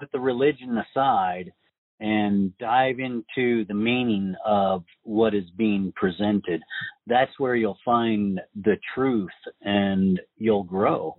put 0.00 0.10
the 0.12 0.18
religion 0.18 0.78
aside 0.78 1.52
and 2.00 2.56
dive 2.56 2.98
into 2.98 3.66
the 3.66 3.74
meaning 3.74 4.34
of 4.46 4.82
what 5.02 5.34
is 5.34 5.44
being 5.58 5.92
presented. 5.94 6.62
That's 7.06 7.38
where 7.38 7.54
you'll 7.54 7.78
find 7.84 8.40
the 8.62 8.78
truth 8.94 9.28
and 9.60 10.18
you'll 10.38 10.64
grow. 10.64 11.16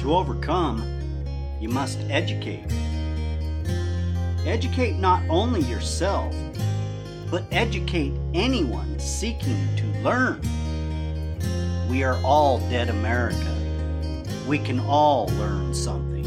To 0.00 0.14
overcome, 0.14 0.82
you 1.60 1.68
must 1.68 2.00
educate. 2.08 2.64
Educate 4.46 4.94
not 4.94 5.22
only 5.28 5.60
yourself, 5.60 6.34
but 7.30 7.44
educate 7.52 8.14
anyone 8.32 8.98
seeking 8.98 9.68
to 9.76 9.84
learn. 10.00 10.40
We 11.92 12.02
are 12.02 12.18
all 12.24 12.58
dead 12.70 12.88
America 12.88 13.52
we 14.46 14.58
can 14.58 14.80
all 14.80 15.26
learn 15.38 15.74
something. 15.74 16.24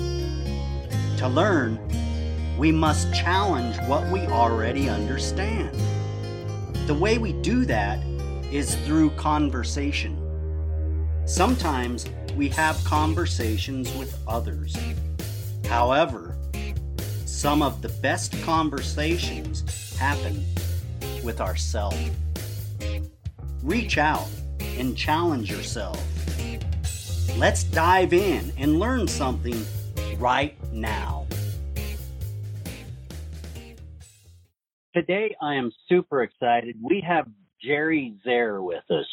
To 1.17 1.27
learn, 1.27 1.80
we 2.58 2.72
must 2.72 3.13
challenge 3.13 3.77
what 3.88 4.09
we 4.12 4.22
already 4.27 4.89
understand. 4.89 5.75
The 6.88 6.94
way 6.94 7.17
we 7.17 7.34
do 7.41 7.66
that 7.66 7.99
is 8.52 8.75
through 8.86 9.09
conversation. 9.12 10.22
Sometimes 11.25 12.05
we 12.38 12.47
have 12.50 12.81
conversations 12.84 13.94
with 13.95 14.17
others. 14.27 14.77
However, 15.67 16.38
some 17.25 17.61
of 17.61 17.81
the 17.81 17.89
best 17.89 18.41
conversations 18.44 19.97
happen 19.97 20.45
with 21.23 21.41
ourselves. 21.41 22.11
Reach 23.61 23.97
out 23.97 24.30
and 24.77 24.97
challenge 24.97 25.52
yourself 25.52 26.02
Let's 27.38 27.66
dive 27.66 28.13
in 28.13 28.53
and 28.57 28.79
learn 28.79 29.09
something 29.09 29.66
right 30.17 30.55
now. 30.72 31.27
Today, 34.95 35.35
I 35.41 35.55
am 35.55 35.69
super 35.89 36.23
excited. 36.23 36.77
We 36.81 37.03
have 37.05 37.27
Jerry 37.61 38.16
Zehr 38.25 38.63
with 38.63 38.89
us. 38.89 39.05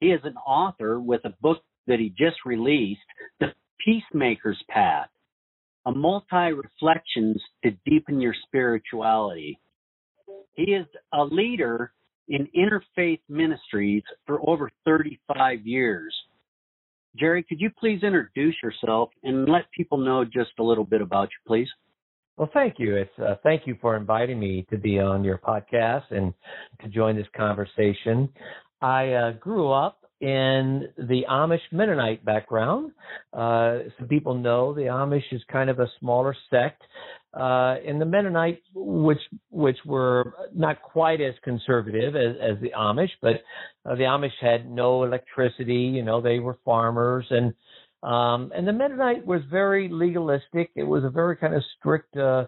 He 0.00 0.06
is 0.06 0.22
an 0.24 0.38
author 0.38 1.00
with 1.00 1.20
a 1.26 1.34
book 1.42 1.58
that 1.86 1.98
he 1.98 2.14
just 2.16 2.38
released, 2.46 3.00
The 3.40 3.48
Peacemaker's 3.84 4.62
Path, 4.70 5.08
a 5.84 5.92
multi 5.92 6.54
reflections 6.54 7.42
to 7.62 7.72
deepen 7.84 8.22
your 8.22 8.34
spirituality. 8.46 9.60
He 10.54 10.72
is 10.72 10.86
a 11.12 11.24
leader 11.24 11.92
in 12.30 12.48
interfaith 12.56 13.20
ministries 13.28 14.02
for 14.26 14.40
over 14.48 14.70
35 14.86 15.66
years. 15.66 16.14
Jerry, 17.16 17.42
could 17.42 17.60
you 17.60 17.70
please 17.78 18.02
introduce 18.02 18.54
yourself 18.62 19.10
and 19.24 19.48
let 19.48 19.70
people 19.72 19.98
know 19.98 20.24
just 20.24 20.52
a 20.60 20.62
little 20.62 20.84
bit 20.84 21.02
about 21.02 21.24
you, 21.24 21.38
please? 21.46 21.68
Well, 22.36 22.48
thank 22.54 22.76
you. 22.78 22.96
It's 22.96 23.18
uh, 23.18 23.34
thank 23.42 23.66
you 23.66 23.76
for 23.82 23.96
inviting 23.96 24.38
me 24.38 24.64
to 24.70 24.78
be 24.78 24.98
on 24.98 25.24
your 25.24 25.38
podcast 25.38 26.04
and 26.10 26.32
to 26.80 26.88
join 26.88 27.16
this 27.16 27.26
conversation. 27.36 28.28
I 28.80 29.12
uh, 29.12 29.32
grew 29.32 29.70
up 29.70 29.99
in 30.20 30.88
the 30.98 31.22
Amish 31.30 31.60
Mennonite 31.72 32.24
background. 32.24 32.92
Uh, 33.32 33.78
some 33.98 34.08
people 34.08 34.34
know 34.34 34.74
the 34.74 34.82
Amish 34.82 35.32
is 35.32 35.42
kind 35.50 35.70
of 35.70 35.78
a 35.78 35.86
smaller 35.98 36.36
sect 36.50 36.82
uh, 37.32 37.76
and 37.86 38.00
the 38.00 38.04
Mennonites, 38.04 38.62
which 38.74 39.20
which 39.50 39.76
were 39.86 40.34
not 40.54 40.82
quite 40.82 41.20
as 41.20 41.34
conservative 41.44 42.16
as, 42.16 42.36
as 42.40 42.60
the 42.60 42.72
Amish, 42.76 43.10
but 43.22 43.36
uh, 43.86 43.94
the 43.94 44.02
Amish 44.02 44.32
had 44.40 44.68
no 44.68 45.04
electricity. 45.04 45.74
You 45.94 46.02
know, 46.02 46.20
they 46.20 46.40
were 46.40 46.58
farmers, 46.64 47.26
and 47.30 47.54
um, 48.02 48.50
and 48.54 48.66
the 48.66 48.72
Mennonite 48.72 49.24
was 49.24 49.42
very 49.48 49.88
legalistic. 49.88 50.70
It 50.74 50.82
was 50.82 51.04
a 51.04 51.10
very 51.10 51.36
kind 51.36 51.54
of 51.54 51.62
strict. 51.78 52.16
Uh, 52.16 52.46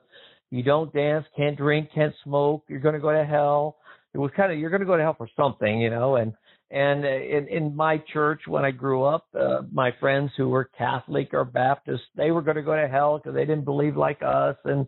you 0.50 0.64
don't 0.64 0.92
dance, 0.92 1.26
can't 1.36 1.56
drink, 1.56 1.90
can't 1.94 2.14
smoke. 2.24 2.64
You're 2.68 2.80
going 2.80 2.94
to 2.94 3.00
go 3.00 3.12
to 3.12 3.24
hell. 3.24 3.76
It 4.14 4.18
was 4.18 4.32
kind 4.36 4.52
of 4.52 4.58
you're 4.58 4.70
going 4.70 4.80
to 4.80 4.86
go 4.86 4.96
to 4.96 5.02
hell 5.02 5.14
for 5.16 5.28
something, 5.36 5.80
you 5.80 5.90
know, 5.90 6.16
and 6.16 6.34
and 6.72 7.04
uh, 7.04 7.08
in, 7.08 7.48
in 7.48 7.76
my 7.76 8.02
church, 8.12 8.40
when 8.46 8.64
I 8.64 8.70
grew 8.70 9.04
up, 9.04 9.26
uh, 9.38 9.60
my 9.70 9.90
friends 10.00 10.30
who 10.38 10.48
were 10.48 10.70
Catholic 10.78 11.34
or 11.34 11.44
Baptist, 11.44 12.02
they 12.16 12.30
were 12.30 12.40
going 12.40 12.56
to 12.56 12.62
go 12.62 12.74
to 12.74 12.88
hell 12.88 13.18
because 13.18 13.34
they 13.34 13.44
didn't 13.44 13.66
believe 13.66 13.94
like 13.94 14.22
us. 14.22 14.56
And, 14.64 14.86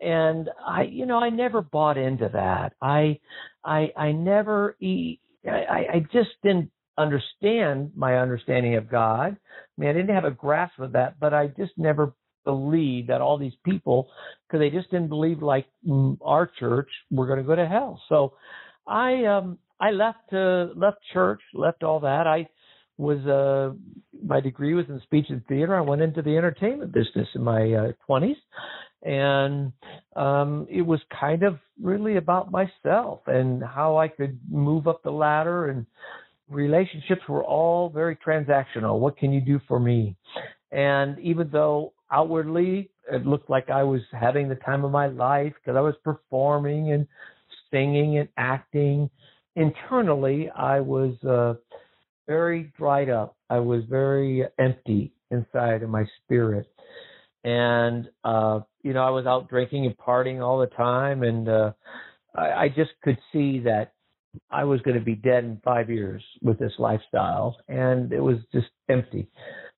and 0.00 0.48
I, 0.66 0.84
you 0.84 1.04
know, 1.04 1.18
I 1.18 1.28
never 1.28 1.60
bought 1.60 1.98
into 1.98 2.30
that. 2.32 2.72
I, 2.80 3.20
I, 3.62 3.92
I 3.94 4.12
never, 4.12 4.74
I, 4.82 5.18
I 5.46 6.06
just 6.12 6.30
didn't 6.42 6.70
understand 6.96 7.92
my 7.94 8.16
understanding 8.16 8.76
of 8.76 8.90
God. 8.90 9.36
I 9.36 9.80
mean, 9.80 9.90
I 9.90 9.92
didn't 9.92 10.14
have 10.14 10.24
a 10.24 10.30
grasp 10.30 10.78
of 10.78 10.92
that, 10.92 11.20
but 11.20 11.34
I 11.34 11.48
just 11.48 11.72
never 11.76 12.14
believed 12.44 13.10
that 13.10 13.20
all 13.20 13.36
these 13.36 13.52
people, 13.66 14.08
because 14.46 14.60
they 14.60 14.70
just 14.70 14.90
didn't 14.90 15.08
believe 15.08 15.42
like 15.42 15.66
our 16.22 16.50
church, 16.58 16.88
were 17.10 17.26
going 17.26 17.38
to 17.38 17.44
go 17.44 17.54
to 17.54 17.68
hell. 17.68 18.00
So 18.08 18.32
I, 18.86 19.26
um, 19.26 19.58
I 19.80 19.90
left 19.90 20.32
uh, 20.32 20.68
left 20.74 20.98
church, 21.12 21.40
left 21.54 21.82
all 21.82 22.00
that. 22.00 22.26
I 22.26 22.48
was 22.96 23.24
uh 23.26 23.74
my 24.24 24.40
degree 24.40 24.74
was 24.74 24.86
in 24.88 25.00
speech 25.04 25.26
and 25.28 25.46
theater. 25.46 25.76
I 25.76 25.80
went 25.80 26.02
into 26.02 26.20
the 26.20 26.36
entertainment 26.36 26.92
business 26.92 27.28
in 27.34 27.42
my 27.42 27.72
uh, 27.72 27.92
20s 28.08 28.34
and 29.02 29.72
um 30.16 30.66
it 30.68 30.82
was 30.82 31.00
kind 31.20 31.44
of 31.44 31.58
really 31.80 32.16
about 32.16 32.50
myself 32.50 33.20
and 33.28 33.62
how 33.62 33.96
I 33.96 34.08
could 34.08 34.40
move 34.50 34.88
up 34.88 35.04
the 35.04 35.12
ladder 35.12 35.68
and 35.68 35.86
relationships 36.48 37.22
were 37.28 37.44
all 37.44 37.88
very 37.90 38.16
transactional. 38.16 38.98
What 38.98 39.16
can 39.16 39.32
you 39.32 39.40
do 39.40 39.60
for 39.68 39.78
me? 39.78 40.16
And 40.72 41.18
even 41.20 41.50
though 41.52 41.92
outwardly 42.10 42.90
it 43.10 43.26
looked 43.26 43.48
like 43.48 43.70
I 43.70 43.84
was 43.84 44.00
having 44.12 44.48
the 44.48 44.56
time 44.56 44.84
of 44.84 44.90
my 44.90 45.06
life 45.06 45.52
because 45.54 45.76
I 45.76 45.80
was 45.80 45.94
performing 46.02 46.92
and 46.92 47.06
singing 47.70 48.18
and 48.18 48.28
acting 48.36 49.10
internally, 49.58 50.48
I 50.50 50.80
was 50.80 51.14
uh, 51.24 51.54
very 52.26 52.72
dried 52.78 53.10
up. 53.10 53.36
I 53.50 53.58
was 53.58 53.82
very 53.90 54.44
empty 54.58 55.12
inside 55.30 55.82
of 55.82 55.90
my 55.90 56.04
spirit. 56.22 56.70
And, 57.44 58.08
uh, 58.24 58.60
you 58.82 58.92
know, 58.92 59.02
I 59.02 59.10
was 59.10 59.26
out 59.26 59.48
drinking 59.48 59.86
and 59.86 59.96
partying 59.96 60.42
all 60.42 60.58
the 60.58 60.66
time. 60.66 61.22
And 61.22 61.48
uh, 61.48 61.72
I, 62.34 62.64
I 62.64 62.68
just 62.68 62.90
could 63.02 63.18
see 63.32 63.58
that 63.60 63.92
I 64.50 64.64
was 64.64 64.80
going 64.82 64.98
to 64.98 65.04
be 65.04 65.14
dead 65.14 65.44
in 65.44 65.60
five 65.64 65.90
years 65.90 66.22
with 66.42 66.58
this 66.58 66.72
lifestyle. 66.78 67.56
And 67.68 68.12
it 68.12 68.20
was 68.20 68.36
just 68.52 68.68
empty. 68.88 69.28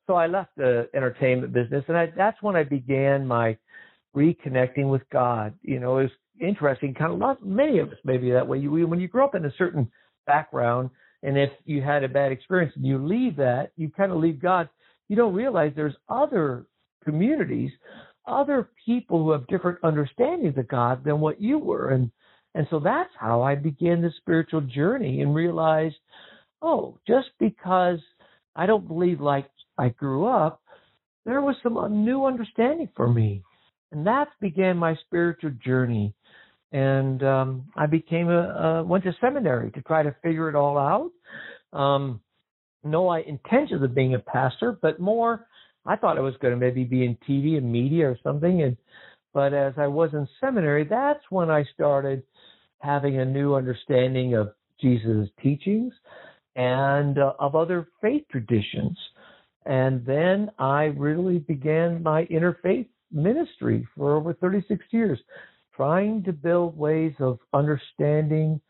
So 0.07 0.15
I 0.15 0.27
left 0.27 0.51
the 0.57 0.89
entertainment 0.95 1.53
business. 1.53 1.85
And 1.89 1.97
I, 1.97 2.13
that's 2.17 2.43
when 2.43 2.57
I 2.57 2.65
began 2.65 3.27
my 3.27 3.57
reconnecting 4.17 4.91
with 4.91 5.03
God. 5.13 5.55
You 5.63 5.81
know, 5.81 5.99
it 5.99 6.03
was 6.03 6.13
interesting. 6.41 6.95
Kind 6.95 7.13
of 7.13 7.19
lot, 7.19 7.45
many 7.45 7.79
of 7.79 7.89
us 7.89 7.99
maybe 8.05 8.31
that 8.31 8.47
way. 8.47 8.59
You, 8.59 8.87
when 8.87 9.01
you 9.01 9.09
grow 9.09 9.25
up 9.25 9.35
in 9.35 9.45
a 9.45 9.55
certain 9.57 9.91
background, 10.27 10.91
and 11.23 11.39
if 11.39 11.51
you 11.65 11.83
had 11.83 12.03
a 12.03 12.09
bad 12.09 12.33
experience 12.33 12.73
and 12.77 12.87
you 12.87 12.99
leave 12.99 13.37
that, 13.37 13.73
you 13.77 13.91
kind 13.91 14.13
of 14.13 14.19
leave 14.19 14.41
God. 14.41 14.69
You 15.09 15.17
don't 15.17 15.35
realize 15.35 15.73
there's 15.75 15.97
other 16.09 16.67
communities, 17.05 17.71
other 18.27 18.71
people 18.87 19.23
who 19.23 19.33
have 19.33 19.47
different 19.49 19.79
understandings 19.83 20.57
of 20.57 20.69
God 20.69 21.05
than 21.05 21.21
what 21.21 21.41
you 21.41 21.59
were, 21.59 21.91
and 21.91 22.11
and 22.55 22.67
so 22.71 22.81
that's 22.81 23.11
how 23.19 23.43
I 23.43 23.55
began 23.55 24.03
the 24.03 24.11
spiritual 24.19 24.63
journey 24.63 25.21
and 25.21 25.35
realized, 25.35 25.97
oh, 26.63 26.99
just 27.07 27.29
because 27.39 28.01
I 28.57 28.67
don't 28.67 28.89
believe 28.89 29.21
like 29.21 29.49
I 29.79 29.91
grew 29.91 30.27
up, 30.27 30.61
there 31.25 31.41
was 31.43 31.57
some 31.63 32.05
new 32.05 32.25
understanding 32.25 32.89
for 32.97 33.09
me. 33.09 33.43
And 33.93 34.07
that 34.07 34.29
began 34.41 34.77
my 34.77 34.97
spiritual 35.07 35.53
journey 35.65 36.15
and 36.73 37.23
um, 37.23 37.65
I 37.77 37.87
became 37.87 38.29
a, 38.29 38.41
uh, 38.81 38.83
went 38.85 39.05
to 39.05 39.13
seminary 39.21 39.71
to 39.73 39.83
try 39.83 40.03
to 40.03 40.15
figure 40.23 40.49
it 40.49 40.55
all 40.55 40.79
out. 40.79 41.11
Um, 41.79 42.21
no 42.85 43.09
I 43.09 43.21
intentions 43.21 43.83
of 43.83 43.95
being 43.95 44.15
a 44.15 44.19
pastor, 44.19 44.79
but 44.81 45.01
more 45.01 45.47
I 45.87 45.97
thought 45.97 46.19
I 46.19 46.23
was 46.23 46.35
going 46.41 46.55
to 46.55 46.61
maybe 46.61 46.85
be 46.85 47.05
in 47.05 47.17
TV 47.29 47.57
and 47.57 47.71
media 47.71 48.09
or 48.09 48.19
something. 48.23 48.63
And 48.63 48.77
but 49.33 49.55
as 49.55 49.75
I 49.77 49.87
was 49.87 50.11
in 50.13 50.29
seminary, 50.41 50.85
that's 50.85 51.23
when 51.31 51.51
I 51.51 51.65
started 51.75 52.23
having 52.79 53.19
a 53.19 53.25
new 53.25 53.55
understanding 53.55 54.35
of 54.35 54.53
Jesus' 54.81 55.29
teachings 55.43 55.93
and 56.57 57.19
uh, 57.19 57.35
of 57.39 57.55
other 57.55 57.89
faith 58.01 58.25
traditions. 58.31 58.99
And 59.67 60.05
then 60.05 60.51
I 60.59 60.85
really 60.97 61.39
began 61.39 62.03
my 62.03 62.25
interfaith 62.27 62.89
ministry 63.13 63.87
for 63.97 64.17
over 64.17 64.33
36 64.35 64.85
years 64.91 65.19
trying 65.75 66.23
to 66.25 66.33
build 66.33 66.77
ways 66.77 67.15
of 67.21 67.39
understanding 67.53 68.61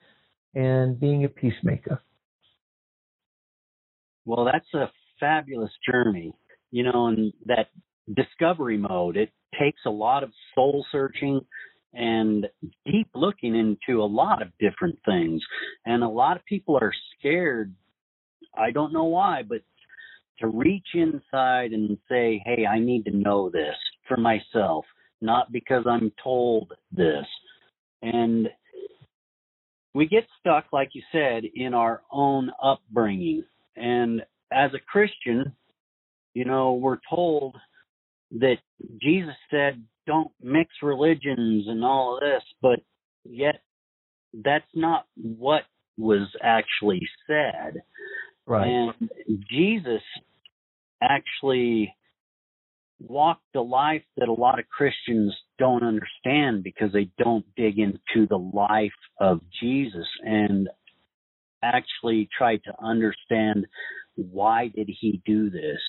and 0.55 0.99
being 0.99 1.25
a 1.25 1.29
peacemaker. 1.29 2.01
Well, 4.25 4.45
that's 4.45 4.73
a 4.75 4.91
fabulous 5.19 5.73
journey. 5.91 6.33
You 6.73 6.85
know, 6.85 7.07
and 7.07 7.33
that 7.47 7.69
discovery 8.15 8.79
mode, 8.79 9.17
it 9.17 9.31
takes 9.59 9.81
a 9.87 9.91
lot 9.91 10.23
of 10.23 10.31
soul 10.55 10.85
searching 10.93 11.41
and 11.93 12.47
deep 12.87 13.09
looking 13.15 13.57
into 13.57 14.03
a 14.03 14.05
lot 14.05 14.43
of 14.43 14.49
different 14.61 14.97
things. 15.05 15.43
And 15.85 16.05
a 16.05 16.09
lot 16.09 16.37
of 16.37 16.45
people 16.45 16.79
are 16.81 16.93
scared. 17.19 17.75
I 18.55 18.71
don't 18.71 18.93
know 18.93 19.05
why, 19.05 19.43
but 19.43 19.63
to 20.39 20.47
reach 20.47 20.87
inside 20.95 21.73
and 21.73 21.99
say, 22.09 22.43
hey, 22.47 22.67
I 22.67 22.79
need 22.79 23.05
to 23.07 23.17
know 23.17 23.51
this 23.51 23.75
for 24.07 24.17
myself, 24.17 24.85
not 25.21 25.53
because 25.53 25.85
I'm 25.87 26.13
told 26.23 26.73
this. 26.93 27.27
And 28.03 28.49
we 29.95 30.07
get 30.07 30.27
stuck, 30.39 30.67
like 30.73 30.91
you 30.93 31.03
said, 31.13 31.43
in 31.55 31.75
our 31.75 32.03
own 32.11 32.51
upbringing. 32.63 33.45
And 33.77 34.23
as 34.53 34.71
a 34.75 34.81
Christian, 34.91 35.53
you 36.35 36.45
know, 36.45 36.75
we're 36.75 36.99
told 37.09 37.57
that 38.33 38.57
Jesus 39.03 39.35
said, 39.51 39.83
don't 40.07 40.31
mix 40.43 40.71
religions 40.83 41.67
and 41.69 41.85
all 41.85 42.15
of 42.15 42.21
this, 42.21 42.43
but 42.63 42.81
yet 43.25 43.61
that's 44.45 44.65
not 44.75 45.07
what 45.17 45.63
was 45.99 46.29
actually 46.43 47.07
said. 47.27 47.83
Right. 48.47 48.67
And 48.67 49.11
Jesus 49.51 50.03
actually 51.03 51.95
walked 53.01 53.57
a 53.57 53.61
life 53.61 54.03
that 54.17 54.29
a 54.29 54.33
lot 54.33 54.59
of 54.59 54.69
Christians 54.69 55.35
don't 55.59 55.83
understand 55.83 56.63
because 56.63 56.93
they 56.93 57.11
don't 57.19 57.45
dig 57.57 57.79
into 57.79 58.27
the 58.29 58.39
life 58.39 58.93
of 59.21 59.41
Jesus 59.61 60.07
and 60.23 60.69
actually 61.63 62.29
try 62.37 62.57
to 62.57 62.73
understand 62.83 63.67
why 64.15 64.69
did 64.69 64.89
he 65.01 65.23
do 65.25 65.51
this 65.51 65.81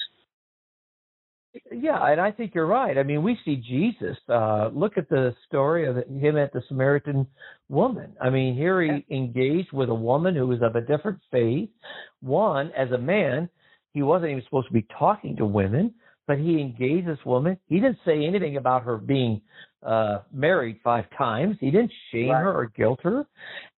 yeah, 1.69 2.00
and 2.10 2.22
I 2.22 2.31
think 2.31 2.56
you're 2.56 2.66
right. 2.66 2.98
I 2.98 3.04
mean, 3.04 3.24
we 3.24 3.38
see 3.44 3.57
Jesus. 3.57 4.18
Uh, 4.30 4.69
look 4.74 4.98
at 4.98 5.10
the 5.10 5.36
story 5.48 5.86
of 5.86 5.98
him 6.07 6.38
at 6.38 6.54
the 6.54 6.62
Samaritan 6.69 7.28
woman. 7.68 8.14
I 8.22 8.30
mean, 8.30 8.56
here 8.56 8.81
he 8.81 9.06
engaged 9.14 9.74
with 9.74 9.90
a 9.90 9.94
woman 9.94 10.34
who 10.34 10.48
was 10.48 10.62
of 10.62 10.75
a 10.78 10.81
different 10.81 11.19
faith. 11.30 11.69
One, 12.22 12.72
as 12.78 12.92
a 12.92 12.98
man, 12.98 13.50
he 13.94 14.02
wasn't 14.02 14.31
even 14.31 14.44
supposed 14.46 14.68
to 14.68 14.74
be 14.74 14.88
talking 14.98 15.36
to 15.38 15.46
women, 15.46 15.94
but 16.31 16.39
he 16.39 16.62
engaged 16.62 17.06
this 17.06 17.19
woman. 17.25 17.57
He 17.68 17.81
didn't 17.81 17.98
say 18.06 18.25
anything 18.25 18.56
about 18.56 18.83
her 18.83 18.95
being 18.95 19.42
uh, 19.86 20.19
married 20.31 20.80
five 20.81 21.04
times. 21.18 21.57
He 21.60 21.69
didn't 21.69 21.92
shame 22.10 22.30
right. 22.30 22.42
her 22.42 22.54
or 22.54 22.68
guilt 22.68 23.01
her. 23.04 23.28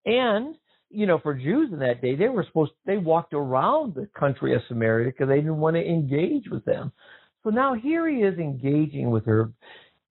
And 0.06 0.54
you 0.92 1.08
know, 1.08 1.18
for 1.18 1.34
Jews 1.34 1.70
in 1.74 1.80
that 1.80 2.04
day, 2.04 2.14
they 2.14 2.30
were 2.30 2.46
supposed 2.46 2.74
they 2.86 2.98
walked 2.98 3.34
around 3.34 3.96
the 3.96 4.08
country 4.16 4.54
of 4.54 4.62
Samaria 4.68 5.08
because 5.08 5.30
they 5.30 5.38
didn't 5.38 5.58
want 5.58 5.78
to 5.78 5.84
engage 5.84 6.48
with 6.52 6.64
them. 6.64 6.92
So 7.44 7.50
now 7.50 7.74
here 7.74 8.08
he 8.08 8.18
is 8.18 8.38
engaging 8.38 9.10
with 9.10 9.26
her, 9.26 9.52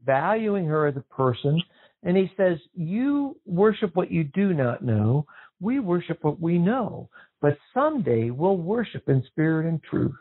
valuing 0.05 0.67
her 0.67 0.89
as 0.89 0.97
a 0.97 1.15
person, 1.15 1.63
and 2.03 2.17
he 2.17 2.29
says, 2.37 2.59
You 2.75 3.37
worship 3.47 3.95
what 3.95 4.11
you 4.11 4.25
do 4.25 4.53
not 4.53 4.83
know. 4.83 5.27
We 5.61 5.79
worship 5.79 6.19
what 6.23 6.41
we 6.41 6.59
know. 6.59 7.09
But 7.41 7.57
someday 7.73 8.31
we'll 8.31 8.57
worship 8.57 9.09
in 9.09 9.23
spirit 9.31 9.69
and 9.69 9.81
truth. 9.81 10.17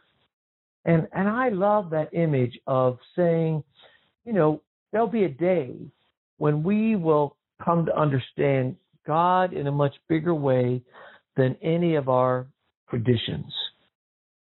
And 0.85 1.07
and 1.13 1.29
I 1.29 1.49
love 1.49 1.89
that 1.91 2.13
image 2.13 2.59
of 2.67 2.97
saying, 3.15 3.63
you 4.25 4.33
know, 4.33 4.61
there'll 4.91 5.07
be 5.07 5.25
a 5.25 5.29
day 5.29 5.75
when 6.37 6.63
we 6.63 6.95
will 6.95 7.35
come 7.63 7.85
to 7.85 7.95
understand 7.95 8.75
God 9.05 9.53
in 9.53 9.67
a 9.67 9.71
much 9.71 9.93
bigger 10.09 10.33
way 10.33 10.81
than 11.37 11.55
any 11.61 11.95
of 11.95 12.09
our 12.09 12.47
traditions. 12.89 13.53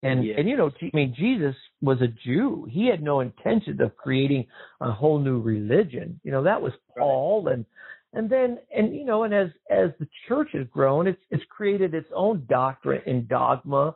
And 0.04 0.26
yes. 0.26 0.36
and 0.38 0.48
you 0.48 0.58
know, 0.58 0.72
I 0.82 0.90
mean, 0.94 1.16
Jesus 1.18 1.56
was 1.82 2.00
a 2.02 2.08
Jew. 2.08 2.68
He 2.70 2.88
had 2.88 3.02
no 3.02 3.22
intention 3.22 3.82
of 3.82 3.96
creating 3.98 4.46
a 4.82 4.92
whole 4.92 5.20
new 5.20 5.42
religion. 5.42 6.20
You 6.24 6.32
know, 6.32 6.44
that 6.44 6.62
was 6.62 6.74
Paul, 6.96 7.48
and 7.48 7.66
and 8.14 8.30
then 8.30 8.60
and 8.76 8.94
you 8.96 9.04
know, 9.04 9.24
and 9.24 9.34
as 9.34 9.48
as 9.72 9.90
the 10.00 10.08
church 10.28 10.50
has 10.54 10.68
grown, 10.72 11.08
it's 11.08 11.22
it's 11.32 11.44
created 11.50 11.94
its 11.94 12.10
own 12.14 12.46
doctrine 12.48 13.02
and 13.08 13.28
dogma 13.28 13.96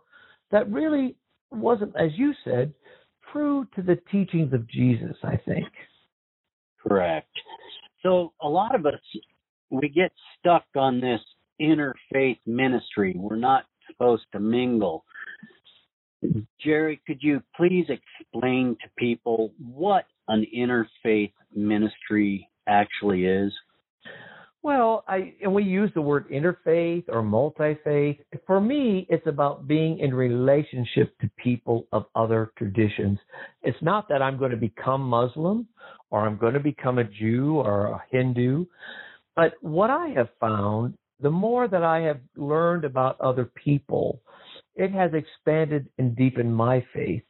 that 0.51 0.71
really 0.71 1.15
wasn't, 1.51 1.95
as 1.97 2.11
you 2.15 2.33
said, 2.43 2.73
true 3.31 3.67
to 3.75 3.81
the 3.81 3.97
teachings 4.11 4.53
of 4.53 4.67
Jesus. 4.67 5.15
I 5.23 5.37
think. 5.45 5.67
Correct. 6.81 7.29
So 8.01 8.33
a 8.41 8.47
lot 8.47 8.75
of 8.75 8.85
us 8.85 8.99
we 9.69 9.89
get 9.89 10.11
stuck 10.37 10.65
on 10.75 10.99
this 10.99 11.21
interfaith 11.61 12.39
ministry. 12.45 13.13
We're 13.15 13.35
not 13.35 13.65
supposed 13.87 14.25
to 14.33 14.39
mingle. 14.39 15.05
Jerry, 16.63 17.01
could 17.07 17.19
you 17.21 17.41
please 17.55 17.85
explain 17.89 18.75
to 18.81 18.89
people 18.97 19.53
what 19.57 20.05
an 20.27 20.45
interfaith 20.55 21.33
ministry 21.55 22.49
actually 22.67 23.25
is? 23.25 23.53
Well, 24.61 25.05
I 25.07 25.33
and 25.41 25.53
we 25.53 25.63
use 25.63 25.89
the 25.95 26.01
word 26.01 26.29
interfaith 26.29 27.05
or 27.07 27.23
multi-faith. 27.23 28.17
For 28.45 28.59
me, 28.59 29.07
it's 29.09 29.25
about 29.25 29.67
being 29.67 29.99
in 29.99 30.13
relationship 30.13 31.17
to 31.19 31.31
people 31.41 31.87
of 31.93 32.05
other 32.15 32.51
traditions. 32.57 33.19
It's 33.63 33.81
not 33.81 34.09
that 34.09 34.21
I'm 34.21 34.37
going 34.37 34.51
to 34.51 34.57
become 34.57 35.01
Muslim 35.01 35.67
or 36.09 36.27
I'm 36.27 36.37
going 36.37 36.55
to 36.55 36.59
become 36.59 36.97
a 36.97 37.05
Jew 37.05 37.55
or 37.55 37.87
a 37.87 38.03
Hindu, 38.11 38.65
but 39.35 39.53
what 39.61 39.89
I 39.89 40.09
have 40.09 40.29
found, 40.41 40.95
the 41.21 41.29
more 41.29 41.67
that 41.69 41.83
I 41.83 42.01
have 42.01 42.19
learned 42.35 42.83
about 42.83 43.21
other 43.21 43.45
people, 43.45 44.21
it 44.75 44.91
has 44.91 45.11
expanded 45.13 45.87
and 45.97 46.15
deepened 46.15 46.53
my 46.53 46.85
faith. 46.93 47.23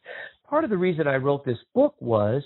Part 0.48 0.64
of 0.64 0.72
the 0.72 0.78
reason 0.78 1.08
I 1.08 1.18
wrote 1.18 1.46
this 1.46 1.60
book 1.76 1.94
was 2.00 2.42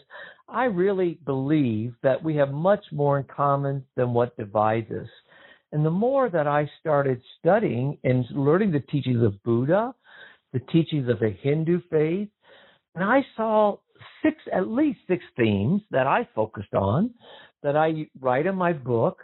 I 0.47 0.65
really 0.65 1.19
believe 1.25 1.95
that 2.03 2.23
we 2.23 2.35
have 2.35 2.51
much 2.51 2.83
more 2.91 3.17
in 3.17 3.25
common 3.25 3.85
than 3.95 4.13
what 4.13 4.37
divides 4.37 4.91
us. 4.91 5.07
And 5.71 5.85
the 5.85 5.91
more 5.91 6.29
that 6.29 6.47
I 6.47 6.69
started 6.79 7.21
studying 7.39 7.97
and 8.03 8.25
learning 8.31 8.71
the 8.71 8.79
teachings 8.79 9.23
of 9.23 9.41
Buddha, 9.43 9.95
the 10.51 10.59
teachings 10.59 11.09
of 11.09 11.19
the 11.19 11.31
Hindu 11.41 11.81
faith, 11.89 12.29
and 12.95 13.03
I 13.03 13.25
saw 13.35 13.77
six, 14.21 14.37
at 14.53 14.67
least 14.67 14.99
six 15.07 15.23
themes 15.35 15.81
that 15.89 16.05
I 16.05 16.27
focused 16.35 16.73
on 16.75 17.11
that 17.63 17.75
I 17.75 18.07
write 18.19 18.45
in 18.45 18.55
my 18.55 18.73
book 18.73 19.19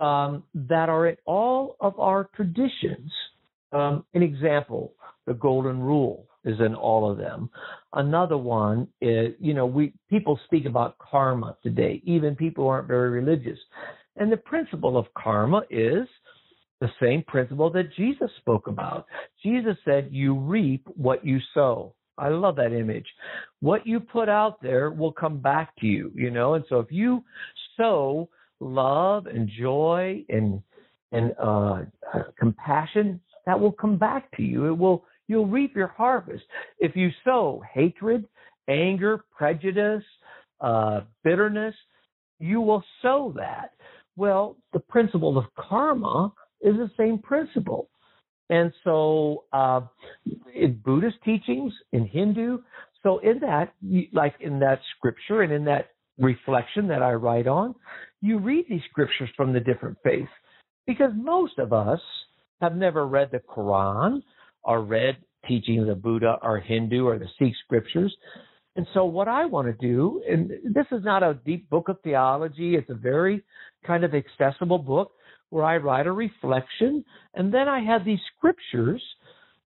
um, 0.00 0.42
that 0.54 0.88
are 0.88 1.06
in 1.06 1.16
all 1.26 1.76
of 1.80 1.98
our 2.00 2.28
traditions. 2.34 3.12
Um, 3.72 4.04
an 4.14 4.22
example, 4.22 4.94
the 5.26 5.34
golden 5.34 5.80
rule 5.80 6.26
is 6.44 6.58
in 6.60 6.74
all 6.74 7.10
of 7.10 7.18
them. 7.18 7.50
Another 7.92 8.36
one 8.36 8.88
is, 9.00 9.34
you 9.40 9.54
know, 9.54 9.66
we 9.66 9.92
people 10.10 10.38
speak 10.44 10.66
about 10.66 10.98
karma 10.98 11.56
today, 11.62 12.02
even 12.04 12.36
people 12.36 12.64
who 12.64 12.68
aren't 12.68 12.88
very 12.88 13.10
religious. 13.10 13.58
And 14.16 14.30
the 14.30 14.36
principle 14.36 14.96
of 14.96 15.06
karma 15.16 15.62
is 15.70 16.06
the 16.80 16.90
same 17.00 17.22
principle 17.26 17.70
that 17.70 17.94
Jesus 17.94 18.30
spoke 18.38 18.66
about. 18.66 19.06
Jesus 19.42 19.76
said, 19.84 20.08
You 20.10 20.34
reap 20.34 20.86
what 20.96 21.24
you 21.24 21.38
sow. 21.52 21.94
I 22.16 22.28
love 22.28 22.56
that 22.56 22.72
image. 22.72 23.06
What 23.60 23.86
you 23.86 23.98
put 23.98 24.28
out 24.28 24.62
there 24.62 24.90
will 24.90 25.12
come 25.12 25.40
back 25.40 25.74
to 25.80 25.86
you, 25.86 26.12
you 26.14 26.30
know. 26.30 26.54
And 26.54 26.64
so 26.68 26.78
if 26.78 26.92
you 26.92 27.24
sow 27.76 28.28
love 28.60 29.26
and 29.26 29.48
joy 29.48 30.24
and 30.28 30.62
and 31.12 31.32
uh, 31.40 31.82
compassion, 32.38 33.20
that 33.46 33.58
will 33.58 33.72
come 33.72 33.96
back 33.98 34.30
to 34.36 34.42
you. 34.42 34.66
It 34.66 34.76
will 34.76 35.04
you'll 35.28 35.46
reap 35.46 35.74
your 35.74 35.88
harvest. 35.88 36.44
If 36.78 36.96
you 36.96 37.10
sow 37.24 37.62
hatred, 37.72 38.26
anger, 38.68 39.24
prejudice, 39.36 40.04
uh, 40.60 41.00
bitterness, 41.22 41.74
you 42.38 42.60
will 42.60 42.82
sow 43.02 43.32
that. 43.36 43.72
Well, 44.16 44.56
the 44.72 44.80
principle 44.80 45.36
of 45.38 45.44
karma 45.58 46.32
is 46.60 46.76
the 46.76 46.90
same 46.96 47.18
principle. 47.18 47.88
And 48.50 48.72
so, 48.84 49.44
uh, 49.52 49.80
in 50.54 50.80
Buddhist 50.84 51.16
teachings, 51.24 51.72
in 51.92 52.06
Hindu, 52.06 52.58
so 53.02 53.18
in 53.18 53.38
that, 53.40 53.72
like 54.12 54.34
in 54.40 54.58
that 54.60 54.80
scripture 54.96 55.42
and 55.42 55.52
in 55.52 55.64
that 55.64 55.90
reflection 56.18 56.88
that 56.88 57.02
I 57.02 57.12
write 57.14 57.46
on, 57.46 57.74
you 58.20 58.38
read 58.38 58.66
these 58.68 58.82
scriptures 58.90 59.30
from 59.36 59.52
the 59.52 59.60
different 59.60 59.98
faiths 60.04 60.30
because 60.86 61.10
most 61.14 61.58
of 61.58 61.72
us 61.72 62.00
have 62.60 62.76
never 62.76 63.06
read 63.06 63.30
the 63.30 63.40
Quran 63.40 64.22
or 64.64 64.82
read 64.82 65.16
teachings 65.46 65.88
of 65.88 66.02
Buddha 66.02 66.36
or 66.42 66.58
Hindu 66.58 67.06
or 67.06 67.18
the 67.18 67.28
Sikh 67.38 67.54
scriptures. 67.64 68.14
And 68.76 68.86
so, 68.92 69.04
what 69.04 69.28
I 69.28 69.44
want 69.44 69.68
to 69.68 69.86
do, 69.86 70.22
and 70.28 70.50
this 70.64 70.86
is 70.90 71.04
not 71.04 71.22
a 71.22 71.38
deep 71.44 71.70
book 71.70 71.88
of 71.88 72.00
theology, 72.02 72.74
it's 72.74 72.90
a 72.90 72.94
very 72.94 73.44
kind 73.86 74.02
of 74.02 74.14
accessible 74.14 74.78
book 74.78 75.12
where 75.50 75.64
I 75.64 75.76
write 75.76 76.08
a 76.08 76.12
reflection, 76.12 77.04
and 77.34 77.54
then 77.54 77.68
I 77.68 77.80
have 77.84 78.04
these 78.04 78.18
scriptures 78.36 79.02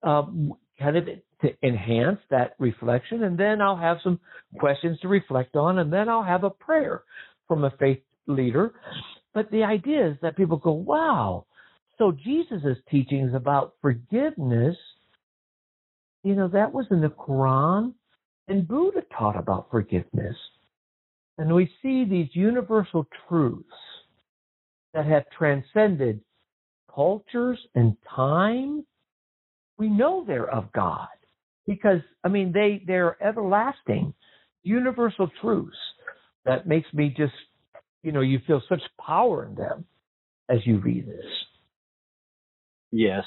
um, 0.02 0.52
kind 0.78 0.96
of 0.96 1.04
to 1.40 1.66
enhance 1.66 2.18
that 2.28 2.54
reflection, 2.58 3.22
and 3.24 3.38
then 3.38 3.62
I'll 3.62 3.76
have 3.76 3.98
some 4.04 4.20
questions 4.58 4.98
to 5.00 5.08
reflect 5.08 5.56
on, 5.56 5.78
and 5.78 5.90
then 5.90 6.10
I'll 6.10 6.22
have 6.22 6.44
a 6.44 6.50
prayer 6.50 7.04
from 7.48 7.64
a 7.64 7.70
faith 7.78 8.00
leader. 8.26 8.72
But 9.32 9.50
the 9.50 9.64
idea 9.64 10.08
is 10.10 10.16
that 10.20 10.36
people 10.36 10.58
go, 10.58 10.72
wow, 10.72 11.46
so 12.00 12.12
Jesus' 12.12 12.78
teachings 12.90 13.34
about 13.34 13.74
forgiveness, 13.82 14.76
you 16.24 16.34
know, 16.36 16.48
that 16.48 16.72
was 16.74 16.86
in 16.90 17.02
the 17.02 17.10
Quran, 17.10 17.94
and 18.48 18.68
Buddha 18.68 19.02
taught 19.18 19.38
about 19.38 19.70
forgiveness. 19.70 20.36
And 21.38 21.54
we 21.54 21.70
see 21.82 22.04
these 22.04 22.28
universal 22.34 23.06
truths 23.28 23.68
that 24.94 25.06
have 25.06 25.24
transcended 25.38 26.22
cultures 26.94 27.58
and 27.76 27.96
time. 28.14 28.86
We 29.78 29.88
know 29.90 30.24
they're 30.26 30.50
of 30.50 30.72
God. 30.72 31.08
because 31.66 32.00
I 32.24 32.28
mean 32.28 32.52
they 32.52 32.82
they're 32.86 33.22
everlasting, 33.22 34.14
universal 34.64 35.30
truths 35.42 35.76
that 36.46 36.68
makes 36.68 36.92
me 36.94 37.14
just 37.16 37.34
you 38.04 38.12
know 38.12 38.22
you 38.22 38.40
feel 38.46 38.62
such 38.68 38.82
power 39.04 39.46
in 39.46 39.56
them 39.56 39.86
as 40.50 40.60
you 40.66 40.78
read 40.80 41.08
this. 41.08 41.26
Yes. 42.92 43.24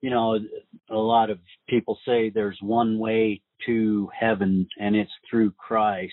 You 0.00 0.10
know, 0.10 0.38
a 0.90 0.96
lot 0.96 1.30
of 1.30 1.38
people 1.68 1.98
say 2.06 2.30
there's 2.30 2.58
one 2.60 2.98
way 2.98 3.42
to 3.66 4.08
heaven 4.18 4.66
and 4.78 4.96
it's 4.96 5.12
through 5.30 5.52
Christ. 5.52 6.12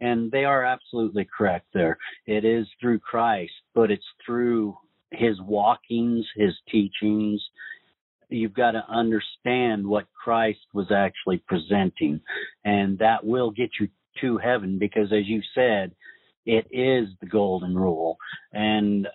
And 0.00 0.30
they 0.30 0.44
are 0.44 0.64
absolutely 0.64 1.26
correct 1.36 1.66
there. 1.72 1.96
It 2.26 2.44
is 2.44 2.66
through 2.80 2.98
Christ, 2.98 3.52
but 3.74 3.90
it's 3.90 4.04
through 4.26 4.76
his 5.12 5.40
walkings, 5.40 6.26
his 6.36 6.52
teachings. 6.70 7.40
You've 8.28 8.54
got 8.54 8.72
to 8.72 8.84
understand 8.88 9.86
what 9.86 10.06
Christ 10.12 10.66
was 10.72 10.90
actually 10.90 11.38
presenting. 11.46 12.20
And 12.64 12.98
that 12.98 13.24
will 13.24 13.50
get 13.52 13.70
you 13.80 13.88
to 14.20 14.38
heaven 14.38 14.78
because, 14.78 15.12
as 15.12 15.26
you 15.26 15.40
said, 15.54 15.92
it 16.44 16.66
is 16.70 17.08
the 17.20 17.26
golden 17.30 17.74
rule. 17.74 18.16
And 18.52 19.06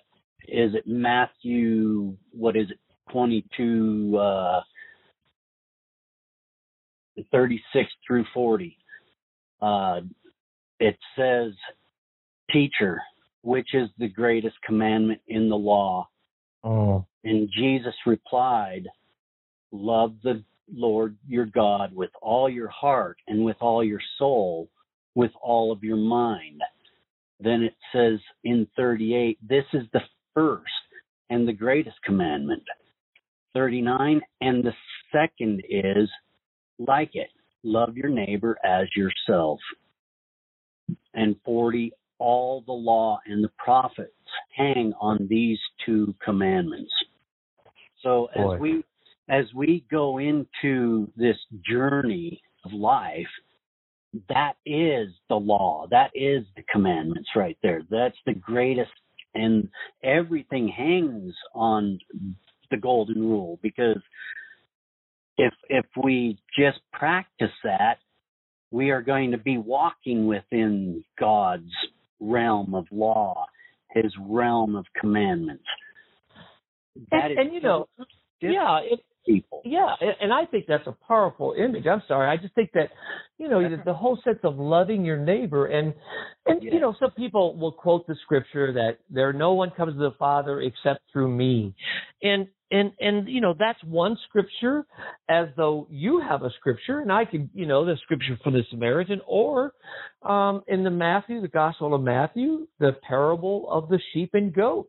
is 0.48 0.74
it 0.74 0.86
Matthew, 0.86 2.16
what 2.32 2.56
is 2.56 2.70
it, 2.70 2.78
22, 3.12 4.18
uh, 4.18 4.60
36 7.30 7.90
through 8.06 8.24
40? 8.32 8.76
Uh, 9.60 10.00
it 10.78 10.96
says, 11.16 11.52
Teacher, 12.52 13.00
which 13.42 13.74
is 13.74 13.88
the 13.98 14.08
greatest 14.08 14.56
commandment 14.64 15.20
in 15.28 15.48
the 15.48 15.56
law? 15.56 16.08
Oh. 16.64 17.06
And 17.24 17.48
Jesus 17.56 17.94
replied, 18.06 18.88
Love 19.72 20.14
the 20.22 20.42
Lord 20.72 21.16
your 21.26 21.46
God 21.46 21.94
with 21.94 22.10
all 22.22 22.48
your 22.48 22.68
heart 22.68 23.18
and 23.28 23.44
with 23.44 23.56
all 23.60 23.84
your 23.84 24.00
soul, 24.18 24.68
with 25.14 25.32
all 25.42 25.72
of 25.72 25.84
your 25.84 25.96
mind. 25.96 26.60
Then 27.38 27.62
it 27.62 27.74
says 27.92 28.18
in 28.44 28.66
38, 28.76 29.38
This 29.46 29.64
is 29.72 29.84
the 29.92 30.02
first 30.34 30.64
and 31.30 31.46
the 31.46 31.52
greatest 31.52 31.96
commandment. 32.04 32.62
39, 33.54 34.20
and 34.40 34.64
the 34.64 34.72
second 35.12 35.62
is 35.68 36.08
like 36.78 37.10
it 37.14 37.28
love 37.62 37.96
your 37.96 38.08
neighbor 38.08 38.58
as 38.64 38.86
yourself. 38.96 39.58
And 41.14 41.36
40, 41.44 41.92
all 42.18 42.62
the 42.66 42.72
law 42.72 43.18
and 43.26 43.42
the 43.42 43.50
prophets 43.58 44.12
hang 44.56 44.92
on 45.00 45.26
these 45.28 45.58
two 45.84 46.14
commandments. 46.24 46.92
So 48.02 48.28
Boy. 48.34 48.54
as 48.54 48.60
we 48.60 48.84
as 49.28 49.44
we 49.54 49.84
go 49.90 50.18
into 50.18 51.08
this 51.16 51.36
journey 51.68 52.42
of 52.64 52.72
life, 52.72 53.28
that 54.28 54.54
is 54.66 55.08
the 55.28 55.36
law. 55.36 55.86
That 55.90 56.10
is 56.14 56.44
the 56.56 56.64
commandments 56.70 57.28
right 57.36 57.56
there. 57.62 57.82
That's 57.90 58.16
the 58.26 58.34
greatest 58.34 58.90
and 59.34 59.68
everything 60.02 60.66
hangs 60.66 61.32
on 61.54 62.00
the 62.70 62.76
golden 62.76 63.20
rule 63.20 63.58
because 63.62 63.98
if 65.38 65.52
if 65.68 65.86
we 66.02 66.38
just 66.58 66.78
practice 66.92 67.52
that, 67.64 67.98
we 68.70 68.90
are 68.90 69.02
going 69.02 69.30
to 69.32 69.38
be 69.38 69.58
walking 69.58 70.26
within 70.26 71.02
God's 71.18 71.72
realm 72.20 72.74
of 72.74 72.86
law, 72.90 73.46
His 73.92 74.12
realm 74.20 74.76
of 74.76 74.86
commandments. 75.00 75.64
That 77.10 77.24
And, 77.24 77.32
is 77.32 77.38
and 77.40 77.54
you 77.54 77.60
know, 77.60 77.88
yeah, 78.40 78.80
it, 78.82 79.00
people. 79.26 79.62
Yeah, 79.64 79.94
and- 80.20 80.32
I 80.32 80.44
think 80.46 80.66
that's 80.66 80.86
a 80.86 80.96
powerful 81.06 81.54
image. 81.58 81.86
I'm 81.86 82.02
sorry, 82.08 82.28
I 82.28 82.36
just 82.40 82.54
think 82.54 82.70
that 82.74 82.90
you 83.38 83.48
know 83.48 83.60
the, 83.84 83.94
whole 83.94 84.18
sense 84.24 84.38
of 84.44 84.58
loving 84.58 85.04
your 85.04 85.18
neighbor, 85.18 85.66
and 85.66 85.94
and 86.46 86.62
you 86.62 86.80
know 86.80 86.94
some 87.00 87.10
people 87.12 87.56
will 87.56 87.72
quote 87.72 88.06
the 88.06 88.16
scripture 88.24 88.72
that 88.74 88.98
there 89.08 89.32
no 89.32 89.52
one 89.54 89.70
comes 89.70 89.94
to 89.94 89.98
the 89.98 90.14
Father 90.18 90.60
except 90.60 91.00
through 91.12 91.28
me, 91.34 91.74
and 92.22 92.48
and 92.70 92.92
and 93.00 93.28
you 93.28 93.40
know 93.40 93.54
that's 93.58 93.82
one 93.84 94.16
scripture, 94.28 94.86
as 95.28 95.48
though 95.56 95.86
you 95.90 96.20
have 96.20 96.42
a 96.42 96.50
scripture, 96.58 97.00
and 97.00 97.12
I 97.12 97.24
could 97.24 97.50
you 97.54 97.66
know 97.66 97.84
the 97.84 97.96
scripture 98.02 98.38
for 98.42 98.50
the 98.50 98.62
Samaritan, 98.70 99.20
or 99.26 99.72
um, 100.22 100.62
in 100.68 100.84
the 100.84 100.90
Matthew, 100.90 101.40
the 101.40 101.48
Gospel 101.48 101.94
of 101.94 102.02
Matthew, 102.02 102.66
the 102.78 102.96
parable 103.06 103.66
of 103.70 103.88
the 103.88 103.98
sheep 104.12 104.30
and 104.34 104.54
goats. 104.54 104.88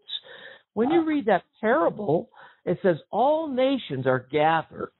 When 0.73 0.89
you 0.89 1.05
read 1.05 1.25
that 1.25 1.43
parable, 1.59 2.29
it 2.65 2.79
says 2.81 2.97
all 3.09 3.47
nations 3.47 4.05
are 4.07 4.25
gathered. 4.31 4.91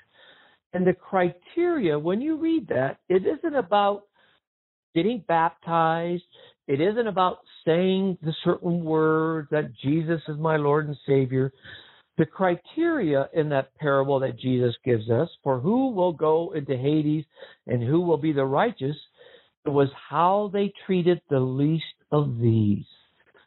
And 0.74 0.88
the 0.88 0.94
criteria, 0.94 2.00
when 2.00 2.22
you 2.22 2.38
read 2.38 2.68
that, 2.70 3.00
it 3.10 3.24
isn't 3.26 3.56
about 3.56 4.04
getting 4.96 5.24
baptized. 5.28 6.24
It 6.68 6.80
isn't 6.80 7.08
about 7.08 7.40
saying 7.66 8.18
the 8.22 8.34
certain 8.44 8.84
words 8.84 9.50
that 9.52 9.72
Jesus 9.84 10.22
is 10.28 10.38
my 10.38 10.58
Lord 10.58 10.88
and 10.88 10.98
Savior. 11.06 11.52
The 12.18 12.26
criteria 12.26 13.30
in 13.34 13.50
that 13.50 13.76
parable 13.78 14.20
that 14.20 14.38
Jesus 14.38 14.76
gives 14.84 15.10
us 15.10 15.30
for 15.44 15.60
who 15.60 15.92
will 15.92 16.14
go 16.14 16.54
into 16.56 16.78
Hades 16.78 17.26
and 17.68 17.82
who 17.82 18.02
will 18.02 18.18
be 18.18 18.34
the 18.34 18.46
righteous 18.46 18.98
was 19.66 19.90
how 20.10 20.50
they 20.54 20.74
treated 20.86 21.22
the 21.30 21.40
least 21.40 21.86
of 22.12 22.40
these. 22.40 22.86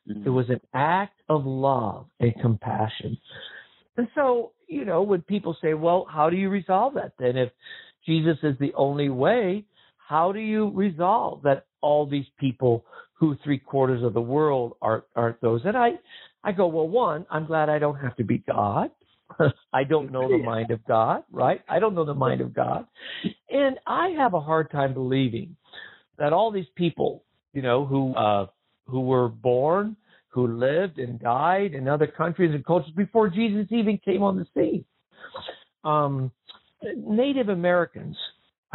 It 0.07 0.19
mm-hmm. 0.19 0.35
was 0.35 0.51
an 0.51 0.61
act 0.75 1.21
of 1.29 1.47
love 1.47 2.07
and 2.21 2.35
compassion. 2.41 3.19
And 3.97 4.09
so, 4.15 4.53
you 4.67 4.85
know, 4.85 5.03
when 5.03 5.23
people 5.23 5.57
say, 5.63 5.75
well, 5.75 6.07
how 6.11 6.31
do 6.31 6.37
you 6.37 6.49
resolve 6.49 6.95
that 6.95 7.13
then? 7.19 7.37
If 7.37 7.51
Jesus 8.07 8.37
is 8.43 8.57
the 8.59 8.75
only 8.75 9.09
way, 9.09 9.65
how 9.97 10.33
do 10.33 10.41
you 10.41 10.71
resolve 10.71 11.43
that 11.43 11.67
all 11.81 12.07
these 12.07 12.27
people 12.39 12.85
who 13.15 13.37
three 13.43 13.59
quarters 13.59 14.03
of 14.03 14.13
the 14.15 14.21
world 14.21 14.75
aren't 14.83 15.05
aren't 15.17 15.41
those? 15.41 15.63
And 15.65 15.77
I, 15.77 15.93
I 16.45 16.53
go, 16.53 16.67
well, 16.67 16.87
one, 16.87 17.27
I'm 17.31 17.47
glad 17.47 17.71
I 17.71 17.79
don't 17.79 17.97
have 17.97 18.15
to 18.17 18.25
be 18.25 18.39
God. 18.39 18.91
I 19.73 19.85
don't 19.85 20.13
know 20.13 20.29
the 20.29 20.39
mind 20.39 20.71
of 20.71 20.85
God, 20.87 21.25
right? 21.33 21.63
I 21.69 21.79
don't 21.79 21.95
know 21.95 22.05
the 22.05 22.15
mind 22.15 22.43
of 22.43 22.55
God. 22.55 22.87
And 23.51 23.79
I 23.87 24.11
have 24.11 24.35
a 24.35 24.41
hard 24.41 24.71
time 24.71 24.93
believing 24.93 25.57
that 26.19 26.33
all 26.35 26.53
these 26.53 26.67
people, 26.77 27.25
you 27.55 27.63
know, 27.63 27.87
who, 27.87 28.15
uh, 28.15 28.47
who 28.87 29.01
were 29.01 29.29
born, 29.29 29.97
who 30.29 30.47
lived 30.59 30.99
and 30.99 31.19
died 31.19 31.75
in 31.75 31.89
other 31.89 32.07
countries 32.07 32.53
and 32.55 32.65
cultures 32.65 32.93
before 32.95 33.31
Jesus 33.31 33.67
even 33.71 33.99
came 33.99 34.23
on 34.23 34.37
the 34.37 34.47
scene. 34.55 34.85
Um, 35.83 36.31
Native 36.83 37.49
Americans, 37.49 38.17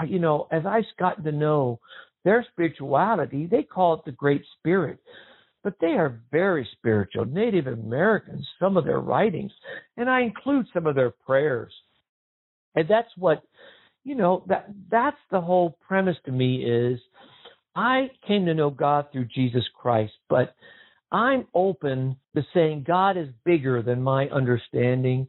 you 0.08 0.20
know, 0.20 0.48
as 0.52 0.66
I've 0.66 0.86
gotten 0.98 1.24
to 1.26 1.32
know 1.32 1.80
their 2.24 2.46
spirituality, 2.52 3.46
they 3.46 3.64
call 3.64 3.96
it 3.96 4.06
the 4.06 4.12
Great 4.12 4.44
Spirit, 4.58 5.00
but 5.64 5.74
they 5.82 5.94
are 5.94 6.22
very 6.32 6.68
spiritual. 6.78 7.26
Native 7.26 7.68
Americans, 7.68 8.48
some 8.60 8.78
of 8.78 8.86
their 8.86 9.00
writings, 9.00 9.52
and 9.98 10.10
I 10.10 10.22
include 10.22 10.68
some 10.74 10.88
of 10.88 10.96
their 10.96 11.12
prayers. 11.12 11.74
And 12.76 12.88
that's 12.88 13.10
what, 13.18 13.44
you 14.04 14.16
know, 14.16 14.44
that 14.48 14.70
that's 14.90 15.18
the 15.32 15.42
whole 15.42 15.78
premise 15.88 16.18
to 16.26 16.32
me 16.32 16.64
is 16.64 17.00
I 17.76 18.10
came 18.28 18.46
to 18.46 18.54
know 18.54 18.70
God 18.70 19.08
through 19.12 19.28
Jesus 19.34 19.64
Christ, 19.80 20.14
but 20.30 20.56
I'm 21.12 21.48
open 21.54 22.18
to 22.36 22.44
saying 22.54 22.86
God 22.88 23.18
is 23.18 23.30
bigger 23.44 23.82
than 23.82 24.02
my 24.02 24.28
understanding, 24.30 25.28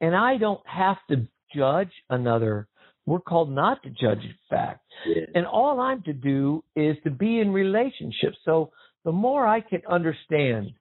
and 0.00 0.14
I 0.14 0.36
don't 0.36 0.66
have 0.66 0.98
to 1.10 1.26
judge 1.54 1.92
another. 2.10 2.68
We're 3.06 3.20
called 3.20 3.50
not 3.50 3.82
to 3.82 3.90
judge 3.90 4.22
in 4.22 4.34
fact. 4.50 4.80
Yeah. 5.06 5.24
And 5.34 5.46
all 5.46 5.80
I'm 5.80 6.02
to 6.02 6.12
do 6.12 6.62
is 6.76 6.96
to 7.04 7.10
be 7.10 7.40
in 7.40 7.52
relationship. 7.52 8.34
So 8.44 8.72
the 9.04 9.12
more 9.12 9.46
I 9.46 9.60
can 9.60 9.82
understand 9.88 10.72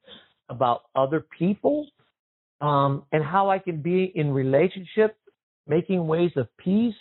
about 0.49 0.83
other 0.95 1.25
people 1.37 1.87
um, 2.59 3.03
and 3.11 3.23
how 3.23 3.49
I 3.49 3.59
can 3.59 3.81
be 3.81 4.11
in 4.15 4.31
relationship, 4.31 5.17
making 5.67 6.05
ways 6.05 6.31
of 6.35 6.47
peace, 6.57 6.93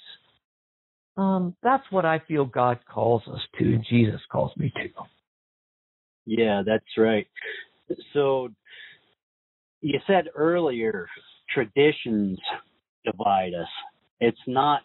um, 1.16 1.54
that's 1.62 1.84
what 1.90 2.06
I 2.06 2.20
feel 2.26 2.44
God 2.44 2.78
calls 2.90 3.22
us 3.30 3.40
to, 3.58 3.64
and 3.64 3.84
Jesus 3.88 4.20
calls 4.30 4.52
me 4.56 4.72
to. 4.76 4.88
Yeah, 6.24 6.62
that's 6.64 6.84
right. 6.96 7.26
So 8.14 8.48
you 9.80 9.98
said 10.06 10.28
earlier 10.34 11.08
traditions 11.52 12.38
divide 13.04 13.52
us. 13.54 13.68
It's 14.20 14.38
not 14.46 14.82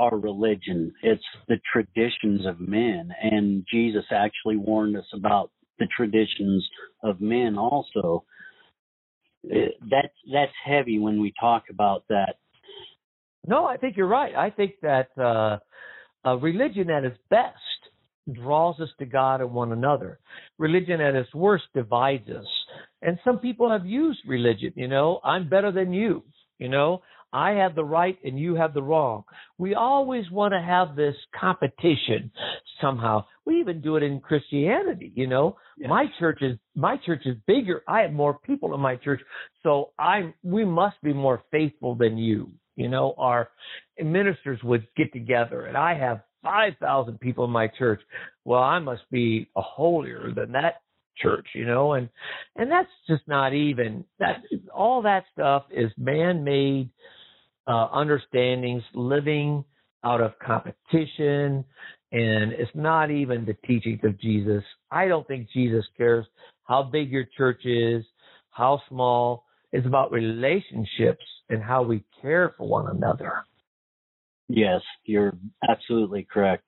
our 0.00 0.16
religion, 0.16 0.92
it's 1.02 1.22
the 1.48 1.60
traditions 1.72 2.46
of 2.46 2.58
men. 2.58 3.10
And 3.20 3.64
Jesus 3.70 4.04
actually 4.10 4.56
warned 4.56 4.96
us 4.96 5.04
about 5.14 5.50
the 5.78 5.86
traditions 5.94 6.66
of 7.02 7.20
men 7.20 7.58
also. 7.58 8.24
That's 9.44 10.18
that's 10.32 10.52
heavy 10.64 10.98
when 10.98 11.20
we 11.20 11.32
talk 11.38 11.64
about 11.70 12.04
that. 12.08 12.36
No, 13.46 13.66
I 13.66 13.76
think 13.76 13.96
you're 13.96 14.06
right. 14.06 14.34
I 14.34 14.50
think 14.50 14.72
that 14.82 15.08
uh, 15.18 15.58
a 16.24 16.36
religion 16.36 16.90
at 16.90 17.04
its 17.04 17.18
best 17.30 17.56
draws 18.32 18.78
us 18.80 18.90
to 18.98 19.06
God 19.06 19.40
and 19.40 19.52
one 19.52 19.72
another. 19.72 20.18
Religion 20.58 21.00
at 21.00 21.14
its 21.14 21.34
worst 21.34 21.64
divides 21.74 22.28
us. 22.28 22.46
And 23.02 23.18
some 23.24 23.38
people 23.38 23.70
have 23.70 23.86
used 23.86 24.20
religion, 24.26 24.72
you 24.76 24.88
know, 24.88 25.20
I'm 25.24 25.48
better 25.48 25.72
than 25.72 25.92
you, 25.92 26.22
you 26.58 26.68
know, 26.68 27.00
I 27.32 27.52
have 27.52 27.74
the 27.74 27.84
right 27.84 28.18
and 28.24 28.38
you 28.38 28.54
have 28.56 28.74
the 28.74 28.82
wrong. 28.82 29.24
We 29.58 29.74
always 29.74 30.30
want 30.30 30.52
to 30.52 30.60
have 30.60 30.96
this 30.96 31.14
competition 31.38 32.30
somehow. 32.80 33.24
We 33.44 33.60
even 33.60 33.80
do 33.80 33.96
it 33.96 34.02
in 34.02 34.20
Christianity, 34.20 35.12
you 35.14 35.26
know. 35.26 35.56
Yes. 35.76 35.88
My 35.88 36.06
church 36.18 36.38
is 36.42 36.58
my 36.74 36.96
church 37.04 37.22
is 37.24 37.36
bigger. 37.46 37.82
I 37.86 38.00
have 38.00 38.12
more 38.12 38.38
people 38.38 38.74
in 38.74 38.80
my 38.80 38.96
church, 38.96 39.20
so 39.62 39.90
I 39.98 40.34
we 40.42 40.64
must 40.64 41.00
be 41.02 41.12
more 41.12 41.42
faithful 41.50 41.94
than 41.94 42.18
you. 42.18 42.50
You 42.76 42.88
know, 42.88 43.14
our 43.18 43.50
ministers 44.02 44.60
would 44.62 44.86
get 44.96 45.12
together 45.12 45.66
and 45.66 45.76
I 45.76 45.98
have 45.98 46.22
5,000 46.42 47.20
people 47.20 47.44
in 47.44 47.50
my 47.50 47.68
church. 47.78 48.00
Well, 48.44 48.62
I 48.62 48.78
must 48.78 49.02
be 49.10 49.50
a 49.56 49.60
holier 49.60 50.32
than 50.34 50.52
that 50.52 50.80
church, 51.18 51.48
you 51.54 51.66
know, 51.66 51.92
and 51.92 52.08
and 52.56 52.70
that's 52.70 52.88
just 53.06 53.22
not 53.26 53.52
even 53.52 54.04
that 54.18 54.42
all 54.74 55.02
that 55.02 55.24
stuff 55.32 55.64
is 55.70 55.90
man-made 55.98 56.90
uh 57.70 57.88
understandings 57.92 58.82
living 58.94 59.64
out 60.02 60.20
of 60.20 60.32
competition 60.38 61.64
and 62.12 62.52
it's 62.52 62.70
not 62.74 63.10
even 63.10 63.44
the 63.44 63.56
teachings 63.66 64.00
of 64.02 64.20
Jesus. 64.20 64.64
I 64.90 65.06
don't 65.06 65.26
think 65.28 65.48
Jesus 65.52 65.84
cares 65.96 66.26
how 66.64 66.82
big 66.82 67.10
your 67.10 67.26
church 67.36 67.64
is, 67.64 68.04
how 68.50 68.80
small. 68.88 69.44
It's 69.72 69.86
about 69.86 70.10
relationships 70.10 71.24
and 71.48 71.62
how 71.62 71.84
we 71.84 72.02
care 72.20 72.54
for 72.56 72.68
one 72.68 72.88
another. 72.96 73.44
Yes, 74.48 74.80
you're 75.04 75.36
absolutely 75.68 76.26
correct. 76.28 76.64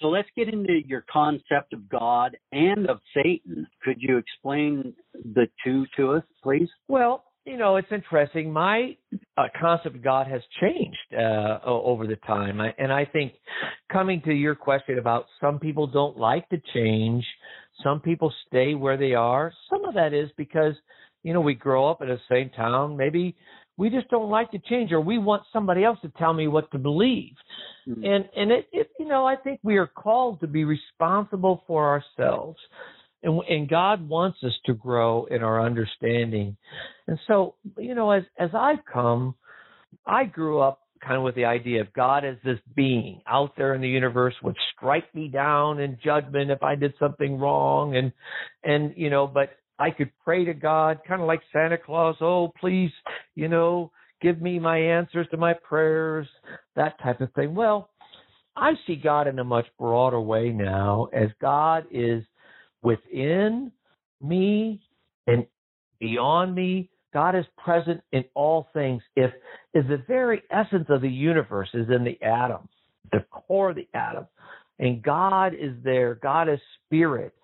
So 0.00 0.08
let's 0.08 0.28
get 0.36 0.48
into 0.48 0.80
your 0.84 1.04
concept 1.12 1.72
of 1.72 1.88
God 1.88 2.36
and 2.50 2.90
of 2.90 2.98
Satan. 3.14 3.68
Could 3.84 3.98
you 4.00 4.18
explain 4.18 4.94
the 5.14 5.46
two 5.64 5.86
to 5.96 6.14
us, 6.14 6.24
please? 6.42 6.68
Well, 6.88 7.22
you 7.44 7.56
know, 7.56 7.76
it's 7.76 7.88
interesting. 7.90 8.52
My 8.52 8.96
uh, 9.36 9.44
concept 9.60 9.96
of 9.96 10.02
God 10.02 10.28
has 10.28 10.42
changed 10.60 10.98
uh, 11.12 11.58
over 11.64 12.06
the 12.06 12.16
time, 12.16 12.60
I, 12.60 12.72
and 12.78 12.92
I 12.92 13.04
think 13.04 13.32
coming 13.90 14.22
to 14.26 14.32
your 14.32 14.54
question 14.54 14.98
about 14.98 15.26
some 15.40 15.58
people 15.58 15.86
don't 15.86 16.16
like 16.16 16.48
to 16.50 16.60
change, 16.72 17.24
some 17.82 18.00
people 18.00 18.32
stay 18.46 18.74
where 18.74 18.96
they 18.96 19.14
are. 19.14 19.52
Some 19.70 19.84
of 19.84 19.94
that 19.94 20.14
is 20.14 20.30
because 20.36 20.74
you 21.22 21.32
know 21.32 21.40
we 21.40 21.54
grow 21.54 21.90
up 21.90 22.00
in 22.00 22.08
the 22.08 22.20
same 22.30 22.50
town. 22.50 22.96
Maybe 22.96 23.34
we 23.76 23.90
just 23.90 24.08
don't 24.08 24.30
like 24.30 24.50
to 24.52 24.58
change, 24.68 24.92
or 24.92 25.00
we 25.00 25.18
want 25.18 25.42
somebody 25.52 25.82
else 25.82 25.98
to 26.02 26.12
tell 26.18 26.32
me 26.32 26.46
what 26.46 26.70
to 26.70 26.78
believe. 26.78 27.34
Mm-hmm. 27.88 28.04
And 28.04 28.24
and 28.36 28.52
it, 28.52 28.68
it 28.72 28.90
you 29.00 29.08
know 29.08 29.26
I 29.26 29.34
think 29.34 29.58
we 29.64 29.78
are 29.78 29.88
called 29.88 30.40
to 30.40 30.46
be 30.46 30.64
responsible 30.64 31.64
for 31.66 31.88
ourselves. 31.88 32.58
And, 33.22 33.40
and 33.48 33.68
God 33.68 34.08
wants 34.08 34.38
us 34.42 34.52
to 34.66 34.74
grow 34.74 35.26
in 35.26 35.42
our 35.42 35.64
understanding. 35.64 36.56
And 37.06 37.18
so, 37.26 37.54
you 37.78 37.94
know, 37.94 38.10
as 38.10 38.24
as 38.38 38.50
I've 38.54 38.84
come, 38.90 39.34
I 40.06 40.24
grew 40.24 40.60
up 40.60 40.80
kind 41.02 41.16
of 41.16 41.22
with 41.22 41.34
the 41.34 41.44
idea 41.44 41.80
of 41.80 41.92
God 41.92 42.24
as 42.24 42.36
this 42.44 42.58
being 42.74 43.22
out 43.26 43.56
there 43.56 43.74
in 43.74 43.80
the 43.80 43.88
universe 43.88 44.34
would 44.42 44.56
strike 44.74 45.12
me 45.14 45.28
down 45.28 45.80
in 45.80 45.98
judgment 46.02 46.50
if 46.50 46.62
I 46.62 46.76
did 46.76 46.94
something 46.98 47.38
wrong 47.38 47.96
and 47.96 48.12
and 48.62 48.94
you 48.96 49.10
know, 49.10 49.26
but 49.26 49.50
I 49.78 49.90
could 49.90 50.10
pray 50.24 50.44
to 50.44 50.54
God 50.54 51.00
kind 51.06 51.20
of 51.20 51.26
like 51.26 51.40
Santa 51.52 51.78
Claus, 51.78 52.16
oh 52.20 52.52
please, 52.60 52.92
you 53.34 53.48
know, 53.48 53.90
give 54.20 54.40
me 54.40 54.58
my 54.58 54.78
answers 54.78 55.26
to 55.32 55.36
my 55.36 55.54
prayers, 55.54 56.28
that 56.76 57.00
type 57.02 57.20
of 57.20 57.32
thing. 57.32 57.54
Well, 57.54 57.90
I 58.56 58.74
see 58.86 58.96
God 58.96 59.26
in 59.26 59.38
a 59.38 59.44
much 59.44 59.66
broader 59.78 60.20
way 60.20 60.50
now 60.50 61.08
as 61.12 61.30
God 61.40 61.86
is 61.90 62.22
within 62.82 63.72
me 64.20 64.82
and 65.26 65.46
beyond 66.00 66.54
me. 66.54 66.90
God 67.12 67.36
is 67.36 67.44
present 67.62 68.00
in 68.12 68.24
all 68.34 68.68
things. 68.72 69.02
If 69.16 69.32
is 69.74 69.84
the 69.88 70.02
very 70.08 70.42
essence 70.50 70.86
of 70.88 71.02
the 71.02 71.10
universe 71.10 71.68
is 71.74 71.88
in 71.90 72.04
the 72.04 72.20
atom, 72.22 72.68
the 73.10 73.24
core 73.30 73.70
of 73.70 73.76
the 73.76 73.88
atom, 73.94 74.26
and 74.78 75.02
God 75.02 75.54
is 75.54 75.72
there, 75.84 76.14
God 76.16 76.48
is 76.48 76.58
spirit, 76.86 77.34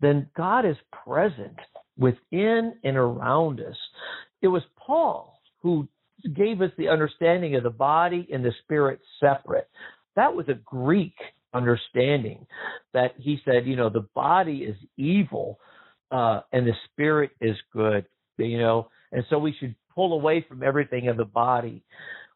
then 0.00 0.28
God 0.36 0.66
is 0.66 0.76
present 1.04 1.56
within 1.98 2.74
and 2.84 2.96
around 2.96 3.60
us. 3.60 3.76
It 4.42 4.48
was 4.48 4.62
Paul 4.76 5.40
who 5.62 5.88
gave 6.34 6.60
us 6.60 6.70
the 6.76 6.88
understanding 6.88 7.56
of 7.56 7.62
the 7.62 7.70
body 7.70 8.28
and 8.32 8.44
the 8.44 8.52
spirit 8.62 9.00
separate. 9.20 9.68
That 10.14 10.34
was 10.34 10.48
a 10.48 10.54
Greek 10.54 11.14
understanding 11.56 12.46
that 12.92 13.12
he 13.16 13.40
said, 13.44 13.66
you 13.66 13.76
know, 13.76 13.88
the 13.90 14.06
body 14.14 14.58
is 14.58 14.76
evil 14.96 15.58
uh, 16.10 16.40
and 16.52 16.66
the 16.66 16.74
spirit 16.92 17.30
is 17.40 17.56
good, 17.72 18.06
you 18.38 18.58
know, 18.58 18.88
and 19.12 19.24
so 19.30 19.38
we 19.38 19.54
should 19.58 19.74
pull 19.94 20.12
away 20.12 20.44
from 20.48 20.62
everything 20.62 21.08
of 21.08 21.16
the 21.16 21.24
body. 21.24 21.82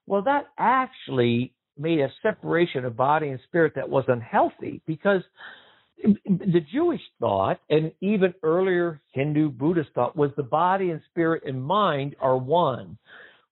Well, 0.06 0.22
that 0.22 0.46
actually 0.58 1.54
made 1.78 2.00
a 2.00 2.12
separation 2.22 2.84
of 2.84 2.96
body 2.96 3.28
and 3.28 3.40
spirit 3.46 3.74
that 3.76 3.88
was 3.88 4.04
unhealthy 4.08 4.82
because 4.86 5.22
the 6.02 6.64
Jewish 6.72 7.00
thought 7.18 7.60
and 7.68 7.92
even 8.00 8.34
earlier 8.42 9.00
Hindu 9.12 9.50
Buddhist 9.50 9.90
thought 9.94 10.16
was 10.16 10.30
the 10.36 10.42
body 10.42 10.90
and 10.90 11.00
spirit 11.10 11.42
and 11.46 11.62
mind 11.62 12.16
are 12.20 12.38
one. 12.38 12.98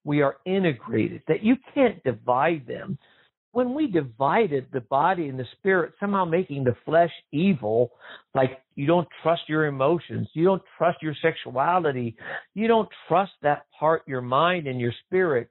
We 0.03 0.21
are 0.21 0.37
integrated, 0.45 1.23
that 1.27 1.43
you 1.43 1.57
can't 1.73 2.03
divide 2.03 2.65
them. 2.67 2.97
When 3.51 3.73
we 3.73 3.87
divided 3.87 4.67
the 4.71 4.81
body 4.81 5.27
and 5.27 5.39
the 5.39 5.45
spirit, 5.57 5.93
somehow 5.99 6.25
making 6.25 6.63
the 6.65 6.75
flesh 6.85 7.11
evil, 7.31 7.91
like 8.35 8.59
you 8.75 8.85
don't 8.85 9.07
trust 9.23 9.41
your 9.47 9.65
emotions, 9.65 10.27
you 10.33 10.45
don't 10.45 10.61
trust 10.77 11.01
your 11.01 11.15
sexuality, 11.21 12.15
you 12.53 12.67
don't 12.67 12.89
trust 13.07 13.31
that 13.41 13.65
part, 13.77 14.03
your 14.07 14.21
mind 14.21 14.67
and 14.67 14.79
your 14.79 14.93
spirit, 15.05 15.49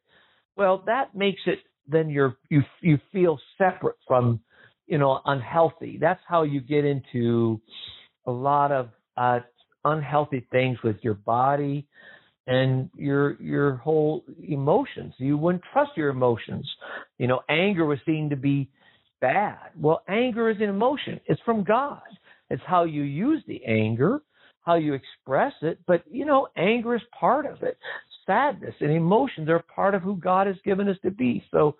well, 0.56 0.82
that 0.86 1.14
makes 1.14 1.40
it 1.46 1.60
then 1.88 2.10
you're 2.10 2.36
you 2.50 2.62
you 2.82 2.98
feel 3.12 3.38
separate 3.56 3.96
from 4.06 4.40
you 4.86 4.98
know 4.98 5.20
unhealthy. 5.24 5.96
That's 6.00 6.20
how 6.28 6.42
you 6.42 6.60
get 6.60 6.84
into 6.84 7.60
a 8.26 8.32
lot 8.32 8.72
of 8.72 8.90
uh 9.16 9.40
unhealthy 9.84 10.46
things 10.50 10.78
with 10.82 10.96
your 11.02 11.14
body 11.14 11.86
and 12.48 12.90
your 12.96 13.40
your 13.40 13.76
whole 13.76 14.24
emotions. 14.42 15.14
You 15.18 15.38
wouldn't 15.38 15.64
trust 15.72 15.92
your 15.96 16.08
emotions. 16.08 16.68
You 17.18 17.28
know 17.28 17.40
anger 17.48 17.86
was 17.86 17.98
seen 18.04 18.28
to 18.30 18.36
be 18.36 18.68
bad. 19.20 19.70
Well 19.80 20.02
anger 20.08 20.50
is 20.50 20.56
an 20.58 20.68
emotion. 20.68 21.20
It's 21.26 21.40
from 21.44 21.62
god. 21.62 22.02
It's 22.50 22.62
how 22.66 22.84
you 22.84 23.02
use 23.02 23.42
the 23.46 23.64
anger 23.64 24.22
how 24.68 24.74
you 24.74 24.92
express 24.92 25.54
it. 25.62 25.78
But 25.86 26.04
you 26.10 26.26
know 26.26 26.48
anger 26.56 26.94
is 26.94 27.02
part 27.18 27.46
of 27.46 27.62
it. 27.62 27.78
Sadness 28.26 28.74
and 28.80 28.90
emotions 28.90 29.48
are 29.48 29.64
part 29.74 29.94
of 29.94 30.02
who 30.02 30.16
god 30.16 30.46
has 30.46 30.56
given 30.62 30.88
us 30.90 30.98
to 31.02 31.10
be. 31.10 31.42
So 31.50 31.76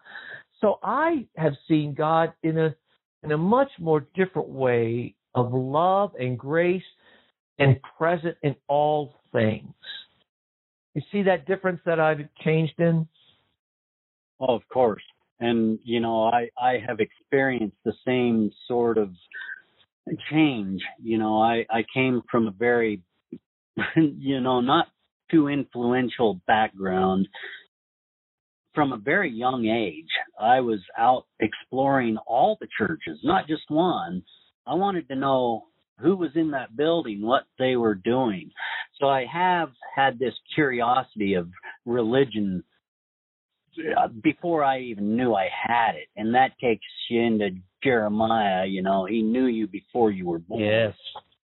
so 0.61 0.78
i 0.83 1.26
have 1.37 1.52
seen 1.68 1.94
god 1.94 2.33
in 2.42 2.59
a 2.59 2.74
in 3.22 3.33
a 3.33 3.37
much 3.37 3.70
more 3.78 4.07
different 4.14 4.48
way 4.48 5.14
of 5.35 5.52
love 5.52 6.12
and 6.18 6.38
grace 6.38 6.83
and 7.59 7.76
present 7.98 8.37
in 8.42 8.54
all 8.68 9.14
things. 9.33 9.74
You 10.98 11.04
see 11.12 11.22
that 11.22 11.46
difference 11.46 11.78
that 11.87 12.00
I've 12.00 12.28
changed 12.44 12.80
in? 12.80 13.06
Oh, 14.40 14.56
of 14.56 14.62
course. 14.68 15.04
And 15.38 15.78
you 15.84 16.00
know, 16.00 16.24
I 16.24 16.48
I 16.61 16.82
have 16.84 16.98
experienced 16.98 17.76
the 17.84 17.92
same 18.04 18.50
sort 18.66 18.98
of 18.98 19.11
change. 20.28 20.82
You 21.00 21.18
know, 21.18 21.40
I 21.40 21.64
I 21.70 21.84
came 21.94 22.22
from 22.28 22.48
a 22.48 22.50
very 22.50 23.00
you 23.96 24.40
know, 24.40 24.61
not 24.61 24.88
too 25.30 25.46
influential 25.46 26.40
background 26.48 27.28
from 28.74 28.92
a 28.92 28.96
very 28.96 29.30
young 29.30 29.66
age, 29.66 30.11
I 30.40 30.61
was 30.61 30.80
out 30.96 31.26
exploring 31.40 32.16
all 32.26 32.56
the 32.61 32.68
churches, 32.78 33.18
not 33.24 33.48
just 33.48 33.62
one. 33.68 34.22
I 34.66 34.74
wanted 34.74 35.08
to 35.08 35.16
know 35.16 35.64
who 35.98 36.16
was 36.16 36.30
in 36.34 36.52
that 36.52 36.76
building, 36.76 37.22
what 37.22 37.44
they 37.58 37.76
were 37.76 37.94
doing. 37.94 38.50
So 39.00 39.08
I 39.08 39.24
have 39.32 39.70
had 39.94 40.18
this 40.18 40.34
curiosity 40.54 41.34
of 41.34 41.48
religion 41.87 42.64
uh, 43.96 44.08
before 44.22 44.64
I 44.64 44.80
even 44.80 45.16
knew 45.16 45.34
I 45.34 45.48
had 45.50 45.94
it. 45.94 46.08
And 46.16 46.34
that 46.34 46.52
takes 46.61 46.84
you 47.08 47.22
into 47.22 47.50
Jeremiah, 47.82 48.66
you 48.66 48.82
know, 48.82 49.06
he 49.06 49.22
knew 49.22 49.46
you 49.46 49.68
before 49.68 50.11
you 50.11 50.26
were 50.26 50.40
born. 50.40 50.64
Yes. 50.64 50.94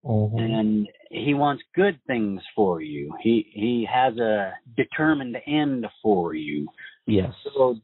Mm-hmm. 0.04 0.38
And 0.38 0.88
he 1.10 1.34
wants 1.34 1.62
good 1.74 1.98
things 2.06 2.42
for 2.54 2.82
you. 2.82 3.14
He 3.22 3.46
he 3.52 3.88
has 3.90 4.16
a 4.18 4.52
determined 4.76 5.36
end 5.46 5.86
for 6.02 6.34
you. 6.34 6.66
Yes. 7.06 7.32
So, 7.56 7.76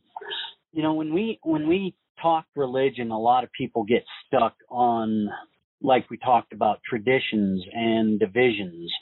you 0.72 0.82
know, 0.82 0.94
when 0.94 1.14
we 1.14 1.38
when 1.42 1.66
we 1.66 1.94
talk 2.20 2.44
religion, 2.56 3.10
a 3.10 3.18
lot 3.18 3.44
of 3.44 3.50
people 3.52 3.84
get 3.84 4.04
stuck 4.26 4.54
on, 4.68 5.30
like 5.80 6.10
we 6.10 6.18
talked 6.18 6.52
about, 6.52 6.80
traditions 6.88 7.64
and 7.72 8.18
divisions. 8.20 8.92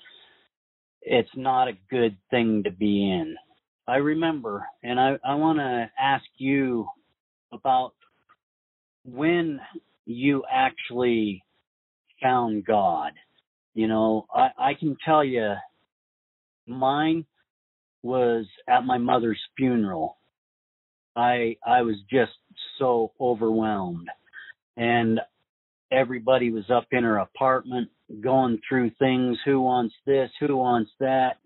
It's 1.11 1.31
not 1.35 1.69
a 1.69 1.79
good 1.91 2.19
thing 2.31 2.65
to 2.65 2.71
be 2.71 3.11
in. 3.11 3.35
I 3.87 3.97
remember, 3.97 4.67
and 4.83 5.01
I, 5.01 5.19
I 5.25 5.37
want 5.37 5.59
to 5.59 5.91
ask 5.99 6.25
you 6.37 6.87
about 7.51 7.95
when 9.07 9.59
you 10.05 10.45
actually 10.53 11.43
found 12.21 12.67
God. 12.67 13.13
You 13.75 13.89
know, 13.89 14.27
I, 14.35 14.49
I 14.59 14.75
can 14.75 14.99
tell 15.03 15.25
you 15.25 15.55
mine 16.67 17.25
was 18.03 18.45
at 18.69 18.85
my 18.85 18.99
mother's 18.99 19.41
funeral. 19.57 20.19
I 21.17 21.57
I 21.67 21.83
was 21.83 21.97
just 22.11 22.33
so 22.79 23.13
overwhelmed. 23.19 24.09
And 24.77 25.21
everybody 25.91 26.51
was 26.51 26.69
up 26.71 26.87
in 26.93 27.05
her 27.05 27.19
apartment 27.19 27.89
going 28.21 28.61
through 28.69 28.91
things, 28.99 29.39
who 29.45 29.61
wants 29.61 29.95
this, 30.07 30.31
who 30.41 30.57
wants 30.57 30.91
that. 31.01 31.39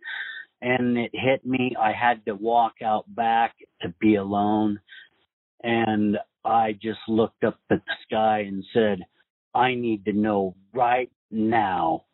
And 0.61 0.96
it 0.96 1.11
hit 1.12 1.44
me. 1.44 1.75
I 1.81 1.92
had 1.92 2.25
to 2.27 2.35
walk 2.35 2.75
out 2.85 3.12
back 3.14 3.55
to 3.83 3.92
be 4.01 4.14
alone. 4.16 4.81
And 5.64 6.18
I 6.44 6.72
just 6.81 7.01
looked 7.09 7.44
up 7.44 7.59
at 7.70 7.83
the 7.87 7.94
sky 8.07 8.40
and 8.40 8.64
said, 8.72 9.01
I 9.55 9.75
need 9.75 10.05
to 10.07 10.12
know 10.12 10.55
right 10.72 11.11
now 11.31 12.05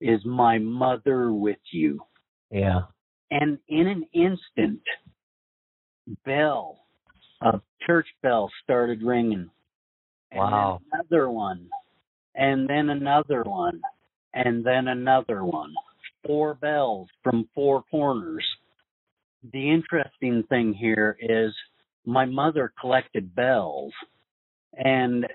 is 0.00 0.24
my 0.24 0.58
mother 0.58 1.32
with 1.32 1.58
you? 1.70 2.00
Yeah. 2.50 2.82
And 3.30 3.58
in 3.68 3.86
an 3.86 4.04
instant, 4.12 4.80
bell, 6.24 6.80
a 7.40 7.60
church 7.86 8.08
bell 8.22 8.50
started 8.62 9.02
ringing. 9.02 9.50
And 10.30 10.40
Wow. 10.40 10.80
another 10.92 11.30
one. 11.30 11.68
And 12.34 12.68
then 12.68 12.90
another 12.90 13.42
one. 13.42 13.80
And 14.34 14.64
then 14.64 14.88
another 14.88 15.44
one. 15.44 15.74
Four 16.26 16.54
bells 16.54 17.08
from 17.22 17.48
four 17.54 17.84
corners. 17.90 18.44
The 19.52 19.70
interesting 19.70 20.44
thing 20.48 20.72
here 20.72 21.16
is 21.20 21.52
my 22.06 22.24
mother 22.24 22.72
collected 22.80 23.34
bells 23.34 23.92
and 24.74 25.26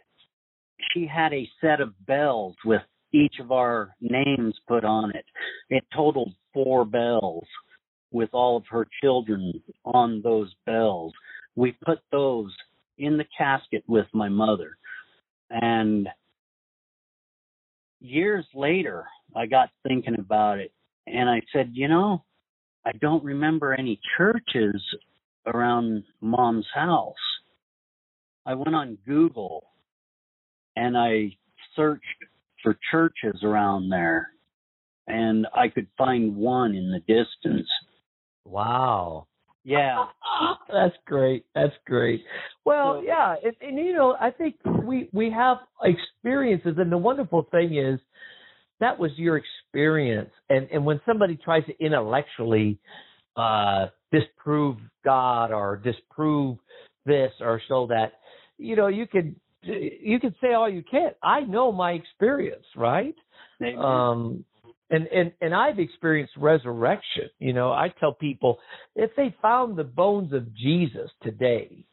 she 0.94 1.06
had 1.06 1.34
a 1.34 1.50
set 1.62 1.82
of 1.82 1.94
bells 2.06 2.56
with 2.66 2.82
each 3.14 3.36
of 3.40 3.52
our 3.52 3.96
names 4.02 4.56
put 4.68 4.84
on 4.84 5.12
it. 5.16 5.26
It 5.70 5.84
totaled 5.96 6.34
four 6.54 6.86
bells 6.86 7.46
with 8.12 8.30
all 8.34 8.58
of 8.58 8.64
her 8.70 8.88
children 9.02 9.62
on 9.86 10.22
those 10.24 10.54
bells. 10.66 11.14
We 11.56 11.78
put 11.86 12.00
those 12.12 12.54
in 12.98 13.18
the 13.18 13.26
casket 13.38 13.84
with 13.88 14.08
my 14.14 14.30
mother. 14.30 14.78
And 15.50 16.08
years 18.08 18.46
later, 18.54 19.06
I 19.36 19.46
got 19.46 19.70
thinking 19.88 20.16
about 20.20 20.60
it 20.60 20.72
and 21.06 21.30
I 21.30 21.42
said, 21.54 21.72
you 21.74 21.88
know, 21.88 22.24
I 22.86 22.92
don't 22.94 23.24
remember 23.24 23.74
any 23.74 24.00
churches 24.18 24.82
around 25.46 26.04
mom's 26.22 26.68
house. 26.74 27.16
I 28.46 28.54
went 28.54 28.76
on 28.76 28.98
Google 29.06 29.64
and 30.76 30.98
I 30.98 31.36
searched 31.76 32.04
for 32.64 32.78
churches 32.92 33.42
around 33.44 33.90
there 33.90 34.30
and 35.08 35.48
I 35.54 35.70
could 35.70 35.88
find 35.98 36.36
one 36.36 36.76
in 36.76 36.92
the 36.92 37.00
distance. 37.00 37.68
Wow. 38.46 39.28
Yeah. 39.68 40.06
That's 40.72 40.96
great. 41.06 41.46
That's 41.54 41.74
great. 41.86 42.24
Well, 42.64 43.04
yeah, 43.04 43.36
and, 43.44 43.54
and 43.60 43.86
you 43.86 43.94
know, 43.94 44.16
I 44.20 44.32
think 44.32 44.56
we 44.86 45.10
we 45.12 45.30
have 45.30 45.58
experiences, 45.84 46.76
and 46.78 46.90
the 46.90 46.98
wonderful 46.98 47.48
thing 47.52 47.78
is 47.78 48.00
that 48.80 48.98
was 48.98 49.12
your 49.18 49.38
experience. 49.38 50.32
And 50.50 50.70
and 50.72 50.86
when 50.86 51.02
somebody 51.06 51.38
tries 51.44 51.66
to 51.66 51.86
intellectually 51.86 52.80
uh, 53.36 53.88
disprove 54.10 54.78
God 55.04 55.52
or 55.52 55.76
disprove 55.76 56.60
this 57.06 57.32
or 57.42 57.62
show 57.68 57.88
that, 57.88 58.14
you 58.58 58.78
know, 58.78 58.88
you 58.88 59.06
could 59.06 59.36
you 59.64 60.18
could 60.22 60.36
say 60.40 60.54
all 60.54 60.70
you 60.70 60.84
can. 60.90 61.12
I 61.22 61.42
know 61.42 61.74
my 61.74 61.92
experience, 61.92 62.66
right? 62.78 63.16
Amen. 63.62 63.78
um 63.80 64.46
and 64.90 65.08
and 65.08 65.32
and 65.42 65.54
I've 65.56 65.80
experienced 65.80 66.34
resurrection. 66.38 67.30
You 67.40 67.54
know, 67.54 67.72
I 67.72 67.90
tell 68.00 68.14
people 68.14 68.60
if 68.96 69.12
they 69.18 69.36
found 69.42 69.78
the 69.78 69.84
bones 69.84 70.34
of 70.34 70.54
Jesus 70.56 71.12
today, 71.24 71.86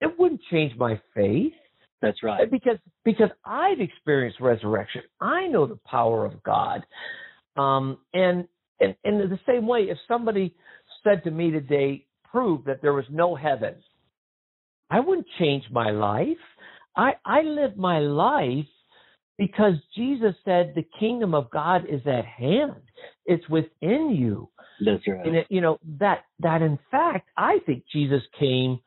it 0.00 0.18
wouldn't 0.18 0.40
change 0.50 0.76
my 0.76 1.00
faith 1.14 1.52
That's 2.00 2.22
right. 2.22 2.50
because 2.50 2.78
because 3.04 3.30
I've 3.44 3.80
experienced 3.80 4.40
resurrection. 4.40 5.02
I 5.20 5.46
know 5.46 5.66
the 5.66 5.78
power 5.86 6.24
of 6.24 6.42
God. 6.42 6.82
Um 7.56 7.98
and 8.14 8.48
and 8.80 8.96
and 9.04 9.20
in 9.20 9.30
the 9.30 9.40
same 9.46 9.66
way 9.66 9.82
if 9.82 9.98
somebody 10.08 10.54
said 11.04 11.24
to 11.24 11.30
me 11.30 11.50
today 11.50 12.06
prove 12.30 12.64
that 12.64 12.80
there 12.82 12.94
was 12.94 13.04
no 13.10 13.34
heaven, 13.34 13.76
I 14.90 15.00
wouldn't 15.00 15.26
change 15.38 15.64
my 15.70 15.90
life. 15.90 16.38
I 16.96 17.12
I 17.24 17.42
live 17.42 17.76
my 17.76 17.98
life 18.00 18.66
because 19.38 19.74
Jesus 19.96 20.34
said 20.44 20.72
the 20.74 20.86
kingdom 20.98 21.34
of 21.34 21.50
God 21.50 21.84
is 21.88 22.00
at 22.06 22.24
hand. 22.24 22.82
It's 23.26 23.48
within 23.48 24.16
you. 24.16 24.48
That's 24.84 25.06
right. 25.06 25.26
And 25.26 25.36
it, 25.36 25.46
you 25.50 25.60
know 25.60 25.78
that 25.98 26.24
that 26.40 26.62
in 26.62 26.78
fact, 26.90 27.28
I 27.36 27.58
think 27.66 27.84
Jesus 27.92 28.22
came 28.38 28.80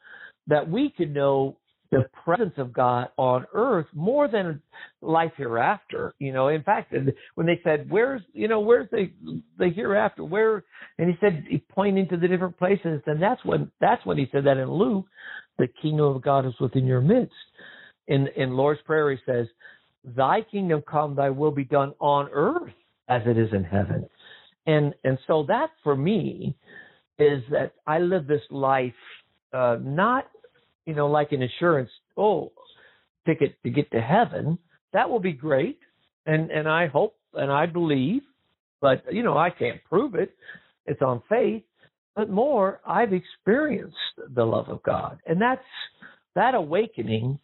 that 0.47 0.69
we 0.69 0.93
could 0.95 1.13
know 1.13 1.57
the 1.91 2.05
presence 2.23 2.53
of 2.57 2.73
God 2.73 3.09
on 3.17 3.45
earth 3.53 3.85
more 3.93 4.27
than 4.27 4.61
life 5.01 5.31
hereafter. 5.37 6.13
You 6.19 6.33
know, 6.33 6.49
in 6.49 6.63
fact, 6.63 6.93
when 7.35 7.47
they 7.47 7.59
said, 7.63 7.89
"Where's 7.89 8.21
you 8.33 8.47
know 8.47 8.59
where's 8.59 8.89
the 8.91 9.11
the 9.57 9.69
hereafter?" 9.69 10.23
Where 10.23 10.63
and 10.97 11.09
he 11.09 11.15
said, 11.19 11.45
he 11.47 11.57
pointing 11.57 12.07
to 12.09 12.17
the 12.17 12.27
different 12.27 12.57
places, 12.57 13.01
and 13.05 13.21
that's 13.21 13.43
when 13.43 13.71
that's 13.81 14.05
when 14.05 14.17
he 14.17 14.27
said 14.31 14.45
that 14.45 14.57
in 14.57 14.69
Luke, 14.71 15.05
the 15.57 15.67
kingdom 15.81 16.05
of 16.15 16.21
God 16.21 16.45
is 16.45 16.53
within 16.59 16.85
your 16.85 17.01
midst. 17.01 17.33
In 18.07 18.27
in 18.35 18.55
Lord's 18.55 18.81
prayer, 18.81 19.11
he 19.11 19.17
says, 19.25 19.47
"Thy 20.05 20.41
kingdom 20.41 20.83
come, 20.89 21.15
Thy 21.15 21.29
will 21.29 21.51
be 21.51 21.63
done 21.63 21.93
on 21.99 22.29
earth 22.31 22.73
as 23.07 23.21
it 23.25 23.37
is 23.37 23.51
in 23.53 23.63
heaven." 23.63 24.07
And 24.65 24.93
and 25.03 25.17
so 25.27 25.43
that 25.47 25.71
for 25.83 25.95
me 25.95 26.55
is 27.19 27.43
that 27.51 27.73
I 27.87 27.99
live 27.99 28.27
this 28.27 28.41
life 28.49 28.93
uh, 29.53 29.77
not 29.81 30.27
you 30.85 30.93
know 30.95 31.07
like 31.07 31.31
an 31.31 31.41
insurance 31.41 31.89
oh 32.17 32.51
ticket 33.25 33.55
to 33.63 33.69
get 33.69 33.91
to 33.91 34.01
heaven. 34.01 34.57
That 34.93 35.09
will 35.09 35.19
be 35.19 35.33
great, 35.33 35.79
and 36.25 36.51
and 36.51 36.67
I 36.67 36.87
hope 36.87 37.15
and 37.33 37.51
I 37.51 37.65
believe, 37.65 38.21
but 38.81 39.03
you 39.11 39.23
know 39.23 39.37
I 39.37 39.49
can't 39.49 39.83
prove 39.85 40.15
it. 40.15 40.35
It's 40.85 41.01
on 41.01 41.21
faith. 41.29 41.63
But 42.15 42.29
more, 42.29 42.79
I've 42.87 43.11
experienced 43.11 43.97
the 44.33 44.45
love 44.45 44.69
of 44.69 44.81
God, 44.83 45.19
and 45.25 45.41
that's 45.41 45.61
that 46.35 46.55
awakening 46.55 47.39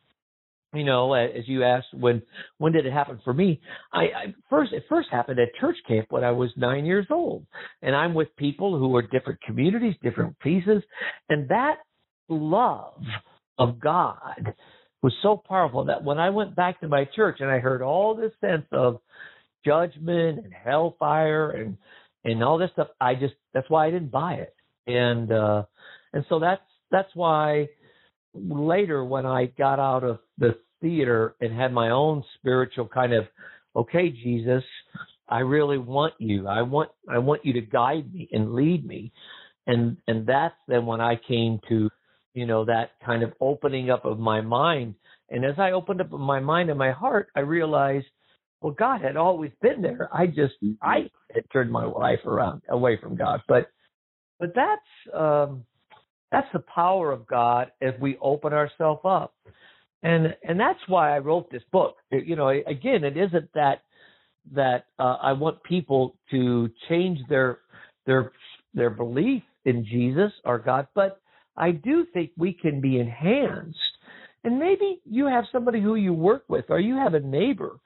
you 0.74 0.86
know, 0.86 1.14
as 1.14 1.48
you 1.48 1.64
asked, 1.64 1.94
when 1.94 2.22
when 2.58 2.72
did 2.72 2.86
it 2.86 2.94
happen 2.94 3.20
for 3.24 3.34
me? 3.34 3.60
I, 3.92 4.00
I 4.00 4.36
first 4.50 4.72
it 4.72 4.86
first 4.88 5.10
happened 5.12 5.40
at 5.40 5.54
church 5.60 5.76
camp 5.88 6.08
when 6.10 6.24
I 6.24 6.32
was 6.32 6.50
nine 6.56 6.86
years 6.86 7.08
old, 7.10 7.46
and 7.82 7.96
I'm 7.96 8.14
with 8.14 8.34
people 8.38 8.78
who 8.78 8.96
are 8.96 9.02
different 9.02 9.42
communities, 9.42 9.96
different 10.02 10.40
pieces, 10.40 10.82
and 11.30 11.50
that 11.50 11.78
love 12.30 13.02
of 13.58 13.80
God 13.80 14.54
was 15.04 15.14
so 15.22 15.42
powerful 15.46 15.86
that 15.86 16.04
when 16.04 16.20
I 16.20 16.30
went 16.30 16.56
back 16.56 16.80
to 16.82 16.88
my 16.88 17.06
church 17.16 17.38
and 17.40 17.50
I 17.50 17.60
heard 17.60 17.82
all 17.82 18.16
this 18.16 18.32
sense 18.40 18.66
of 18.72 19.00
judgment 19.66 20.40
and 20.46 20.54
hellfire 20.54 21.52
and 21.52 21.78
and 22.24 22.44
all 22.44 22.58
this 22.58 22.70
stuff, 22.74 22.88
I 23.02 23.16
just 23.16 23.34
that's 23.54 23.70
why 23.70 23.88
I 23.88 23.92
didn't 23.92 24.12
buy 24.12 24.36
it, 24.36 24.56
and 24.88 25.34
uh 25.34 25.64
and 26.14 26.24
so 26.30 26.40
that's 26.40 26.62
that's 26.92 27.10
why 27.14 27.68
later 28.34 29.04
when 29.04 29.26
I 29.26 29.46
got 29.46 29.80
out 29.80 30.04
of 30.04 30.20
the 30.38 30.58
theater 30.82 31.36
and 31.42 31.54
had 31.54 31.74
my 31.74 31.92
own 31.92 32.24
spiritual 32.40 32.88
kind 32.88 33.14
of 33.14 33.26
okay 33.76 34.10
Jesus 34.10 34.64
I 35.32 35.40
really 35.40 35.78
want 35.78 36.14
you. 36.20 36.48
I 36.48 36.62
want 36.62 36.90
I 37.10 37.18
want 37.18 37.46
you 37.46 37.54
to 37.54 37.62
guide 37.62 38.14
me 38.14 38.28
and 38.34 38.54
lead 38.54 38.86
me. 38.86 39.14
And 39.66 39.98
and 40.08 40.28
that's 40.28 40.56
then 40.68 40.86
when 40.86 41.00
I 41.00 41.16
came 41.16 41.60
to 41.70 41.90
you 42.34 42.46
know 42.46 42.66
that 42.66 42.92
kind 43.04 43.24
of 43.24 43.32
opening 43.40 43.90
up 43.90 44.04
of 44.06 44.20
my 44.20 44.42
mind. 44.42 44.96
And 45.30 45.46
as 45.46 45.56
I 45.58 45.72
opened 45.72 46.02
up 46.02 46.12
my 46.12 46.42
mind 46.42 46.70
and 46.70 46.78
my 46.78 46.92
heart 46.92 47.30
I 47.36 47.40
realized 47.40 48.08
well 48.62 48.74
God 48.74 49.02
had 49.02 49.16
always 49.16 49.52
been 49.62 49.82
there. 49.82 50.10
I 50.14 50.28
just 50.28 50.56
I 50.82 51.10
had 51.34 51.46
turned 51.54 51.72
my 51.72 51.86
life 51.86 52.26
around 52.26 52.64
away 52.70 53.00
from 53.02 53.16
God. 53.16 53.42
But 53.48 53.72
but 54.38 54.54
that's 54.54 55.16
um 55.16 55.64
that's 56.32 56.48
the 56.54 56.64
power 56.74 57.12
of 57.12 57.28
God 57.28 57.72
if 57.82 58.00
we 58.00 58.18
open 58.22 58.54
ourselves 58.54 59.02
up. 59.04 59.34
And 60.04 60.36
and 60.44 60.60
that's 60.60 60.80
why 60.88 61.16
I 61.16 61.20
wrote 61.20 61.52
this 61.52 61.64
book. 61.72 61.98
You 62.10 62.36
know, 62.36 62.50
again, 62.50 63.04
it 63.04 63.18
isn't 63.18 63.50
that 63.54 63.84
that 64.54 64.86
uh, 64.98 65.18
I 65.22 65.34
want 65.34 65.62
people 65.64 66.16
to 66.32 66.70
change 66.90 67.20
their 67.30 67.60
their 68.06 68.32
their 68.74 68.90
belief 68.90 69.44
in 69.66 69.86
Jesus 69.86 70.32
or 70.44 70.58
God, 70.58 70.88
but 70.96 71.22
I 71.58 71.72
do 71.72 72.06
think 72.14 72.32
we 72.38 72.54
can 72.54 72.82
be 72.82 73.00
enhanced. 73.00 73.78
And 74.44 74.58
maybe 74.58 75.02
you 75.06 75.28
have 75.28 75.44
somebody 75.52 75.82
who 75.82 75.96
you 75.96 76.14
work 76.14 76.46
with, 76.48 76.66
or 76.70 76.80
you 76.80 76.96
have 76.96 77.14
a 77.14 77.20
neighbor, 77.20 77.78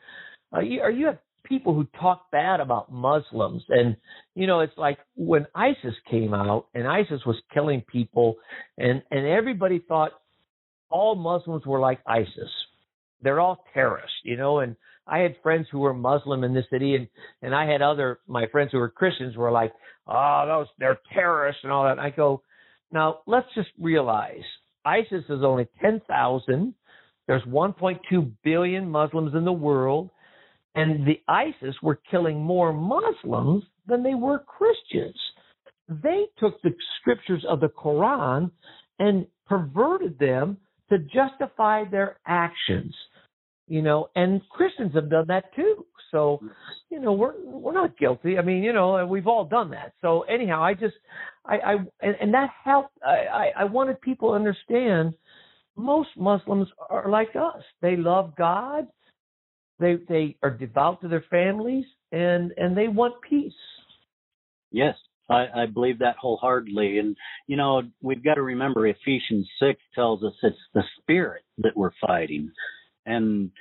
or 0.53 0.63
you, 0.63 0.81
or 0.81 0.89
you 0.89 1.07
have 1.07 1.17
people 1.47 1.73
who 1.73 1.87
talk 1.99 2.31
bad 2.31 2.59
about 2.59 2.91
Muslims. 2.91 3.63
And, 3.69 3.95
you 4.35 4.47
know, 4.47 4.59
it's 4.61 4.77
like 4.77 4.99
when 5.15 5.47
ISIS 5.55 5.93
came 6.09 6.33
out 6.33 6.67
and 6.73 6.87
ISIS 6.87 7.21
was 7.25 7.37
killing 7.53 7.81
people 7.81 8.35
and, 8.77 9.01
and 9.11 9.25
everybody 9.25 9.79
thought 9.87 10.11
all 10.89 11.15
Muslims 11.15 11.65
were 11.65 11.79
like 11.79 11.99
ISIS. 12.05 12.51
They're 13.21 13.39
all 13.39 13.63
terrorists, 13.73 14.17
you 14.23 14.37
know, 14.37 14.59
and 14.59 14.75
I 15.07 15.19
had 15.19 15.35
friends 15.43 15.67
who 15.71 15.79
were 15.79 15.93
Muslim 15.93 16.43
in 16.43 16.53
the 16.53 16.63
city 16.71 16.95
and, 16.95 17.07
and 17.41 17.55
I 17.55 17.65
had 17.65 17.81
other, 17.81 18.19
my 18.27 18.47
friends 18.51 18.71
who 18.71 18.79
were 18.79 18.89
Christians 18.89 19.35
were 19.35 19.51
like, 19.51 19.73
ah, 20.07 20.43
oh, 20.43 20.47
those, 20.47 20.67
they're 20.79 20.99
terrorists 21.13 21.61
and 21.63 21.71
all 21.71 21.83
that. 21.83 21.93
And 21.93 22.01
I 22.01 22.09
go, 22.09 22.41
now 22.91 23.19
let's 23.25 23.47
just 23.55 23.69
realize 23.79 24.43
ISIS 24.85 25.23
is 25.29 25.43
only 25.43 25.67
10,000. 25.81 26.73
There's 27.27 27.43
1.2 27.43 28.31
billion 28.43 28.89
Muslims 28.89 29.33
in 29.35 29.45
the 29.45 29.51
world, 29.51 30.09
and 30.75 31.07
the 31.07 31.21
ISIS 31.27 31.75
were 31.81 31.99
killing 32.09 32.41
more 32.41 32.73
Muslims 32.73 33.63
than 33.87 34.03
they 34.03 34.15
were 34.15 34.39
Christians. 34.39 35.19
They 35.87 36.25
took 36.37 36.61
the 36.61 36.73
scriptures 36.99 37.45
of 37.47 37.59
the 37.59 37.69
Quran 37.69 38.51
and 38.99 39.25
perverted 39.47 40.19
them 40.19 40.57
to 40.89 40.99
justify 40.99 41.83
their 41.85 42.17
actions. 42.27 42.93
You 43.67 43.81
know, 43.81 44.09
and 44.15 44.41
Christians 44.49 44.93
have 44.93 45.09
done 45.09 45.25
that 45.27 45.55
too. 45.55 45.85
So, 46.11 46.39
you 46.89 46.99
know, 46.99 47.13
we're 47.13 47.33
we're 47.43 47.73
not 47.73 47.97
guilty. 47.97 48.37
I 48.37 48.43
mean, 48.43 48.63
you 48.63 48.73
know, 48.73 49.05
we've 49.05 49.27
all 49.27 49.45
done 49.45 49.71
that. 49.71 49.93
So 50.01 50.21
anyhow, 50.23 50.63
I 50.63 50.75
just 50.75 50.93
I, 51.45 51.55
I 51.57 51.73
and, 52.01 52.15
and 52.21 52.33
that 52.33 52.49
helped. 52.63 52.97
I, 53.03 53.25
I 53.25 53.51
I 53.61 53.63
wanted 53.63 53.99
people 54.01 54.29
to 54.29 54.35
understand 54.35 55.15
most 55.75 56.09
Muslims 56.15 56.67
are 56.89 57.09
like 57.09 57.35
us. 57.35 57.63
They 57.81 57.95
love 57.95 58.35
God. 58.37 58.87
They 59.79 59.97
they 60.07 60.37
are 60.41 60.51
devout 60.51 61.01
to 61.01 61.07
their 61.07 61.25
families 61.29 61.85
and 62.11 62.51
and 62.57 62.77
they 62.77 62.87
want 62.87 63.15
peace. 63.27 63.53
Yes, 64.71 64.95
I, 65.29 65.47
I 65.55 65.65
believe 65.65 65.99
that 65.99 66.15
wholeheartedly. 66.17 66.99
And 66.99 67.15
you 67.47 67.57
know, 67.57 67.83
we've 68.01 68.23
got 68.23 68.35
to 68.35 68.41
remember 68.41 68.87
Ephesians 68.87 69.47
six 69.59 69.79
tells 69.93 70.23
us 70.23 70.33
it's 70.43 70.57
the 70.73 70.83
spirit 70.99 71.43
that 71.59 71.75
we're 71.75 71.91
fighting. 72.05 72.51
And 73.05 73.51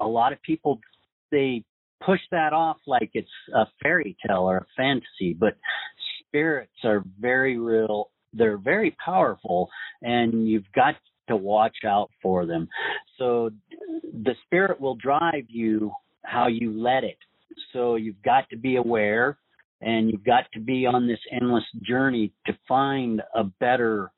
a 0.00 0.06
lot 0.06 0.32
of 0.32 0.42
people 0.42 0.80
they 1.30 1.64
push 2.04 2.20
that 2.30 2.52
off 2.52 2.76
like 2.86 3.10
it's 3.14 3.28
a 3.54 3.64
fairy 3.82 4.16
tale 4.26 4.48
or 4.48 4.58
a 4.58 4.66
fantasy, 4.76 5.34
but 5.38 5.56
spirits 6.20 6.72
are 6.84 7.04
very 7.18 7.58
real. 7.58 8.10
They're 8.32 8.58
very 8.58 8.94
powerful, 9.02 9.70
and 10.02 10.46
you've 10.48 10.70
got 10.74 10.94
to 11.28 11.36
watch 11.36 11.76
out 11.86 12.10
for 12.22 12.46
them. 12.46 12.68
So 13.18 13.50
the 14.02 14.34
spirit 14.44 14.80
will 14.80 14.96
drive 14.96 15.44
you 15.48 15.92
how 16.24 16.48
you 16.48 16.72
let 16.80 17.04
it. 17.04 17.18
So 17.72 17.96
you've 17.96 18.22
got 18.22 18.48
to 18.50 18.56
be 18.56 18.76
aware 18.76 19.38
and 19.80 20.10
you've 20.10 20.24
got 20.24 20.44
to 20.54 20.60
be 20.60 20.86
on 20.86 21.06
this 21.06 21.18
endless 21.32 21.64
journey 21.82 22.32
to 22.46 22.56
find 22.66 23.22
a 23.34 23.44
better 23.44 24.10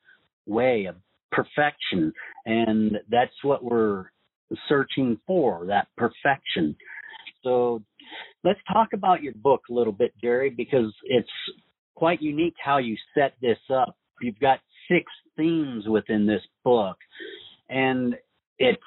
way 0.46 0.86
of 0.86 0.96
perfection. 1.30 2.12
And 2.46 2.98
that's 3.10 3.34
what 3.42 3.64
we're 3.64 4.06
searching 4.68 5.18
for, 5.26 5.66
that 5.66 5.88
perfection. 5.96 6.76
So 7.42 7.82
let's 8.44 8.60
talk 8.72 8.88
about 8.92 9.22
your 9.22 9.34
book 9.34 9.62
a 9.70 9.72
little 9.72 9.92
bit, 9.92 10.12
Jerry, 10.20 10.50
because 10.50 10.92
it's 11.04 11.28
quite 11.94 12.22
unique 12.22 12.54
how 12.62 12.78
you 12.78 12.96
set 13.14 13.34
this 13.42 13.58
up. 13.72 13.96
You've 14.20 14.38
got 14.38 14.60
six 14.90 15.04
themes 15.38 15.86
within 15.88 16.26
this 16.26 16.42
book, 16.64 16.98
and 17.70 18.14
it's 18.58 18.82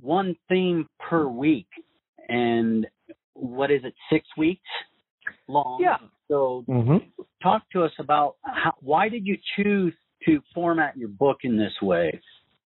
one 0.00 0.36
theme 0.48 0.86
per 1.00 1.26
week. 1.26 1.66
And 2.28 2.86
what 3.34 3.72
is 3.72 3.80
it, 3.84 3.94
six 4.12 4.26
weeks 4.36 4.62
long? 5.48 5.78
Yeah. 5.80 5.96
So 6.28 6.64
Mm-hmm. 6.68 7.22
talk 7.42 7.62
to 7.72 7.82
us 7.82 7.92
about 7.98 8.36
how, 8.42 8.74
why 8.80 9.08
did 9.08 9.26
you 9.26 9.36
choose 9.56 9.92
to 10.26 10.40
format 10.54 10.96
your 10.96 11.08
book 11.08 11.38
in 11.42 11.56
this 11.56 11.72
way? 11.82 12.20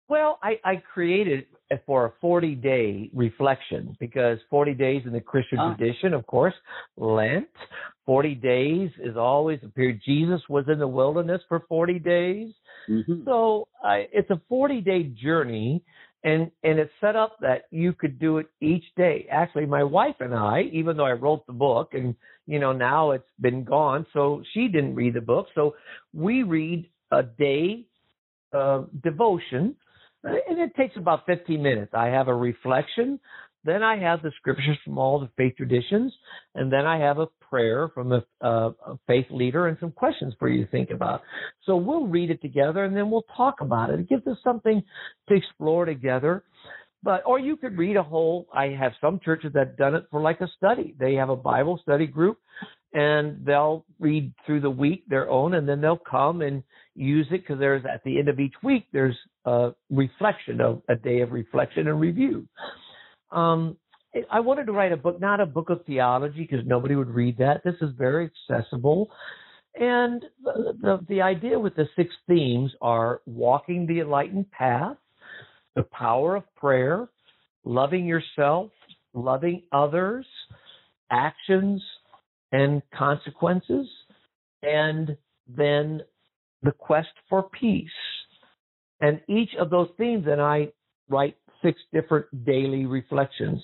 Well, 0.08 0.40
I, 0.42 0.60
I 0.64 0.76
created 0.94 1.40
it 1.40 1.48
for 1.86 2.06
a 2.06 2.12
40 2.22 2.56
day 2.56 3.10
reflection 3.14 3.96
because 4.00 4.38
40 4.50 4.74
days 4.74 5.04
in 5.06 5.12
the 5.12 5.22
Christian 5.22 5.60
Ah. 5.60 5.74
tradition, 5.76 6.14
of 6.14 6.26
course, 6.28 6.54
Lent. 6.98 7.48
40 8.06 8.36
days 8.36 8.92
is 9.00 9.16
always 9.16 9.60
a 9.64 9.70
period. 9.70 10.02
Jesus 10.06 10.42
was 10.50 10.68
in 10.68 10.78
the 10.78 10.88
wilderness 10.88 11.42
for 11.48 11.62
40 11.70 12.00
days. 12.00 12.54
Mm-hmm. 12.90 13.24
So 13.26 13.68
I, 13.84 14.08
it's 14.12 14.30
a 14.30 14.42
40 14.50 14.82
day 14.82 15.04
journey 15.04 15.82
and, 16.24 16.52
and 16.64 16.80
it's 16.80 16.92
set 17.02 17.16
up 17.16 17.38
that 17.42 17.64
you 17.72 17.94
could 17.94 18.20
do 18.20 18.38
it 18.38 18.48
each 18.62 18.84
day. 18.96 19.28
Actually, 19.30 19.66
my 19.66 19.84
wife 19.84 20.16
and 20.20 20.34
I, 20.34 20.64
even 20.72 20.96
though 20.98 21.06
I 21.06 21.12
wrote 21.12 21.46
the 21.48 21.54
book 21.54 21.94
and, 21.94 22.16
you 22.46 22.60
know, 22.60 22.72
now 22.72 23.12
it's 23.12 23.30
been 23.40 23.64
gone, 23.64 24.06
so 24.14 24.42
she 24.54 24.68
didn't 24.68 24.96
read 24.96 25.14
the 25.14 25.22
book. 25.22 25.48
So 25.56 25.76
we 26.14 26.44
read 26.44 26.90
a 27.12 27.24
day 27.24 27.86
uh, 28.54 28.84
devotion 29.02 29.76
and 30.24 30.60
it 30.60 30.76
takes 30.76 30.96
about 30.98 31.26
15 31.26 31.62
minutes. 31.62 31.92
I 31.94 32.08
have 32.08 32.28
a 32.28 32.36
reflection, 32.36 33.20
then 33.66 33.82
I 33.82 33.98
have 33.98 34.22
the 34.22 34.32
scriptures 34.38 34.78
from 34.84 34.98
all 34.98 35.20
the 35.20 35.30
faith 35.38 35.56
traditions, 35.56 36.14
and 36.56 36.72
then 36.72 36.86
I 36.86 37.00
have 37.00 37.20
a 37.20 37.28
prayer 37.50 37.90
from 37.94 38.12
a, 38.12 38.24
a 38.42 38.74
faith 39.08 39.28
leader 39.30 39.68
and 39.68 39.78
some 39.80 39.92
questions 39.92 40.34
for 40.38 40.50
you 40.50 40.66
to 40.66 40.72
think 40.72 40.90
about. 40.90 41.22
So 41.66 41.76
we'll 41.78 42.08
read 42.08 42.30
it 42.30 42.42
together 42.42 42.84
and 42.84 42.96
then 42.96 43.10
we'll 43.10 43.26
talk 43.36 43.62
about 43.62 43.90
it. 43.90 44.00
It 44.00 44.10
gives 44.10 44.28
us 44.28 44.38
something 44.44 44.82
to 45.30 45.36
explore 45.36 45.86
together. 45.86 46.44
But 47.04 47.24
or 47.26 47.38
you 47.38 47.58
could 47.58 47.78
read 47.78 47.98
a 47.98 48.04
whole. 48.04 48.48
I 48.54 48.68
have 48.68 48.94
some 49.02 49.20
churches 49.24 49.52
that 49.54 49.76
done 49.76 49.94
it 49.94 50.06
for 50.10 50.22
like 50.22 50.40
a 50.40 50.48
study. 50.58 50.96
They 50.98 51.16
have 51.16 51.30
a 51.30 51.36
Bible 51.36 51.78
study 51.84 52.08
group, 52.08 52.38
and 52.94 53.44
they'll 53.46 53.86
read 54.00 54.34
through 54.46 54.62
the 54.62 54.70
week 54.70 55.04
their 55.08 55.30
own, 55.30 55.56
and 55.56 55.68
then 55.68 55.82
they'll 55.82 55.98
come 55.98 56.42
and 56.42 56.64
use 56.96 57.28
it 57.32 57.42
because 57.42 57.60
there's 57.60 57.84
at 57.92 58.04
the 58.04 58.20
end 58.20 58.30
of 58.30 58.40
each 58.40 58.54
week 58.64 58.86
there's 58.94 59.18
a 59.46 59.72
reflection 59.90 60.62
of 60.62 60.82
a 60.90 60.96
day 60.96 61.22
of 61.22 61.32
reflection 61.32 61.88
and 61.88 62.00
review. 62.00 62.48
Um, 63.32 63.78
I 64.30 64.42
wanted 64.42 64.66
to 64.68 64.72
write 64.74 64.92
a 64.92 64.98
book, 64.98 65.20
not 65.20 65.40
a 65.40 65.46
book 65.46 65.72
of 65.72 65.84
theology, 65.86 66.48
because 66.50 66.66
nobody 66.68 66.96
would 66.96 67.10
read 67.10 67.38
that. 67.40 67.64
This 67.64 67.76
is 67.82 67.90
very 67.98 68.30
accessible. 68.50 69.10
And 69.76 70.24
the, 70.44 70.74
the, 70.80 71.00
the 71.10 71.22
idea 71.22 71.58
with 71.58 71.76
the 71.76 71.88
six 71.96 72.14
themes 72.28 72.72
are 72.80 73.22
walking 73.26 73.88
the 73.88 74.02
enlightened 74.02 74.52
path, 74.52 74.98
the 75.76 75.82
power 75.82 76.36
of 76.36 76.44
prayer, 76.56 77.10
loving 77.66 78.06
yourself, 78.06 78.70
loving 79.16 79.64
others, 79.72 80.28
actions 81.10 81.82
and 82.54 82.82
consequences, 82.98 83.88
and 84.62 85.18
then 85.48 86.02
the 86.62 86.72
quest 86.72 87.10
for 87.30 87.50
peace. 87.50 87.90
And 89.02 89.20
each 89.28 89.50
of 89.60 89.70
those 89.70 89.90
themes, 89.98 90.26
and 90.30 90.40
I 90.40 90.70
write 91.10 91.36
six 91.62 91.82
different 91.92 92.46
daily 92.46 92.86
reflections. 92.86 93.62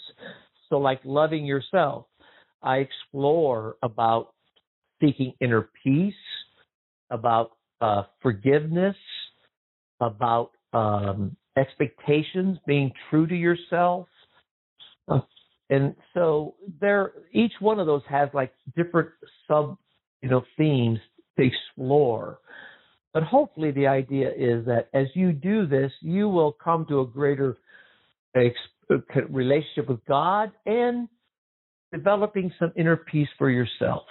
So, 0.67 0.77
like 0.77 0.99
loving 1.05 1.45
yourself, 1.45 2.07
I 2.61 2.77
explore 2.77 3.77
about 3.81 4.33
seeking 5.01 5.33
inner 5.39 5.69
peace, 5.83 6.13
about 7.09 7.51
uh, 7.79 8.03
forgiveness, 8.21 8.97
about 10.01 10.51
um, 10.73 11.37
expectations, 11.57 12.57
being 12.65 12.91
true 13.09 13.27
to 13.27 13.35
yourself. 13.35 14.07
Uh, 15.07 15.19
and 15.69 15.95
so 16.13 16.55
there, 16.81 17.13
each 17.31 17.53
one 17.59 17.79
of 17.79 17.85
those 17.85 18.01
has 18.09 18.29
like 18.33 18.51
different 18.75 19.09
sub, 19.47 19.77
you 20.21 20.29
know, 20.29 20.43
themes 20.57 20.99
to 21.37 21.45
explore. 21.45 22.39
But 23.13 23.23
hopefully, 23.23 23.71
the 23.71 23.87
idea 23.87 24.29
is 24.29 24.65
that 24.65 24.89
as 24.93 25.07
you 25.15 25.31
do 25.31 25.65
this, 25.65 25.91
you 26.01 26.29
will 26.29 26.51
come 26.51 26.85
to 26.89 27.01
a 27.01 27.05
greater 27.07 27.57
relationship 29.29 29.89
with 29.89 30.05
God 30.05 30.51
and 30.65 31.07
developing 31.91 32.51
some 32.59 32.71
inner 32.75 32.97
peace 32.97 33.27
for 33.37 33.49
yourself. 33.49 34.03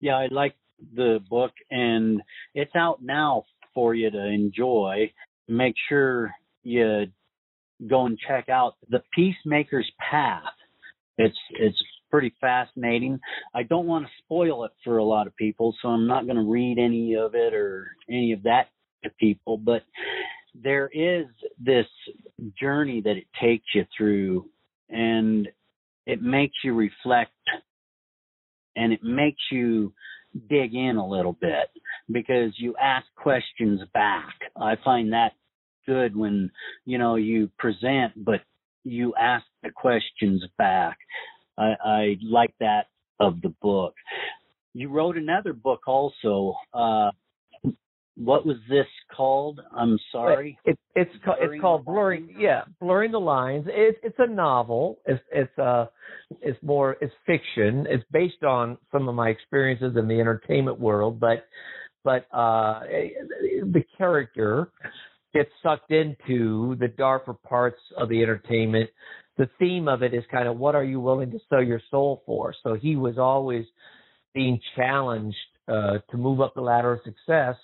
Yeah, 0.00 0.16
I 0.16 0.28
like 0.30 0.54
the 0.94 1.18
book, 1.28 1.52
and 1.70 2.22
it's 2.54 2.74
out 2.74 3.02
now 3.02 3.44
for 3.74 3.94
you 3.94 4.10
to 4.10 4.24
enjoy. 4.26 5.12
Make 5.48 5.74
sure 5.88 6.32
you 6.62 7.06
go 7.88 8.06
and 8.06 8.18
check 8.26 8.48
out 8.48 8.74
the 8.88 9.02
Peacemaker's 9.14 9.90
Path. 10.10 10.42
It's 11.18 11.36
it's 11.50 11.76
pretty 12.10 12.34
fascinating. 12.40 13.18
I 13.54 13.62
don't 13.62 13.86
want 13.86 14.06
to 14.06 14.10
spoil 14.24 14.64
it 14.64 14.72
for 14.84 14.98
a 14.98 15.04
lot 15.04 15.26
of 15.26 15.36
people, 15.36 15.74
so 15.80 15.88
I'm 15.88 16.06
not 16.06 16.24
going 16.24 16.36
to 16.36 16.50
read 16.50 16.78
any 16.78 17.14
of 17.16 17.34
it 17.34 17.54
or 17.54 17.88
any 18.08 18.32
of 18.32 18.42
that 18.44 18.68
to 19.04 19.10
people. 19.18 19.58
But 19.58 19.82
there 20.54 20.88
is 20.92 21.26
this 21.58 21.86
journey 22.58 23.00
that 23.02 23.16
it 23.16 23.26
takes 23.40 23.66
you 23.74 23.84
through, 23.96 24.48
and 24.88 25.48
it 26.06 26.22
makes 26.22 26.54
you 26.64 26.74
reflect, 26.74 27.32
and 28.76 28.92
it 28.92 29.02
makes 29.02 29.42
you 29.50 29.92
dig 30.48 30.74
in 30.74 30.96
a 30.96 31.06
little 31.06 31.32
bit 31.32 31.70
because 32.10 32.52
you 32.58 32.74
ask 32.80 33.06
questions 33.16 33.80
back. 33.94 34.34
I 34.60 34.76
find 34.84 35.12
that 35.12 35.32
good 35.86 36.16
when 36.16 36.50
you 36.84 36.98
know 36.98 37.16
you 37.16 37.50
present, 37.58 38.12
but 38.16 38.40
you 38.84 39.14
ask 39.18 39.44
the 39.62 39.70
questions 39.70 40.44
back. 40.58 40.98
I, 41.58 41.74
I 41.84 42.16
like 42.22 42.54
that 42.60 42.86
of 43.20 43.40
the 43.42 43.54
book. 43.62 43.94
You 44.74 44.88
wrote 44.90 45.16
another 45.16 45.52
book 45.52 45.82
also. 45.86 46.54
Uh, 46.74 47.10
what 48.16 48.46
was 48.46 48.56
this 48.68 48.86
called? 49.14 49.60
I'm 49.74 49.98
sorry. 50.10 50.58
It, 50.64 50.78
it's 50.94 51.10
ca- 51.24 51.36
it's 51.38 51.60
called 51.60 51.84
blurring. 51.84 52.34
Yeah, 52.38 52.62
blurring 52.80 53.12
the 53.12 53.20
lines. 53.20 53.66
It, 53.68 53.98
it's 54.02 54.16
a 54.18 54.26
novel. 54.26 54.98
It's 55.04 55.22
it's 55.30 55.58
uh 55.58 55.86
it's 56.40 56.58
more 56.62 56.96
it's 57.00 57.12
fiction. 57.26 57.86
It's 57.88 58.04
based 58.10 58.42
on 58.42 58.78
some 58.90 59.08
of 59.08 59.14
my 59.14 59.28
experiences 59.28 59.96
in 59.96 60.08
the 60.08 60.18
entertainment 60.18 60.80
world, 60.80 61.20
but 61.20 61.46
but 62.04 62.26
uh, 62.32 62.80
the 62.80 63.82
character 63.98 64.70
gets 65.34 65.50
sucked 65.62 65.90
into 65.90 66.76
the 66.80 66.88
darker 66.88 67.34
parts 67.34 67.80
of 67.98 68.08
the 68.08 68.22
entertainment. 68.22 68.88
The 69.38 69.48
theme 69.58 69.88
of 69.88 70.02
it 70.02 70.14
is 70.14 70.24
kind 70.30 70.48
of 70.48 70.58
what 70.58 70.74
are 70.74 70.84
you 70.84 71.00
willing 71.00 71.30
to 71.32 71.38
sell 71.48 71.62
your 71.62 71.80
soul 71.90 72.22
for? 72.26 72.54
So 72.62 72.74
he 72.74 72.96
was 72.96 73.18
always 73.18 73.66
being 74.34 74.60
challenged 74.74 75.36
uh, 75.68 75.98
to 76.10 76.16
move 76.16 76.40
up 76.40 76.54
the 76.54 76.60
ladder 76.60 76.92
of 76.92 77.00
success 77.04 77.56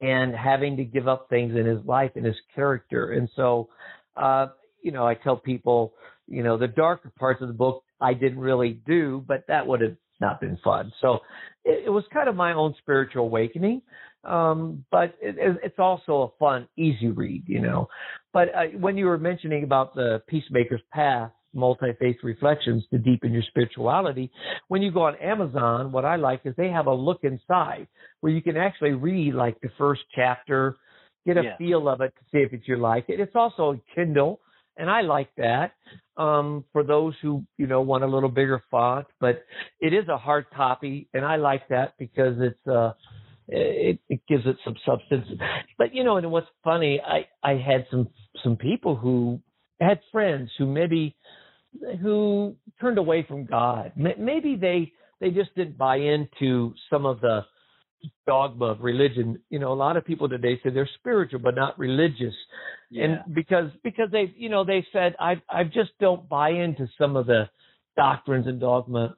and 0.00 0.34
having 0.34 0.76
to 0.76 0.84
give 0.84 1.08
up 1.08 1.28
things 1.28 1.56
in 1.56 1.66
his 1.66 1.84
life 1.84 2.12
and 2.16 2.24
his 2.24 2.36
character. 2.54 3.12
And 3.12 3.28
so, 3.34 3.68
uh, 4.16 4.48
you 4.82 4.92
know, 4.92 5.06
I 5.06 5.14
tell 5.14 5.36
people, 5.36 5.94
you 6.28 6.42
know, 6.42 6.58
the 6.58 6.68
darker 6.68 7.12
parts 7.18 7.40
of 7.42 7.48
the 7.48 7.54
book 7.54 7.82
I 8.00 8.14
didn't 8.14 8.38
really 8.38 8.80
do, 8.86 9.24
but 9.26 9.44
that 9.48 9.66
would 9.66 9.80
have 9.80 9.96
not 10.20 10.40
been 10.40 10.58
fun. 10.62 10.92
So 11.00 11.20
it, 11.64 11.84
it 11.86 11.90
was 11.90 12.04
kind 12.12 12.28
of 12.28 12.36
my 12.36 12.52
own 12.52 12.74
spiritual 12.78 13.24
awakening. 13.24 13.82
Um, 14.26 14.84
but 14.90 15.14
it, 15.20 15.36
it's 15.62 15.78
also 15.78 16.34
a 16.34 16.38
fun, 16.38 16.68
easy 16.76 17.08
read, 17.08 17.44
you 17.46 17.60
know. 17.60 17.88
But 18.32 18.48
uh, 18.54 18.64
when 18.78 18.96
you 18.96 19.06
were 19.06 19.18
mentioning 19.18 19.64
about 19.64 19.94
the 19.94 20.22
Peacemaker's 20.28 20.82
Path, 20.92 21.30
multi 21.56 21.92
faith 21.98 22.16
reflections 22.22 22.84
to 22.90 22.98
deepen 22.98 23.32
your 23.32 23.42
spirituality. 23.48 24.30
When 24.68 24.82
you 24.82 24.92
go 24.92 25.02
on 25.02 25.16
Amazon, 25.16 25.90
what 25.90 26.04
I 26.04 26.16
like 26.16 26.42
is 26.44 26.54
they 26.56 26.68
have 26.68 26.86
a 26.86 26.94
look 26.94 27.20
inside 27.24 27.88
where 28.20 28.32
you 28.32 28.42
can 28.42 28.56
actually 28.56 28.92
read 28.92 29.34
like 29.34 29.60
the 29.60 29.70
first 29.78 30.02
chapter, 30.14 30.76
get 31.24 31.36
a 31.36 31.42
yeah. 31.42 31.56
feel 31.56 31.88
of 31.88 32.00
it 32.00 32.14
to 32.14 32.24
see 32.30 32.42
if 32.42 32.52
it's 32.52 32.68
your 32.68 32.78
like 32.78 33.06
it. 33.08 33.18
It's 33.18 33.34
also 33.34 33.72
a 33.72 33.94
Kindle, 33.94 34.40
and 34.76 34.90
I 34.90 35.00
like 35.00 35.30
that 35.38 35.72
um, 36.16 36.64
for 36.72 36.82
those 36.82 37.14
who 37.22 37.44
you 37.56 37.66
know 37.66 37.80
want 37.80 38.04
a 38.04 38.06
little 38.06 38.28
bigger 38.28 38.62
font. 38.70 39.06
But 39.18 39.44
it 39.80 39.92
is 39.92 40.08
a 40.08 40.18
hard 40.18 40.46
copy, 40.54 41.08
and 41.14 41.24
I 41.24 41.36
like 41.36 41.68
that 41.68 41.94
because 41.98 42.36
it's 42.38 42.66
uh, 42.66 42.92
it, 43.48 43.98
it 44.08 44.20
gives 44.28 44.44
it 44.46 44.56
some 44.64 44.74
substance. 44.84 45.26
But 45.78 45.94
you 45.94 46.04
know, 46.04 46.16
and 46.16 46.30
what's 46.30 46.48
funny, 46.64 47.00
I 47.00 47.26
I 47.42 47.56
had 47.56 47.86
some 47.90 48.08
some 48.42 48.56
people 48.56 48.96
who 48.96 49.40
had 49.80 50.00
friends 50.10 50.50
who 50.58 50.66
maybe 50.66 51.16
who 52.00 52.56
turned 52.80 52.98
away 52.98 53.24
from 53.28 53.44
God. 53.44 53.92
Maybe 53.96 54.56
they 54.56 54.92
they 55.20 55.30
just 55.30 55.54
didn't 55.54 55.78
buy 55.78 55.96
into 55.96 56.74
some 56.90 57.06
of 57.06 57.20
the 57.20 57.40
dogma 58.26 58.66
of 58.66 58.80
religion. 58.80 59.40
You 59.50 59.58
know, 59.58 59.72
a 59.72 59.74
lot 59.74 59.96
of 59.96 60.04
people 60.04 60.28
today 60.28 60.60
say 60.62 60.70
they're 60.70 60.88
spiritual 60.98 61.40
but 61.40 61.54
not 61.54 61.78
religious, 61.78 62.34
yeah. 62.90 63.04
and 63.04 63.34
because 63.34 63.70
because 63.82 64.08
they 64.10 64.32
you 64.36 64.48
know 64.48 64.64
they 64.64 64.86
said 64.92 65.14
I 65.18 65.40
I 65.48 65.64
just 65.64 65.90
don't 66.00 66.28
buy 66.28 66.50
into 66.50 66.88
some 66.98 67.16
of 67.16 67.26
the 67.26 67.48
doctrines 67.96 68.46
and 68.46 68.60
dogma, 68.60 69.16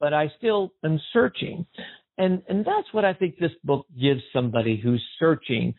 but 0.00 0.12
I 0.12 0.32
still 0.38 0.72
am 0.84 1.00
searching. 1.12 1.66
And 2.18 2.42
and 2.48 2.64
that's 2.64 2.92
what 2.92 3.04
I 3.04 3.12
think 3.12 3.38
this 3.38 3.52
book 3.62 3.86
gives 4.00 4.22
somebody 4.32 4.80
who's 4.82 5.04
searching. 5.18 5.74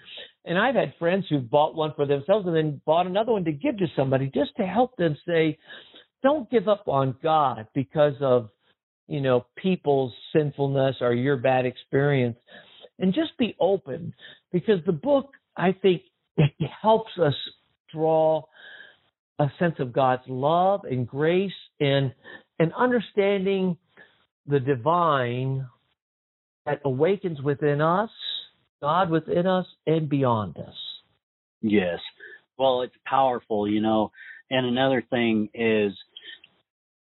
And 0.45 0.57
I've 0.57 0.75
had 0.75 0.93
friends 0.99 1.25
who've 1.29 1.49
bought 1.49 1.75
one 1.75 1.93
for 1.95 2.05
themselves 2.05 2.45
and 2.47 2.55
then 2.55 2.81
bought 2.85 3.07
another 3.07 3.33
one 3.33 3.45
to 3.45 3.51
give 3.51 3.77
to 3.79 3.87
somebody 3.95 4.31
just 4.33 4.51
to 4.57 4.63
help 4.63 4.95
them 4.97 5.17
say, 5.27 5.57
don't 6.23 6.49
give 6.49 6.67
up 6.67 6.87
on 6.87 7.15
God 7.21 7.67
because 7.73 8.13
of, 8.21 8.49
you 9.07 9.21
know, 9.21 9.45
people's 9.57 10.13
sinfulness 10.33 10.97
or 11.01 11.13
your 11.13 11.37
bad 11.37 11.65
experience. 11.65 12.37
And 12.99 13.13
just 13.13 13.37
be 13.37 13.55
open 13.59 14.13
because 14.51 14.79
the 14.85 14.91
book, 14.91 15.31
I 15.55 15.71
think, 15.73 16.01
it 16.37 16.69
helps 16.81 17.11
us 17.21 17.33
draw 17.93 18.43
a 19.39 19.47
sense 19.59 19.75
of 19.79 19.93
God's 19.93 20.23
love 20.27 20.81
and 20.83 21.07
grace 21.07 21.51
and 21.79 22.13
and 22.59 22.73
understanding 22.73 23.77
the 24.47 24.59
divine 24.59 25.67
that 26.67 26.81
awakens 26.85 27.41
within 27.41 27.81
us, 27.81 28.09
God 28.81 29.09
within 29.09 29.47
us 29.47 29.65
and 29.87 30.07
beyond 30.07 30.57
us. 30.57 30.75
Yes. 31.61 31.99
Well, 32.57 32.81
it's 32.81 32.95
powerful, 33.05 33.67
you 33.67 33.81
know. 33.81 34.11
And 34.51 34.65
another 34.65 35.03
thing 35.09 35.49
is 35.53 35.93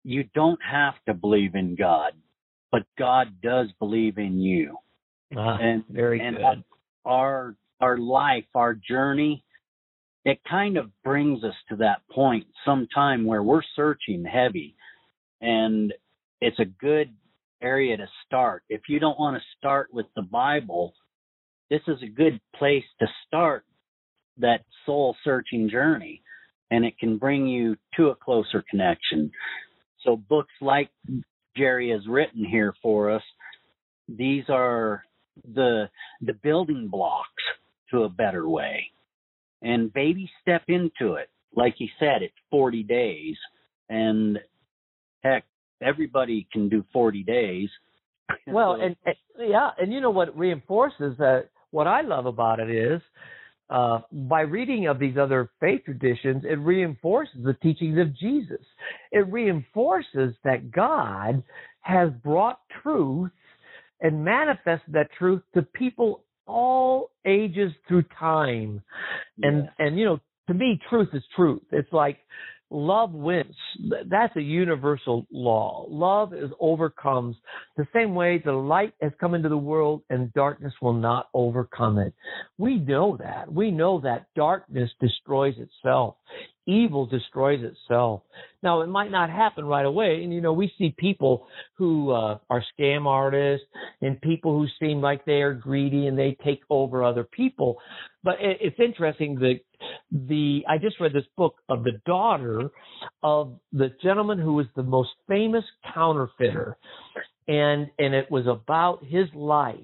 you 0.04 0.24
don't 0.34 0.60
have 0.62 0.94
to 1.06 1.14
believe 1.14 1.54
in 1.54 1.74
God, 1.74 2.12
but 2.72 2.82
God 2.98 3.40
does 3.42 3.66
believe 3.78 4.18
in 4.18 4.38
you. 4.38 4.76
Ah, 5.36 5.58
and 5.60 5.84
very 5.90 6.20
and 6.20 6.36
good. 6.36 6.64
Our 7.04 7.56
our 7.80 7.98
life, 7.98 8.46
our 8.54 8.74
journey, 8.74 9.44
it 10.24 10.40
kind 10.48 10.76
of 10.76 10.90
brings 11.02 11.44
us 11.44 11.54
to 11.68 11.76
that 11.76 12.02
point 12.10 12.46
sometime 12.64 13.24
where 13.24 13.42
we're 13.42 13.62
searching 13.74 14.24
heavy. 14.24 14.76
And 15.40 15.92
it's 16.40 16.58
a 16.58 16.64
good 16.64 17.12
area 17.62 17.96
to 17.96 18.06
start. 18.26 18.62
If 18.68 18.82
you 18.88 18.98
don't 18.98 19.18
want 19.18 19.36
to 19.36 19.42
start 19.58 19.88
with 19.92 20.06
the 20.14 20.22
Bible, 20.22 20.94
this 21.70 21.82
is 21.88 21.98
a 22.02 22.08
good 22.08 22.40
place 22.54 22.84
to 23.00 23.06
start 23.26 23.64
that 24.38 24.64
soul 24.84 25.16
searching 25.24 25.68
journey 25.70 26.22
and 26.70 26.84
it 26.84 26.98
can 26.98 27.18
bring 27.18 27.46
you 27.46 27.76
to 27.96 28.08
a 28.08 28.14
closer 28.14 28.64
connection. 28.68 29.30
So 30.04 30.16
books 30.16 30.52
like 30.60 30.90
Jerry 31.56 31.90
has 31.90 32.06
written 32.08 32.44
here 32.44 32.74
for 32.82 33.10
us, 33.10 33.22
these 34.08 34.44
are 34.48 35.04
the 35.54 35.88
the 36.22 36.32
building 36.32 36.88
blocks 36.90 37.42
to 37.90 38.04
a 38.04 38.08
better 38.08 38.48
way. 38.48 38.86
And 39.62 39.92
baby 39.92 40.30
step 40.42 40.62
into 40.68 41.14
it. 41.14 41.28
Like 41.54 41.74
he 41.78 41.90
said, 41.98 42.22
it's 42.22 42.34
40 42.50 42.82
days. 42.82 43.36
And 43.88 44.38
heck, 45.22 45.44
everybody 45.82 46.46
can 46.52 46.68
do 46.68 46.84
40 46.92 47.22
days. 47.22 47.68
Well, 48.48 48.76
so, 48.76 48.84
and, 48.84 48.96
and 49.04 49.14
yeah, 49.38 49.70
and 49.78 49.92
you 49.92 50.00
know 50.00 50.10
what 50.10 50.36
reinforces 50.36 51.16
that 51.18 51.50
what 51.70 51.86
I 51.86 52.00
love 52.00 52.26
about 52.26 52.58
it 52.58 52.70
is 52.70 53.00
uh, 53.68 54.00
by 54.12 54.42
reading 54.42 54.86
of 54.86 54.98
these 54.98 55.16
other 55.16 55.50
faith 55.60 55.82
traditions, 55.84 56.44
it 56.44 56.58
reinforces 56.58 57.44
the 57.44 57.54
teachings 57.54 57.98
of 57.98 58.16
Jesus. 58.16 58.64
It 59.10 59.26
reinforces 59.28 60.34
that 60.44 60.70
God 60.70 61.42
has 61.80 62.10
brought 62.22 62.60
truth 62.82 63.32
and 64.00 64.24
manifested 64.24 64.92
that 64.92 65.08
truth 65.18 65.42
to 65.54 65.62
people 65.62 66.24
all 66.46 67.10
ages 67.26 67.72
through 67.88 68.04
time. 68.18 68.82
And 69.42 69.64
yes. 69.64 69.72
and 69.80 69.98
you 69.98 70.04
know, 70.04 70.20
to 70.46 70.54
me, 70.54 70.80
truth 70.88 71.08
is 71.12 71.22
truth. 71.34 71.62
It's 71.72 71.92
like 71.92 72.18
love 72.70 73.12
wins. 73.12 73.54
That's 74.10 74.34
a 74.36 74.40
universal 74.40 75.26
law. 75.30 75.86
Love 75.88 76.32
is 76.34 76.50
overcomes 76.60 77.36
the 77.76 77.86
same 77.94 78.14
way 78.14 78.42
the 78.44 78.52
light 78.52 78.92
has 79.00 79.12
come 79.20 79.34
into 79.34 79.48
the 79.48 79.56
world 79.56 80.02
and 80.10 80.32
darkness 80.32 80.72
will 80.82 80.92
not 80.92 81.28
overcome 81.34 81.98
it. 81.98 82.12
We 82.58 82.76
know 82.78 83.16
that. 83.18 83.52
We 83.52 83.70
know 83.70 84.00
that 84.00 84.26
darkness 84.34 84.90
destroys 85.00 85.54
itself 85.58 86.16
evil 86.66 87.06
destroys 87.06 87.60
itself. 87.62 88.22
Now, 88.62 88.80
it 88.80 88.88
might 88.88 89.10
not 89.10 89.30
happen 89.30 89.64
right 89.64 89.86
away. 89.86 90.22
And, 90.22 90.32
you 90.32 90.40
know, 90.40 90.52
we 90.52 90.72
see 90.78 90.94
people 90.98 91.46
who 91.74 92.10
uh, 92.10 92.38
are 92.50 92.64
scam 92.78 93.06
artists 93.06 93.66
and 94.02 94.20
people 94.20 94.52
who 94.52 94.66
seem 94.80 95.00
like 95.00 95.24
they 95.24 95.42
are 95.42 95.54
greedy 95.54 96.06
and 96.06 96.18
they 96.18 96.36
take 96.44 96.62
over 96.68 97.04
other 97.04 97.24
people. 97.24 97.78
But 98.24 98.34
it, 98.40 98.58
it's 98.60 98.80
interesting 98.80 99.36
that 99.36 99.60
the, 100.10 100.62
I 100.68 100.78
just 100.78 100.98
read 101.00 101.12
this 101.12 101.24
book 101.36 101.56
of 101.68 101.84
the 101.84 102.00
daughter 102.04 102.70
of 103.22 103.58
the 103.72 103.90
gentleman 104.02 104.38
who 104.38 104.54
was 104.54 104.66
the 104.74 104.82
most 104.82 105.10
famous 105.28 105.64
counterfeiter. 105.94 106.76
And, 107.48 107.88
and 107.98 108.12
it 108.12 108.28
was 108.28 108.46
about 108.48 109.04
his 109.04 109.26
life 109.34 109.76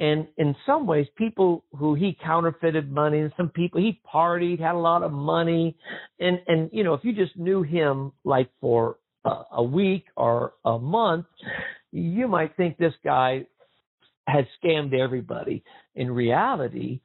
and 0.00 0.28
in 0.36 0.54
some 0.64 0.86
ways, 0.86 1.06
people 1.16 1.64
who 1.76 1.94
he 1.94 2.16
counterfeited 2.24 2.90
money, 2.90 3.18
and 3.18 3.32
some 3.36 3.48
people 3.48 3.80
he 3.80 4.00
partied, 4.12 4.60
had 4.60 4.74
a 4.74 4.78
lot 4.78 5.02
of 5.02 5.10
money, 5.10 5.76
and 6.20 6.40
and 6.46 6.70
you 6.72 6.84
know, 6.84 6.94
if 6.94 7.04
you 7.04 7.12
just 7.12 7.36
knew 7.36 7.62
him 7.62 8.12
like 8.24 8.48
for 8.60 8.98
a, 9.24 9.42
a 9.52 9.62
week 9.62 10.04
or 10.16 10.52
a 10.64 10.78
month, 10.78 11.26
you 11.90 12.28
might 12.28 12.56
think 12.56 12.76
this 12.76 12.94
guy 13.04 13.44
had 14.28 14.46
scammed 14.62 14.94
everybody. 14.94 15.64
In 15.96 16.10
reality, 16.12 17.00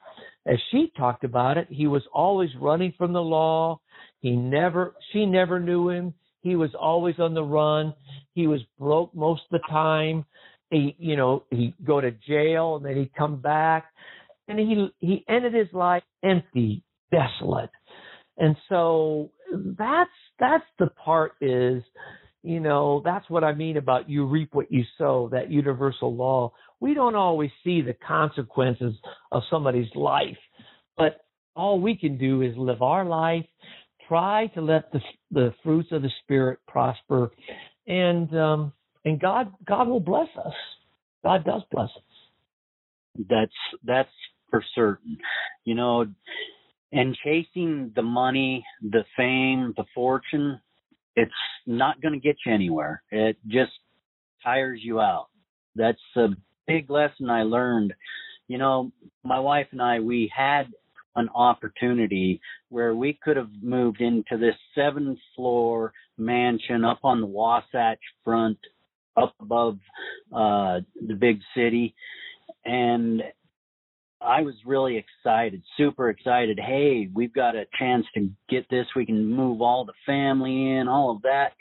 as 0.46 0.58
she 0.70 0.92
talked 0.96 1.24
about 1.24 1.58
it, 1.58 1.68
he 1.70 1.88
was 1.88 2.04
always 2.14 2.50
running 2.60 2.94
from 2.98 3.14
the 3.14 3.22
law. 3.22 3.80
He 4.20 4.32
never, 4.32 4.94
she 5.12 5.26
never 5.26 5.60
knew 5.60 5.90
him. 5.90 6.14
He 6.42 6.56
was 6.56 6.72
always 6.80 7.16
on 7.20 7.34
the 7.34 7.44
run. 7.44 7.94
He 8.34 8.48
was 8.48 8.60
broke 8.78 9.16
most 9.16 9.44
of 9.50 9.62
the 9.62 9.68
time 9.70 10.26
he 10.74 10.96
you 11.00 11.16
know 11.16 11.44
he'd 11.50 11.76
go 11.86 12.02
to 12.02 12.12
jail 12.12 12.76
and 12.76 12.86
then 12.86 12.96
he'd 12.98 13.14
come 13.16 13.42
back. 13.42 13.86
And 14.48 14.60
he 14.60 14.90
he 15.00 15.26
ended 15.30 15.54
his 15.54 15.72
life 15.74 16.04
empty 16.24 16.84
desolate. 17.12 17.70
And 18.38 18.56
so 18.70 19.32
that's 19.78 20.10
that's 20.40 20.66
the 20.80 20.88
part 20.88 21.34
is 21.42 21.84
you 22.42 22.60
know 22.60 23.02
that's 23.06 23.30
what 23.30 23.44
i 23.44 23.54
mean 23.54 23.78
about 23.78 24.10
you 24.10 24.26
reap 24.26 24.50
what 24.54 24.72
you 24.72 24.84
sow 24.98 25.30
that 25.32 25.52
universal 25.52 26.14
law. 26.14 26.52
We 26.80 26.94
don't 26.94 27.16
always 27.16 27.52
see 27.64 27.82
the 27.82 27.94
consequences 27.94 28.96
of 29.32 29.44
somebody's 29.50 29.94
life 29.96 30.38
but 30.98 31.22
all 31.56 31.80
we 31.80 31.96
can 31.96 32.18
do 32.18 32.42
is 32.42 32.58
live 32.58 32.82
our 32.82 33.06
life 33.06 33.46
try 34.08 34.48
to 34.48 34.62
let 34.62 34.92
the 34.92 35.00
the 35.32 35.54
fruits 35.64 35.90
of 35.92 36.02
the 36.02 36.10
spirit 36.24 36.60
prosper. 36.68 37.32
And 37.88 38.36
um 38.38 38.74
and 39.06 39.20
God 39.20 39.52
God 39.66 39.88
will 39.88 40.00
bless 40.00 40.30
us. 40.44 40.54
God 41.24 41.46
does 41.46 41.62
bless 41.72 41.90
us. 41.90 43.26
That's 43.30 43.52
that's 43.84 44.10
for 44.50 44.64
certain. 44.76 45.18
You 45.66 45.76
know, 45.76 46.06
and 46.92 47.18
chasing 47.24 47.92
the 47.96 48.02
money, 48.02 48.64
the 48.82 49.04
fame, 49.18 49.74
the 49.78 49.86
fortune, 49.96 50.60
it's 51.16 51.32
not 51.66 52.02
going 52.02 52.14
to 52.14 52.20
get 52.20 52.38
you 52.46 52.54
anywhere. 52.54 53.04
It 53.12 53.38
just 53.48 53.72
tires 54.44 54.80
you 54.84 55.00
out. 55.00 55.28
That's 55.76 55.98
a 56.16 56.30
big 56.68 56.90
lesson 56.90 57.30
I 57.30 57.44
learned. 57.44 57.94
You 58.48 58.58
know, 58.58 58.92
my 59.24 59.40
wife 59.40 59.68
and 59.72 59.82
I, 59.82 60.00
we 60.00 60.32
had 60.36 60.68
an 61.16 61.30
opportunity 61.36 62.42
where 62.70 62.96
we 62.96 63.18
could 63.24 63.38
have 63.38 63.50
moved 63.62 64.02
into 64.02 64.38
this 64.38 64.56
seven 64.76 65.18
floor 65.36 65.94
mansion 66.18 66.84
up 66.84 67.00
on 67.04 67.22
the 67.22 67.28
Wasatch 67.28 68.00
front, 68.24 68.58
up 69.16 69.34
above 69.40 69.78
uh, 70.34 70.80
the 71.08 71.16
big 71.16 71.40
city. 71.56 71.96
And 72.66 73.22
I 74.22 74.42
was 74.42 74.56
really 74.66 74.98
excited, 74.98 75.64
super 75.78 76.10
excited. 76.10 76.60
Hey, 76.60 77.10
we've 77.14 77.34
got 77.34 77.56
a 77.56 77.66
chance 77.78 78.06
to 78.16 78.30
get 78.50 78.70
this. 78.70 78.86
We 78.96 79.06
can 79.06 79.26
move 79.26 79.62
all 79.62 79.86
the 79.86 79.94
family 80.06 80.72
in, 80.72 80.88
all 80.88 81.12
of 81.12 81.22
that. 81.24 81.54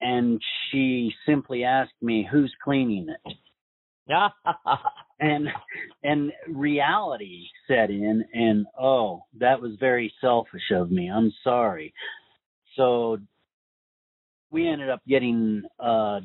And 0.00 0.40
she 0.70 1.12
simply 1.26 1.64
asked 1.64 2.00
me, 2.00 2.26
"Who's 2.30 2.54
cleaning 2.62 3.08
it?" 3.08 3.36
and 5.20 5.48
and 6.04 6.32
reality 6.48 7.46
set 7.66 7.90
in, 7.90 8.24
and 8.32 8.66
oh, 8.80 9.24
that 9.40 9.60
was 9.60 9.72
very 9.80 10.12
selfish 10.20 10.70
of 10.72 10.90
me. 10.92 11.10
I'm 11.10 11.32
sorry. 11.42 11.92
So 12.76 13.18
we 14.50 14.68
ended 14.68 14.90
up 14.90 15.02
getting 15.06 15.62
a 15.78 16.20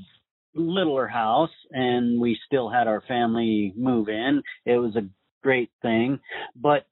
littler 0.55 1.07
house 1.07 1.49
and 1.71 2.19
we 2.19 2.37
still 2.45 2.69
had 2.69 2.87
our 2.87 3.01
family 3.07 3.73
move 3.75 4.09
in. 4.09 4.41
It 4.65 4.77
was 4.77 4.95
a 4.95 5.07
great 5.41 5.71
thing. 5.81 6.19
But 6.55 6.85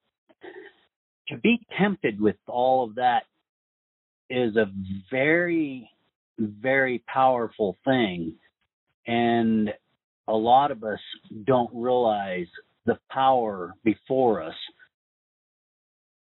to 1.30 1.38
be 1.38 1.66
tempted 1.80 2.20
with 2.20 2.36
all 2.48 2.84
of 2.84 2.96
that 2.96 3.24
is 4.30 4.56
a 4.56 4.66
very, 5.10 5.90
very 6.38 7.04
powerful 7.08 7.78
thing. 7.86 8.36
And 9.08 9.70
a 10.28 10.34
lot 10.34 10.72
of 10.72 10.84
us 10.84 11.00
don't 11.46 11.72
realize 11.74 12.48
the 12.86 12.98
power 13.10 13.74
before 13.84 14.42
us. 14.42 14.56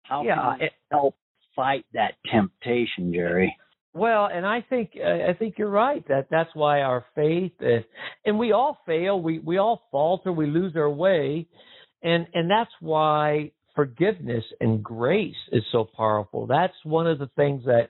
How 0.04 0.24
yeah, 0.24 0.36
can 0.36 0.60
we 0.60 0.70
help 0.92 1.16
fight 1.56 1.86
that 1.94 2.16
temptation, 2.30 3.14
Jerry? 3.14 3.56
Well, 3.94 4.30
and 4.32 4.46
I 4.46 4.62
think 4.62 4.92
uh, 4.98 5.30
I 5.30 5.34
think 5.34 5.56
you're 5.58 5.70
right 5.70 6.06
that 6.08 6.28
that's 6.32 6.50
why 6.54 6.82
our 6.82 7.06
faith 7.14 7.52
is, 7.60 7.84
and 8.26 8.40
we 8.40 8.54
all 8.54 8.78
fail, 8.86 9.22
we 9.22 9.40
we 9.40 9.58
all 9.58 9.84
falter, 9.92 10.32
we 10.32 10.48
lose 10.48 10.76
our 10.78 10.90
way, 10.90 11.48
and 12.02 12.26
and 12.34 12.50
that's 12.50 12.72
why 12.80 13.52
forgiveness 13.76 14.46
and 14.62 14.82
grace 14.82 15.36
is 15.52 15.64
so 15.72 15.84
powerful. 15.98 16.48
That's 16.48 16.74
one 16.84 17.06
of 17.08 17.20
the 17.20 17.30
things 17.36 17.66
that 17.66 17.90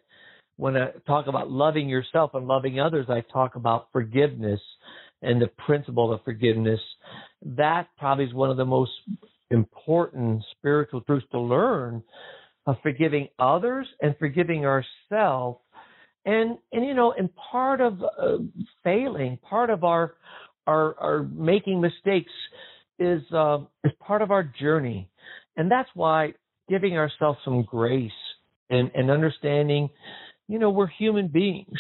when 0.58 0.76
I 0.76 0.92
talk 1.06 1.28
about 1.28 1.52
loving 1.52 1.88
yourself 1.88 2.32
and 2.34 2.48
loving 2.48 2.80
others, 2.80 3.06
I 3.10 3.22
talk 3.32 3.56
about 3.56 3.88
forgiveness 3.92 4.62
and 5.22 5.40
the 5.42 5.50
principle 5.66 6.12
of 6.12 6.24
forgiveness. 6.24 6.80
That 7.44 7.88
probably 7.98 8.26
is 8.26 8.34
one 8.34 8.50
of 8.50 8.58
the 8.58 8.66
most 8.66 8.92
important 9.52 10.44
spiritual 10.58 11.02
truths 11.02 11.26
to 11.32 11.40
learn 11.40 12.04
of 12.66 12.76
forgiving 12.84 13.28
others 13.40 13.88
and 14.02 14.16
forgiving 14.20 14.66
ourselves 14.66 15.60
and 16.26 16.58
and 16.72 16.86
you 16.86 16.94
know 16.94 17.14
and 17.18 17.30
part 17.52 17.82
of 17.82 18.02
uh, 18.02 18.38
failing 18.84 19.38
part 19.48 19.70
of 19.70 19.84
our 19.84 20.16
our 20.68 20.96
our 21.00 21.24
making 21.24 21.82
mistakes 21.82 22.32
is 23.00 23.22
uh, 23.34 23.58
is 23.84 23.92
part 24.00 24.22
of 24.22 24.32
our 24.32 24.44
journey 24.44 25.10
and 25.58 25.72
that's 25.72 25.90
why 25.94 26.34
giving 26.70 26.98
ourselves 26.98 27.40
some 27.44 27.64
grace 27.64 28.12
and 28.70 28.92
and 28.94 29.10
understanding 29.10 29.90
you 30.48 30.60
know 30.60 30.70
we're 30.70 30.88
human 30.88 31.28
beings 31.28 31.78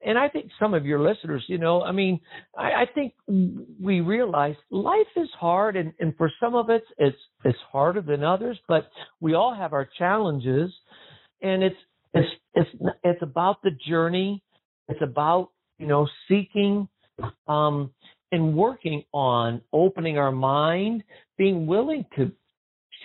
and 0.00 0.16
I 0.16 0.28
think 0.28 0.50
some 0.60 0.74
of 0.74 0.86
your 0.86 1.00
listeners, 1.00 1.44
you 1.48 1.58
know, 1.58 1.82
I 1.82 1.90
mean, 1.90 2.20
I, 2.56 2.66
I 2.66 2.84
think 2.94 3.14
we 3.26 4.00
realize 4.00 4.54
life 4.70 5.08
is 5.16 5.28
hard, 5.38 5.76
and, 5.76 5.92
and 5.98 6.16
for 6.16 6.30
some 6.38 6.54
of 6.54 6.70
us, 6.70 6.82
it's 6.98 7.16
it's 7.44 7.58
harder 7.72 8.00
than 8.00 8.22
others. 8.22 8.58
But 8.68 8.88
we 9.20 9.34
all 9.34 9.54
have 9.54 9.72
our 9.72 9.88
challenges, 9.98 10.70
and 11.42 11.64
it's 11.64 11.76
it's 12.14 12.28
it's 12.54 12.70
it's 13.04 13.22
about 13.22 13.62
the 13.62 13.70
journey. 13.88 14.42
It's 14.88 15.02
about 15.02 15.50
you 15.78 15.86
know 15.86 16.08
seeking 16.28 16.88
um, 17.46 17.90
and 18.32 18.54
working 18.54 19.04
on 19.12 19.60
opening 19.72 20.18
our 20.18 20.32
mind, 20.32 21.02
being 21.36 21.66
willing 21.66 22.04
to 22.16 22.32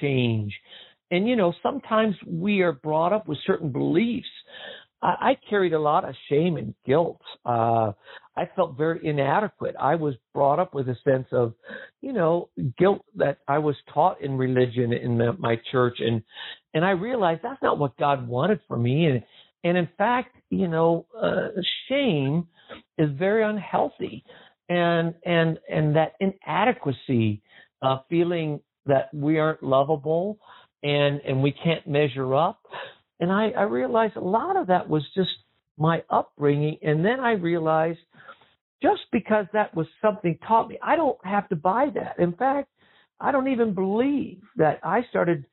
change. 0.01 0.53
And 1.11 1.27
you 1.27 1.35
know 1.35 1.53
sometimes 1.61 2.15
we 2.27 2.61
are 2.61 2.73
brought 2.73 3.13
up 3.13 3.27
with 3.27 3.37
certain 3.45 3.71
beliefs. 3.71 4.27
I, 5.03 5.37
carried 5.49 5.73
a 5.73 5.79
lot 5.79 6.07
of 6.07 6.15
shame 6.29 6.57
and 6.57 6.73
guilt. 6.85 7.21
Uh, 7.45 7.91
I 8.35 8.49
felt 8.55 8.77
very 8.77 9.05
inadequate. 9.05 9.75
I 9.79 9.95
was 9.95 10.15
brought 10.33 10.59
up 10.59 10.73
with 10.73 10.87
a 10.87 10.95
sense 11.03 11.27
of, 11.31 11.53
you 12.01 12.13
know, 12.13 12.49
guilt 12.77 13.03
that 13.15 13.39
I 13.47 13.59
was 13.59 13.75
taught 13.93 14.21
in 14.21 14.37
religion 14.37 14.93
in 14.93 15.17
the, 15.17 15.33
my 15.37 15.59
church, 15.71 15.97
and 15.99 16.23
and 16.73 16.83
I 16.83 16.91
realized 16.91 17.41
that's 17.43 17.61
not 17.61 17.77
what 17.77 17.97
God 17.97 18.27
wanted 18.27 18.59
for 18.67 18.77
me. 18.77 19.05
And 19.05 19.23
and 19.63 19.77
in 19.77 19.89
fact, 19.97 20.35
you 20.49 20.67
know, 20.67 21.05
uh, 21.21 21.49
shame 21.89 22.47
is 22.97 23.09
very 23.17 23.43
unhealthy, 23.43 24.23
and 24.69 25.13
and 25.25 25.59
and 25.69 25.95
that 25.95 26.13
inadequacy, 26.19 27.41
uh, 27.81 27.99
feeling 28.09 28.61
that 28.85 29.13
we 29.13 29.37
aren't 29.37 29.63
lovable, 29.63 30.39
and 30.81 31.21
and 31.21 31.43
we 31.43 31.51
can't 31.51 31.85
measure 31.87 32.33
up. 32.33 32.61
And 33.24 33.32
I, 33.32 33.51
I 33.51 33.63
realized 33.63 34.17
a 34.17 34.19
lot 34.19 34.57
of 34.57 34.67
that 34.67 34.89
was 34.89 35.01
just 35.15 35.30
my 35.78 36.03
upbringing, 36.09 36.78
and 36.82 37.05
then 37.05 37.21
I 37.21 37.32
realized 37.32 37.99
just 38.82 39.03
because 39.13 39.45
that 39.53 39.74
was 39.74 39.88
something 40.01 40.38
taught 40.45 40.67
me, 40.67 40.78
I 40.84 40.97
don't 40.97 41.17
have 41.26 41.47
to 41.47 41.55
buy 41.55 41.88
that. 41.95 42.19
In 42.19 42.34
fact, 42.34 42.67
I 43.21 43.32
don't 43.32 43.47
even 43.47 43.74
believe 43.74 44.41
that 44.57 44.82
I 44.84 45.05
started 45.09 45.45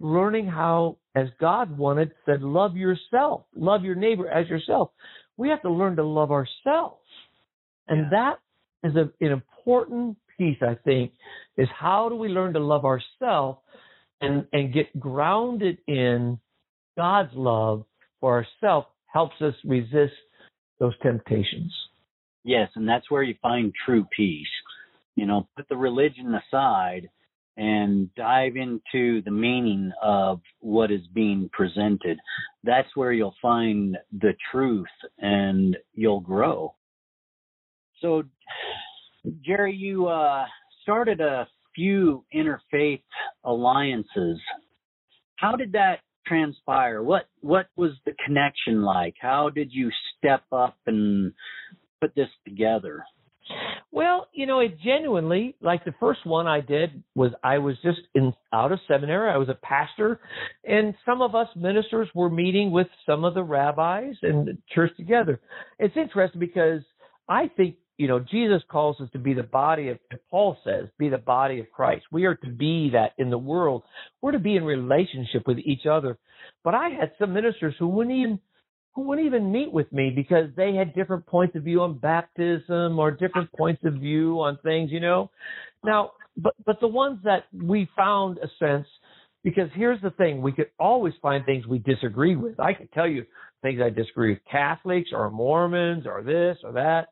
learning 0.00 0.46
how, 0.46 0.96
as 1.14 1.26
God 1.38 1.76
wanted, 1.76 2.12
said, 2.24 2.40
love 2.40 2.78
yourself, 2.78 3.42
love 3.54 3.84
your 3.84 3.94
neighbor 3.94 4.26
as 4.26 4.48
yourself. 4.48 4.92
We 5.36 5.50
have 5.50 5.60
to 5.62 5.70
learn 5.70 5.96
to 5.96 6.04
love 6.04 6.30
ourselves. 6.30 7.04
And 7.88 8.10
that 8.10 8.36
is 8.84 8.96
a, 8.96 9.10
an 9.22 9.32
important 9.32 10.16
piece, 10.38 10.62
I 10.62 10.76
think, 10.82 11.12
is 11.58 11.68
how 11.78 12.08
do 12.08 12.14
we 12.14 12.28
learn 12.28 12.54
to 12.54 12.58
love 12.58 12.86
ourselves 12.86 13.58
and, 14.22 14.46
and 14.54 14.72
get 14.72 14.98
grounded 14.98 15.76
in 15.86 16.38
God's 16.96 17.32
love 17.34 17.84
for 18.20 18.44
ourselves 18.62 18.86
helps 19.12 19.40
us 19.40 19.54
resist 19.64 20.14
those 20.78 20.94
temptations. 21.02 21.72
Yes, 22.44 22.68
and 22.74 22.88
that's 22.88 23.10
where 23.10 23.22
you 23.22 23.34
find 23.40 23.72
true 23.84 24.06
peace. 24.16 24.46
You 25.14 25.26
know, 25.26 25.48
put 25.56 25.68
the 25.68 25.76
religion 25.76 26.34
aside 26.34 27.08
and 27.56 28.12
dive 28.14 28.56
into 28.56 29.20
the 29.22 29.30
meaning 29.30 29.92
of 30.02 30.40
what 30.60 30.90
is 30.90 31.02
being 31.12 31.50
presented. 31.52 32.18
That's 32.64 32.88
where 32.94 33.12
you'll 33.12 33.34
find 33.42 33.98
the 34.20 34.32
truth 34.50 34.86
and 35.18 35.76
you'll 35.94 36.20
grow. 36.20 36.74
So, 38.00 38.24
Jerry, 39.44 39.76
you 39.76 40.06
uh, 40.06 40.46
started 40.82 41.20
a 41.20 41.46
few 41.74 42.24
interfaith 42.34 43.02
alliances. 43.44 44.40
How 45.36 45.54
did 45.54 45.72
that 45.72 46.00
transpire? 46.26 47.02
What 47.02 47.28
what 47.40 47.66
was 47.76 47.92
the 48.04 48.12
connection 48.24 48.82
like? 48.82 49.14
How 49.20 49.50
did 49.50 49.72
you 49.72 49.90
step 50.18 50.42
up 50.52 50.76
and 50.86 51.32
put 52.00 52.14
this 52.14 52.28
together? 52.46 53.04
Well, 53.90 54.28
you 54.32 54.46
know, 54.46 54.60
it 54.60 54.78
genuinely, 54.80 55.56
like 55.60 55.84
the 55.84 55.94
first 56.00 56.24
one 56.24 56.46
I 56.46 56.60
did 56.60 57.02
was 57.14 57.32
I 57.44 57.58
was 57.58 57.76
just 57.82 58.00
in 58.14 58.32
out 58.52 58.72
of 58.72 58.78
seminary. 58.88 59.30
I 59.30 59.36
was 59.36 59.48
a 59.48 59.58
pastor, 59.62 60.20
and 60.64 60.94
some 61.04 61.20
of 61.20 61.34
us 61.34 61.48
ministers 61.56 62.08
were 62.14 62.30
meeting 62.30 62.70
with 62.70 62.86
some 63.04 63.24
of 63.24 63.34
the 63.34 63.42
rabbis 63.42 64.14
and 64.22 64.58
church 64.74 64.92
together. 64.96 65.40
It's 65.78 65.96
interesting 65.96 66.40
because 66.40 66.80
I 67.28 67.48
think 67.56 67.76
you 68.02 68.08
know 68.08 68.18
Jesus 68.18 68.62
calls 68.68 69.00
us 69.00 69.08
to 69.12 69.20
be 69.20 69.32
the 69.32 69.44
body 69.44 69.88
of. 69.90 69.98
Paul 70.28 70.56
says, 70.64 70.88
"Be 70.98 71.08
the 71.08 71.18
body 71.18 71.60
of 71.60 71.70
Christ." 71.70 72.04
We 72.10 72.24
are 72.24 72.34
to 72.34 72.50
be 72.50 72.90
that 72.90 73.12
in 73.16 73.30
the 73.30 73.38
world. 73.38 73.84
We're 74.20 74.32
to 74.32 74.40
be 74.40 74.56
in 74.56 74.64
relationship 74.64 75.46
with 75.46 75.58
each 75.60 75.86
other. 75.86 76.18
But 76.64 76.74
I 76.74 76.88
had 76.88 77.12
some 77.20 77.32
ministers 77.32 77.76
who 77.78 77.86
wouldn't 77.86 78.16
even 78.16 78.40
who 78.96 79.02
wouldn't 79.02 79.24
even 79.28 79.52
meet 79.52 79.72
with 79.72 79.92
me 79.92 80.10
because 80.10 80.50
they 80.56 80.74
had 80.74 80.94
different 80.94 81.26
points 81.26 81.54
of 81.54 81.62
view 81.62 81.80
on 81.82 81.98
baptism 81.98 82.98
or 82.98 83.12
different 83.12 83.52
points 83.52 83.82
of 83.84 83.94
view 83.94 84.40
on 84.40 84.58
things, 84.64 84.90
you 84.90 84.98
know. 84.98 85.30
Now, 85.84 86.10
but 86.36 86.54
but 86.66 86.80
the 86.80 86.88
ones 86.88 87.20
that 87.22 87.44
we 87.52 87.88
found 87.96 88.38
a 88.38 88.48
sense 88.58 88.88
because 89.44 89.70
here's 89.74 90.02
the 90.02 90.10
thing, 90.10 90.42
we 90.42 90.50
could 90.50 90.70
always 90.80 91.14
find 91.22 91.44
things 91.44 91.68
we 91.68 91.78
disagree 91.78 92.34
with. 92.34 92.58
I 92.58 92.74
could 92.74 92.92
tell 92.92 93.06
you 93.06 93.26
things 93.62 93.80
I 93.80 93.90
disagree 93.90 94.30
with 94.30 94.42
Catholics 94.50 95.10
or 95.12 95.30
Mormons 95.30 96.04
or 96.04 96.22
this 96.24 96.58
or 96.64 96.72
that. 96.72 97.11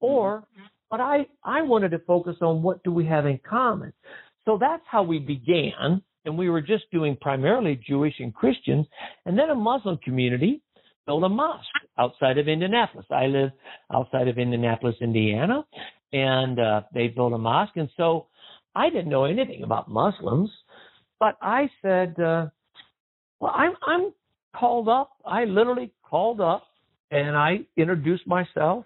Or 0.00 0.44
but 0.90 1.00
I, 1.00 1.26
I 1.42 1.62
wanted 1.62 1.90
to 1.90 1.98
focus 2.00 2.36
on 2.40 2.62
what 2.62 2.82
do 2.84 2.92
we 2.92 3.06
have 3.06 3.26
in 3.26 3.40
common. 3.48 3.92
So 4.44 4.56
that's 4.60 4.82
how 4.88 5.02
we 5.02 5.18
began. 5.18 6.02
And 6.24 6.38
we 6.38 6.48
were 6.48 6.60
just 6.60 6.84
doing 6.92 7.16
primarily 7.20 7.80
Jewish 7.86 8.14
and 8.18 8.34
Christians. 8.34 8.86
And 9.24 9.38
then 9.38 9.50
a 9.50 9.54
Muslim 9.54 9.98
community 9.98 10.62
built 11.06 11.24
a 11.24 11.28
mosque 11.28 11.66
outside 11.98 12.38
of 12.38 12.48
Indianapolis. 12.48 13.06
I 13.10 13.26
live 13.26 13.50
outside 13.92 14.28
of 14.28 14.38
Indianapolis, 14.38 14.96
Indiana, 15.00 15.64
and 16.12 16.58
uh, 16.58 16.82
they 16.94 17.08
built 17.08 17.32
a 17.32 17.38
mosque. 17.38 17.76
And 17.76 17.88
so 17.96 18.26
I 18.74 18.90
didn't 18.90 19.08
know 19.08 19.24
anything 19.24 19.62
about 19.62 19.88
Muslims, 19.88 20.50
but 21.18 21.36
I 21.40 21.70
said, 21.82 22.18
uh, 22.20 22.46
well, 23.40 23.52
I'm, 23.54 23.72
I'm 23.86 24.12
called 24.54 24.88
up. 24.88 25.10
I 25.24 25.44
literally 25.44 25.92
called 26.02 26.40
up 26.40 26.64
and 27.10 27.36
I 27.36 27.60
introduced 27.76 28.26
myself 28.26 28.84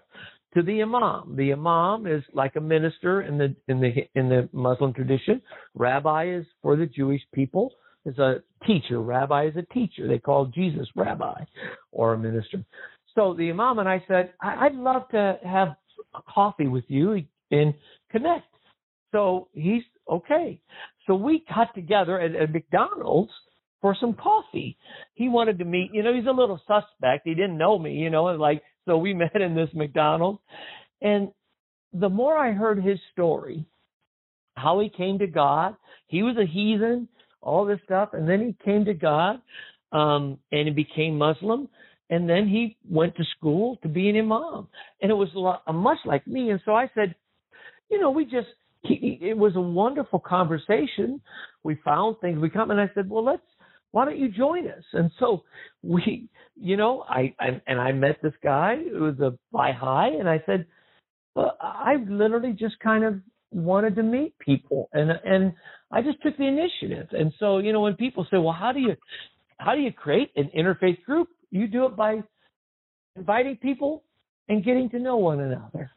to 0.53 0.61
the 0.61 0.81
imam. 0.81 1.35
The 1.35 1.53
imam 1.53 2.07
is 2.07 2.23
like 2.33 2.55
a 2.55 2.61
minister 2.61 3.21
in 3.21 3.37
the 3.37 3.55
in 3.67 3.79
the 3.79 3.91
in 4.15 4.29
the 4.29 4.49
Muslim 4.51 4.93
tradition. 4.93 5.41
Rabbi 5.75 6.35
is 6.35 6.45
for 6.61 6.75
the 6.75 6.85
Jewish 6.85 7.21
people. 7.33 7.71
Is 8.03 8.17
a 8.17 8.41
teacher. 8.65 8.99
Rabbi 8.99 9.45
is 9.45 9.55
a 9.55 9.73
teacher. 9.73 10.07
They 10.07 10.17
call 10.17 10.47
Jesus 10.47 10.87
rabbi 10.95 11.43
or 11.91 12.13
a 12.13 12.17
minister. 12.17 12.65
So 13.13 13.35
the 13.35 13.51
imam 13.51 13.77
and 13.77 13.87
I 13.87 14.03
said, 14.07 14.33
I'd 14.41 14.73
love 14.73 15.07
to 15.09 15.37
have 15.45 15.75
a 16.15 16.21
coffee 16.27 16.67
with 16.67 16.85
you 16.87 17.21
and 17.51 17.73
connect. 18.09 18.47
So 19.11 19.49
he's 19.53 19.83
okay. 20.09 20.59
So 21.05 21.13
we 21.15 21.43
got 21.53 21.75
together 21.75 22.19
at, 22.19 22.35
at 22.35 22.51
McDonald's 22.51 23.31
for 23.81 23.95
some 23.99 24.13
coffee. 24.13 24.77
He 25.15 25.27
wanted 25.27 25.59
to 25.59 25.65
meet, 25.65 25.91
you 25.93 26.03
know, 26.03 26.13
he's 26.13 26.27
a 26.27 26.31
little 26.31 26.61
suspect. 26.67 27.25
He 27.25 27.33
didn't 27.33 27.57
know 27.57 27.77
me, 27.77 27.95
you 27.95 28.09
know, 28.09 28.27
and 28.27 28.39
like 28.39 28.61
so 28.85 28.97
we 28.97 29.13
met 29.15 29.35
in 29.35 29.55
this 29.55 29.69
McDonald's. 29.73 30.39
And 31.01 31.29
the 31.93 32.09
more 32.09 32.37
I 32.37 32.51
heard 32.51 32.83
his 32.83 32.99
story, 33.11 33.65
how 34.55 34.79
he 34.79 34.89
came 34.89 35.19
to 35.19 35.27
God, 35.27 35.75
he 36.07 36.23
was 36.23 36.37
a 36.37 36.45
heathen, 36.45 37.07
all 37.41 37.65
this 37.65 37.79
stuff, 37.85 38.09
and 38.13 38.29
then 38.29 38.41
he 38.41 38.65
came 38.65 38.85
to 38.85 38.93
God, 38.93 39.41
um, 39.91 40.37
and 40.51 40.67
he 40.67 40.73
became 40.73 41.17
Muslim, 41.17 41.67
and 42.09 42.29
then 42.29 42.47
he 42.47 42.77
went 42.87 43.15
to 43.15 43.23
school 43.37 43.77
to 43.81 43.87
be 43.87 44.09
an 44.09 44.17
imam, 44.17 44.67
and 45.01 45.09
it 45.09 45.15
was 45.15 45.29
a 45.67 45.73
much 45.73 45.97
like 46.05 46.27
me. 46.27 46.51
And 46.51 46.61
so 46.65 46.73
I 46.73 46.89
said, 46.93 47.15
you 47.89 47.99
know, 47.99 48.11
we 48.11 48.25
just 48.25 48.47
he, 48.83 49.19
it 49.21 49.37
was 49.37 49.55
a 49.55 49.61
wonderful 49.61 50.19
conversation. 50.19 51.21
We 51.63 51.75
found 51.83 52.17
things 52.19 52.39
we 52.39 52.49
come, 52.49 52.71
and 52.71 52.79
I 52.79 52.91
said, 52.93 53.09
well, 53.09 53.23
let's 53.23 53.41
why 53.91 54.05
don't 54.05 54.17
you 54.17 54.29
join 54.29 54.67
us? 54.67 54.83
And 54.93 55.11
so 55.19 55.43
we, 55.83 56.29
you 56.55 56.77
know, 56.77 57.03
I, 57.07 57.33
I 57.39 57.61
and 57.67 57.79
I 57.79 57.91
met 57.91 58.17
this 58.21 58.33
guy 58.43 58.77
who 58.77 59.03
was 59.03 59.19
a 59.19 59.37
Baha'i, 59.51 60.17
and 60.19 60.29
I 60.29 60.41
said, 60.45 60.65
well, 61.35 61.57
I 61.61 61.95
literally 62.07 62.53
just 62.53 62.79
kind 62.79 63.03
of 63.03 63.15
wanted 63.51 63.95
to 63.95 64.03
meet 64.03 64.37
people, 64.39 64.89
and 64.93 65.11
and 65.25 65.53
I 65.91 66.01
just 66.01 66.21
took 66.21 66.37
the 66.37 66.47
initiative. 66.47 67.07
And 67.11 67.33
so, 67.39 67.57
you 67.57 67.73
know, 67.73 67.81
when 67.81 67.95
people 67.95 68.25
say, 68.31 68.37
well, 68.37 68.55
how 68.57 68.71
do 68.71 68.79
you, 68.79 68.95
how 69.57 69.75
do 69.75 69.81
you 69.81 69.91
create 69.91 70.31
an 70.35 70.49
interfaith 70.57 71.03
group? 71.03 71.27
You 71.51 71.67
do 71.67 71.85
it 71.85 71.97
by 71.97 72.21
inviting 73.17 73.57
people 73.57 74.03
and 74.47 74.63
getting 74.63 74.89
to 74.91 74.99
know 74.99 75.17
one 75.17 75.41
another, 75.41 75.91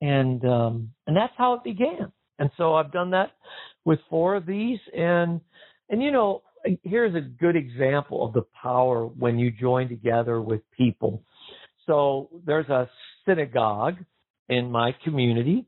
and 0.00 0.42
um, 0.46 0.90
and 1.06 1.16
that's 1.16 1.34
how 1.36 1.54
it 1.54 1.64
began. 1.64 2.10
And 2.38 2.50
so 2.56 2.74
I've 2.74 2.92
done 2.92 3.10
that 3.10 3.32
with 3.84 3.98
four 4.08 4.34
of 4.34 4.46
these, 4.46 4.78
and 4.96 5.40
and 5.90 6.02
you 6.02 6.10
know 6.10 6.42
here's 6.82 7.14
a 7.14 7.20
good 7.20 7.56
example 7.56 8.26
of 8.26 8.32
the 8.32 8.44
power 8.62 9.06
when 9.06 9.38
you 9.38 9.50
join 9.50 9.88
together 9.88 10.40
with 10.40 10.60
people. 10.76 11.22
So 11.86 12.30
there's 12.44 12.68
a 12.68 12.88
synagogue 13.26 13.96
in 14.48 14.70
my 14.70 14.94
community, 15.04 15.66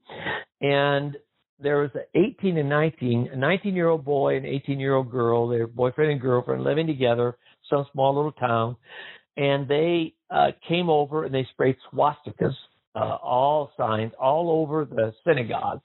and 0.61 1.17
there 1.61 1.79
was 1.79 1.91
an 1.95 2.05
18 2.15 2.59
and 2.59 2.69
19, 2.69 3.31
a 3.33 3.37
19 3.37 3.75
year 3.75 3.89
old 3.89 4.05
boy 4.05 4.37
and 4.37 4.47
18 4.47 4.79
year 4.79 4.95
old 4.95 5.11
girl, 5.11 5.49
their 5.49 5.67
boyfriend 5.67 6.13
and 6.13 6.21
girlfriend 6.21 6.63
living 6.63 6.87
together, 6.87 7.37
some 7.69 7.87
small 7.93 8.15
little 8.15 8.33
town, 8.33 8.77
and 9.37 9.69
they 9.69 10.15
uh, 10.31 10.49
came 10.69 10.89
over 10.89 11.25
and 11.25 11.35
they 11.35 11.47
sprayed 11.53 11.77
swastikas, 11.93 12.55
uh, 12.95 13.17
all 13.23 13.71
signs 13.77 14.13
all 14.21 14.51
over 14.51 14.85
the 14.85 15.13
synagogue, 15.27 15.81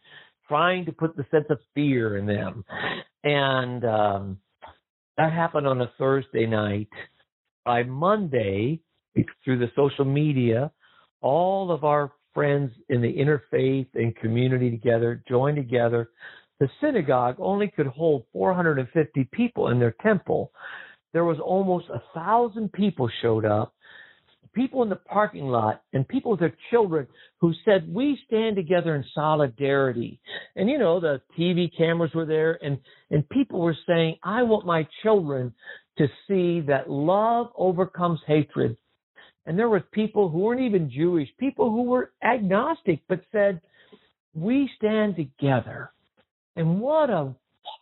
trying 0.47 0.85
to 0.85 0.91
put 0.91 1.15
the 1.15 1.25
sense 1.31 1.45
of 1.49 1.59
fear 1.73 2.17
in 2.17 2.25
them. 2.25 2.65
And 3.23 3.85
um, 3.85 4.37
that 5.17 5.31
happened 5.31 5.67
on 5.67 5.81
a 5.81 5.91
Thursday 5.97 6.45
night. 6.45 6.89
By 7.65 7.83
Monday, 7.83 8.81
through 9.43 9.59
the 9.59 9.71
social 9.75 10.05
media, 10.05 10.71
all 11.21 11.71
of 11.71 11.83
our 11.83 12.11
friends 12.33 12.71
in 12.89 13.01
the 13.01 13.13
interfaith 13.13 13.87
and 13.93 14.15
community 14.15 14.71
together 14.71 15.23
joined 15.27 15.57
together. 15.57 16.09
The 16.59 16.67
synagogue 16.81 17.35
only 17.39 17.67
could 17.67 17.87
hold 17.87 18.25
450 18.33 19.29
people 19.31 19.69
in 19.69 19.79
their 19.79 19.95
temple. 20.01 20.51
There 21.13 21.25
was 21.25 21.37
almost 21.39 21.85
a 21.89 22.01
thousand 22.13 22.73
people 22.73 23.09
showed 23.21 23.45
up 23.45 23.73
people 24.53 24.83
in 24.83 24.89
the 24.89 24.95
parking 24.95 25.45
lot 25.45 25.81
and 25.93 26.07
people 26.07 26.31
with 26.31 26.39
their 26.39 26.55
children 26.69 27.07
who 27.39 27.53
said, 27.65 27.91
we 27.91 28.19
stand 28.27 28.55
together 28.55 28.95
in 28.95 29.03
solidarity. 29.13 30.19
And 30.55 30.69
you 30.69 30.77
know, 30.77 30.99
the 30.99 31.21
TV 31.37 31.69
cameras 31.75 32.11
were 32.13 32.25
there 32.25 32.59
and, 32.63 32.77
and 33.11 33.27
people 33.29 33.59
were 33.59 33.77
saying, 33.87 34.17
I 34.23 34.43
want 34.43 34.65
my 34.65 34.87
children 35.01 35.53
to 35.97 36.07
see 36.27 36.61
that 36.67 36.89
love 36.89 37.47
overcomes 37.55 38.19
hatred. 38.27 38.77
And 39.45 39.59
there 39.59 39.69
were 39.69 39.81
people 39.81 40.29
who 40.29 40.39
weren't 40.39 40.61
even 40.61 40.89
Jewish, 40.89 41.27
people 41.37 41.69
who 41.69 41.83
were 41.83 42.13
agnostic, 42.23 43.01
but 43.09 43.21
said, 43.31 43.59
we 44.33 44.69
stand 44.77 45.15
together. 45.15 45.91
And 46.55 46.79
what 46.79 47.09
a 47.09 47.33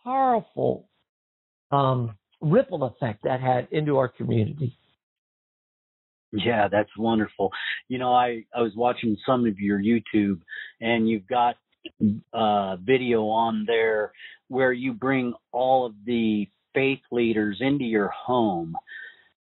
powerful 0.04 0.88
um, 1.70 2.16
ripple 2.40 2.84
effect 2.84 3.24
that 3.24 3.40
had 3.40 3.68
into 3.70 3.96
our 3.98 4.08
community. 4.08 4.76
Yeah, 6.32 6.68
that's 6.68 6.90
wonderful. 6.96 7.50
You 7.88 7.98
know, 7.98 8.12
I 8.12 8.44
I 8.56 8.62
was 8.62 8.72
watching 8.74 9.16
some 9.26 9.46
of 9.46 9.58
your 9.58 9.78
YouTube, 9.80 10.40
and 10.80 11.08
you've 11.08 11.26
got 11.26 11.56
uh, 12.32 12.76
video 12.76 13.24
on 13.26 13.64
there 13.66 14.12
where 14.48 14.72
you 14.72 14.92
bring 14.92 15.34
all 15.52 15.86
of 15.86 15.94
the 16.06 16.48
faith 16.74 17.00
leaders 17.10 17.58
into 17.60 17.84
your 17.84 18.08
home, 18.08 18.74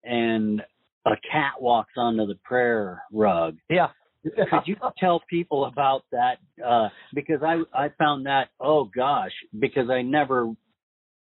and 0.04 0.62
a 1.06 1.16
cat 1.32 1.62
walks 1.62 1.94
onto 1.98 2.26
the 2.26 2.38
prayer 2.44 3.04
rug. 3.12 3.58
Yeah. 3.70 3.88
Could 4.24 4.68
you 4.68 4.76
tell 5.00 5.24
people 5.30 5.66
about 5.66 6.04
that? 6.12 6.38
Uh, 6.64 6.90
because 7.14 7.42
I 7.42 7.62
I 7.74 7.90
found 7.98 8.26
that 8.28 8.50
oh 8.60 8.84
gosh, 8.86 9.32
because 9.58 9.90
I 9.90 10.02
never 10.04 10.54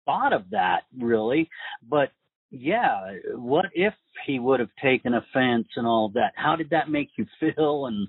thought 0.06 0.34
of 0.34 0.50
that 0.52 0.82
really, 1.00 1.50
but 1.88 2.10
yeah, 2.54 3.14
what 3.36 3.66
if 3.74 3.94
he 4.28 4.40
would 4.40 4.60
have 4.60 4.70
taken 4.82 5.16
offense 5.16 5.68
and 5.76 5.88
all 5.88 6.10
that? 6.14 6.34
How 6.36 6.56
did 6.56 6.70
that 6.70 6.90
make 6.90 7.10
you 7.18 7.26
feel? 7.40 7.88
And 7.88 8.08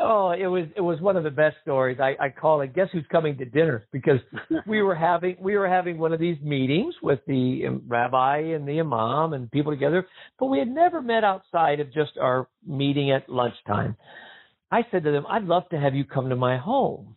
oh, 0.00 0.30
it 0.30 0.46
was 0.46 0.66
it 0.76 0.80
was 0.80 0.98
one 1.00 1.16
of 1.16 1.24
the 1.24 1.30
best 1.30 1.56
stories. 1.62 1.98
I, 2.00 2.14
I 2.18 2.30
call 2.30 2.62
it 2.62 2.74
"Guess 2.74 2.88
Who's 2.92 3.04
Coming 3.12 3.36
to 3.36 3.44
Dinner" 3.44 3.84
because 3.92 4.20
we 4.66 4.80
were 4.82 4.94
having 4.94 5.36
we 5.40 5.58
were 5.58 5.68
having 5.68 5.98
one 5.98 6.14
of 6.14 6.20
these 6.20 6.38
meetings 6.42 6.94
with 7.02 7.20
the 7.26 7.80
rabbi 7.86 8.38
and 8.38 8.66
the 8.66 8.80
imam 8.80 9.34
and 9.34 9.50
people 9.50 9.72
together, 9.72 10.06
but 10.38 10.46
we 10.46 10.58
had 10.58 10.68
never 10.68 11.02
met 11.02 11.22
outside 11.22 11.80
of 11.80 11.92
just 11.92 12.12
our 12.18 12.48
meeting 12.66 13.10
at 13.10 13.28
lunchtime. 13.28 13.94
I 14.70 14.86
said 14.90 15.04
to 15.04 15.12
them, 15.12 15.26
"I'd 15.28 15.44
love 15.44 15.68
to 15.70 15.78
have 15.78 15.94
you 15.94 16.04
come 16.04 16.30
to 16.30 16.36
my 16.36 16.56
home." 16.56 17.14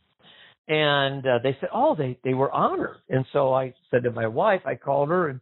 And 0.68 1.26
uh, 1.26 1.40
they 1.42 1.56
said, 1.62 1.70
"Oh, 1.74 1.96
they 1.96 2.20
they 2.26 2.34
were 2.34 2.52
honored." 2.52 2.98
And 3.10 3.26
so 3.32 3.54
I 3.54 3.74
said 3.92 4.04
to 4.04 4.12
my 4.12 4.28
wife, 4.28 4.62
I 4.66 4.76
called 4.76 5.08
her 5.08 5.30
and 5.30 5.40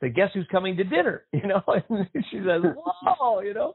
say, 0.00 0.10
guess 0.10 0.30
who's 0.34 0.46
coming 0.50 0.76
to 0.76 0.84
dinner? 0.84 1.24
You 1.32 1.48
know, 1.48 1.62
and 1.66 2.08
she 2.30 2.38
says, 2.38 2.62
whoa, 3.02 3.40
you 3.40 3.54
know. 3.54 3.74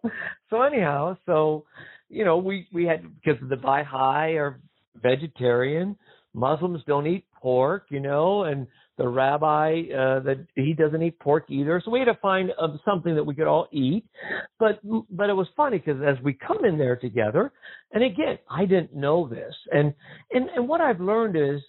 So 0.50 0.62
anyhow, 0.62 1.18
so 1.26 1.66
you 2.10 2.26
know, 2.26 2.38
we 2.38 2.68
we 2.74 2.86
had 2.86 3.04
because 3.04 3.40
the 3.48 3.56
Baha'i 3.56 4.38
are 4.38 4.60
vegetarian, 5.02 5.96
Muslims 6.34 6.82
don't 6.88 7.08
eat 7.08 7.26
pork, 7.42 7.86
you 7.90 8.00
know, 8.00 8.44
and 8.44 8.68
the 8.98 9.08
rabbi 9.08 9.84
uh, 9.92 10.20
that 10.20 10.46
he 10.56 10.74
doesn't 10.74 11.02
eat 11.02 11.18
pork 11.20 11.46
either. 11.50 11.82
So 11.84 11.92
we 11.92 12.00
had 12.00 12.06
to 12.06 12.18
find 12.22 12.52
uh, 12.60 12.68
something 12.84 13.16
that 13.16 13.24
we 13.24 13.34
could 13.34 13.48
all 13.48 13.68
eat. 13.72 14.06
But 14.60 14.80
but 15.10 15.30
it 15.30 15.34
was 15.34 15.48
funny 15.56 15.78
because 15.78 16.02
as 16.06 16.22
we 16.24 16.34
come 16.34 16.66
in 16.66 16.78
there 16.78 16.98
together, 16.98 17.52
and 17.94 18.04
again, 18.04 18.38
I 18.50 18.66
didn't 18.66 18.94
know 18.94 19.28
this, 19.28 19.56
and 19.72 19.94
and 20.32 20.50
and 20.50 20.68
what 20.68 20.82
I've 20.82 21.00
learned 21.00 21.36
is 21.36 21.62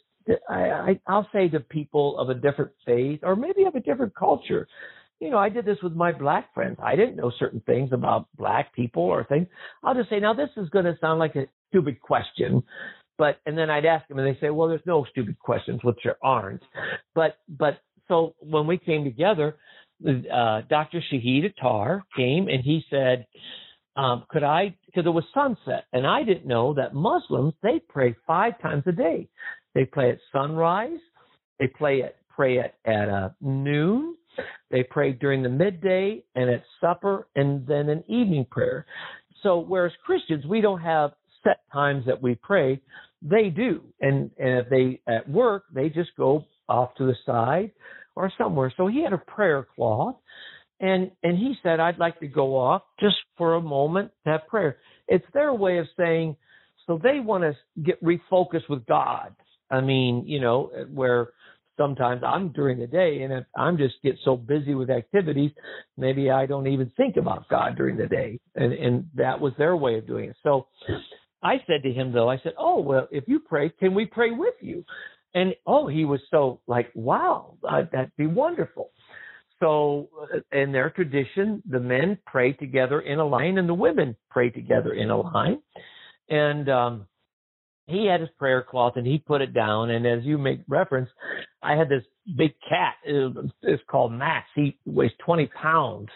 I, 0.48 0.54
I 0.54 1.00
I'll 1.06 1.28
say 1.32 1.48
to 1.48 1.60
people 1.60 2.18
of 2.18 2.28
a 2.28 2.34
different 2.34 2.72
faith 2.86 3.20
or 3.22 3.36
maybe 3.36 3.64
of 3.64 3.74
a 3.74 3.80
different 3.80 4.14
culture, 4.14 4.68
you 5.20 5.30
know, 5.30 5.38
I 5.38 5.48
did 5.48 5.64
this 5.64 5.78
with 5.82 5.94
my 5.94 6.12
black 6.12 6.52
friends. 6.54 6.78
I 6.82 6.96
didn't 6.96 7.16
know 7.16 7.30
certain 7.38 7.60
things 7.66 7.90
about 7.92 8.26
black 8.36 8.74
people 8.74 9.02
or 9.02 9.24
things. 9.24 9.46
I'll 9.82 9.94
just 9.94 10.08
say, 10.08 10.18
now 10.18 10.32
this 10.34 10.48
is 10.56 10.68
going 10.70 10.86
to 10.86 10.96
sound 11.00 11.18
like 11.18 11.36
a 11.36 11.46
stupid 11.68 12.00
question, 12.00 12.62
but 13.18 13.38
and 13.44 13.56
then 13.56 13.68
I'd 13.70 13.84
ask 13.84 14.08
them, 14.08 14.18
and 14.18 14.26
they 14.26 14.40
say, 14.40 14.50
well, 14.50 14.68
there's 14.68 14.80
no 14.86 15.06
stupid 15.10 15.38
questions, 15.38 15.80
which 15.84 15.98
there 16.04 16.16
aren't. 16.22 16.62
But 17.14 17.36
but 17.48 17.78
so 18.08 18.34
when 18.40 18.66
we 18.66 18.78
came 18.78 19.04
together, 19.04 19.56
uh, 20.06 20.62
Dr. 20.68 21.02
Shahid 21.12 21.44
Attar 21.44 22.02
came 22.16 22.48
and 22.48 22.64
he 22.64 22.82
said, 22.90 23.26
um, 23.96 24.24
could 24.30 24.42
I, 24.44 24.76
because 24.86 25.04
it 25.04 25.10
was 25.10 25.24
sunset, 25.34 25.84
and 25.92 26.06
I 26.06 26.22
didn't 26.22 26.46
know 26.46 26.74
that 26.74 26.94
Muslims, 26.94 27.54
they 27.62 27.80
pray 27.88 28.14
five 28.26 28.60
times 28.62 28.84
a 28.86 28.92
day. 28.92 29.28
They 29.74 29.84
pray 29.84 30.10
at 30.10 30.18
sunrise, 30.32 30.98
they 31.58 31.68
pray 31.68 32.02
at, 32.02 32.16
pray 32.28 32.58
at, 32.58 32.74
at 32.84 33.08
uh, 33.08 33.30
noon, 33.40 34.16
they 34.70 34.82
pray 34.82 35.12
during 35.12 35.42
the 35.42 35.48
midday 35.48 36.22
and 36.34 36.50
at 36.50 36.62
supper, 36.80 37.28
and 37.36 37.66
then 37.66 37.88
an 37.88 38.04
evening 38.08 38.46
prayer. 38.50 38.86
So, 39.42 39.58
whereas 39.58 39.92
Christians, 40.04 40.44
we 40.46 40.60
don't 40.60 40.80
have 40.80 41.12
set 41.42 41.60
times 41.72 42.04
that 42.06 42.20
we 42.20 42.34
pray, 42.34 42.80
they 43.22 43.48
do. 43.48 43.82
And, 44.00 44.30
and 44.38 44.60
if 44.60 44.68
they 44.68 45.00
at 45.06 45.28
work, 45.28 45.64
they 45.74 45.88
just 45.88 46.10
go 46.16 46.44
off 46.68 46.94
to 46.96 47.06
the 47.06 47.14
side 47.26 47.70
or 48.16 48.30
somewhere. 48.38 48.72
So 48.76 48.86
he 48.86 49.02
had 49.02 49.12
a 49.12 49.18
prayer 49.18 49.66
cloth 49.74 50.16
and 50.80 51.10
and 51.22 51.38
he 51.38 51.54
said 51.62 51.78
i'd 51.78 51.98
like 51.98 52.18
to 52.20 52.26
go 52.26 52.56
off 52.56 52.82
just 52.98 53.16
for 53.36 53.54
a 53.54 53.60
moment 53.60 54.10
to 54.24 54.32
have 54.32 54.46
prayer 54.48 54.78
it's 55.08 55.24
their 55.32 55.52
way 55.52 55.78
of 55.78 55.86
saying 55.96 56.34
so 56.86 56.98
they 57.02 57.20
want 57.20 57.44
to 57.44 57.82
get 57.82 58.02
refocused 58.02 58.68
with 58.68 58.84
god 58.86 59.34
i 59.70 59.80
mean 59.80 60.24
you 60.26 60.40
know 60.40 60.70
where 60.92 61.30
sometimes 61.76 62.22
i'm 62.26 62.50
during 62.50 62.78
the 62.78 62.86
day 62.86 63.22
and 63.22 63.44
i'm 63.56 63.76
just 63.76 63.94
get 64.02 64.16
so 64.24 64.36
busy 64.36 64.74
with 64.74 64.90
activities 64.90 65.50
maybe 65.96 66.30
i 66.30 66.46
don't 66.46 66.66
even 66.66 66.90
think 66.96 67.16
about 67.16 67.48
god 67.48 67.76
during 67.76 67.96
the 67.96 68.06
day. 68.06 68.38
And 68.54 68.72
and 68.72 69.04
that 69.14 69.40
was 69.40 69.52
their 69.56 69.76
way 69.76 69.96
of 69.98 70.06
doing 70.06 70.30
it. 70.30 70.36
So 70.42 70.66
i 71.42 71.54
said 71.66 71.82
to 71.82 71.92
him 71.92 72.12
though 72.12 72.28
i 72.30 72.38
said 72.42 72.52
oh 72.58 72.80
well 72.80 73.08
if 73.10 73.24
you 73.26 73.40
pray 73.40 73.70
can 73.70 73.94
we 73.94 74.06
pray 74.06 74.30
with 74.30 74.54
you? 74.60 74.84
And 75.34 75.54
oh 75.66 75.86
he 75.86 76.04
was 76.04 76.20
so 76.30 76.60
like 76.66 76.90
wow 76.94 77.54
that'd 77.62 78.12
be 78.16 78.26
wonderful. 78.26 78.90
So, 79.60 80.08
uh, 80.22 80.58
in 80.58 80.72
their 80.72 80.90
tradition, 80.90 81.62
the 81.68 81.80
men 81.80 82.18
pray 82.26 82.54
together 82.54 83.00
in 83.00 83.18
a 83.18 83.26
line 83.26 83.58
and 83.58 83.68
the 83.68 83.74
women 83.74 84.16
pray 84.30 84.48
together 84.48 84.94
in 84.94 85.10
a 85.10 85.20
line. 85.20 85.60
And 86.30 86.68
um, 86.70 87.06
he 87.90 88.06
had 88.06 88.20
his 88.20 88.30
prayer 88.38 88.62
cloth 88.68 88.94
and 88.96 89.06
he 89.06 89.18
put 89.18 89.42
it 89.42 89.52
down. 89.52 89.90
And 89.90 90.06
as 90.06 90.24
you 90.24 90.38
make 90.38 90.60
reference, 90.68 91.10
I 91.62 91.76
had 91.76 91.88
this 91.88 92.04
big 92.36 92.52
cat. 92.68 92.94
It's 93.04 93.82
called 93.90 94.12
Max. 94.12 94.46
He 94.54 94.78
weighs 94.86 95.10
20 95.24 95.46
pounds, 95.48 96.08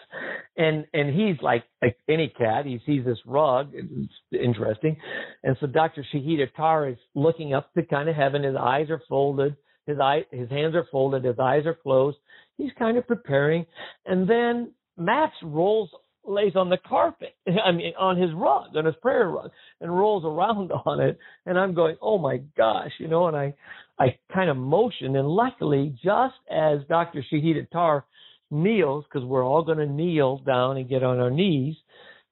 and 0.57 0.85
and 0.93 1.13
he's 1.13 1.41
like, 1.41 1.65
like 1.81 1.97
any 2.09 2.29
cat. 2.29 2.65
He 2.65 2.79
sees 2.85 3.05
this 3.05 3.19
rug. 3.25 3.71
It's 3.73 4.13
interesting, 4.31 4.97
and 5.43 5.55
so 5.59 5.67
Dr. 5.67 6.05
Shahid 6.13 6.41
Attar 6.41 6.89
is 6.89 6.97
looking 7.13 7.53
up 7.53 7.71
to 7.73 7.83
kind 7.83 8.09
of 8.09 8.15
heaven. 8.15 8.43
His 8.43 8.55
eyes 8.55 8.89
are 8.89 9.01
folded. 9.07 9.55
His 9.85 9.99
eye, 9.99 10.25
his 10.31 10.49
hands 10.49 10.73
are 10.73 10.87
folded. 10.91 11.23
His 11.25 11.37
eyes 11.37 11.67
are 11.67 11.75
closed 11.75 12.17
he's 12.57 12.71
kind 12.77 12.97
of 12.97 13.07
preparing. 13.07 13.65
And 14.05 14.29
then 14.29 14.71
Max 14.97 15.33
rolls, 15.43 15.89
lays 16.27 16.55
on 16.55 16.69
the 16.69 16.77
carpet, 16.77 17.35
I 17.65 17.71
mean, 17.71 17.93
on 17.99 18.17
his 18.17 18.31
rug, 18.33 18.75
on 18.75 18.85
his 18.85 18.95
prayer 19.01 19.29
rug, 19.29 19.51
and 19.81 19.95
rolls 19.95 20.23
around 20.25 20.71
on 20.85 20.99
it. 21.01 21.17
And 21.45 21.57
I'm 21.57 21.73
going, 21.73 21.97
oh 22.01 22.17
my 22.17 22.37
gosh, 22.57 22.91
you 22.99 23.07
know, 23.07 23.27
and 23.27 23.35
I, 23.35 23.53
I 23.99 24.17
kind 24.33 24.49
of 24.49 24.57
motion. 24.57 25.15
And 25.15 25.27
luckily, 25.27 25.95
just 26.03 26.35
as 26.51 26.79
Dr. 26.89 27.23
Shahid 27.31 27.61
Attar 27.61 28.05
kneels, 28.51 29.05
because 29.05 29.25
we're 29.25 29.45
all 29.45 29.63
going 29.63 29.77
to 29.79 29.85
kneel 29.85 30.39
down 30.39 30.77
and 30.77 30.89
get 30.89 31.03
on 31.03 31.19
our 31.19 31.31
knees, 31.31 31.75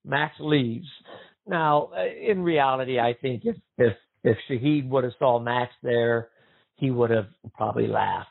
Max 0.05 0.35
leaves. 0.39 0.87
Now, 1.47 1.89
uh, 1.95 2.05
in 2.05 2.41
reality, 2.41 2.99
I 2.99 3.15
think 3.21 3.43
if, 3.45 3.55
if, 3.77 3.93
if 4.23 4.37
Shahid 4.49 4.87
would 4.89 5.03
have 5.03 5.13
saw 5.19 5.39
Max 5.39 5.71
there, 5.81 6.29
he 6.76 6.91
would 6.91 7.09
have 7.09 7.28
probably 7.55 7.88
laughed. 7.88 8.30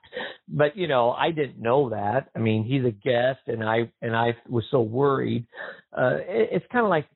But 0.49 0.77
you 0.77 0.89
know, 0.89 1.11
I 1.11 1.31
didn't 1.31 1.61
know 1.61 1.91
that. 1.91 2.29
I 2.35 2.39
mean, 2.39 2.65
he's 2.65 2.85
a 2.85 2.91
guest, 2.91 3.41
and 3.47 3.65
I 3.65 3.91
and 4.01 4.15
I 4.15 4.37
was 4.49 4.65
so 4.71 4.81
worried. 4.81 5.47
Uh, 5.97 6.17
it, 6.17 6.49
it's 6.53 6.67
kind 6.73 6.85
of 6.85 6.91
like 6.91 7.07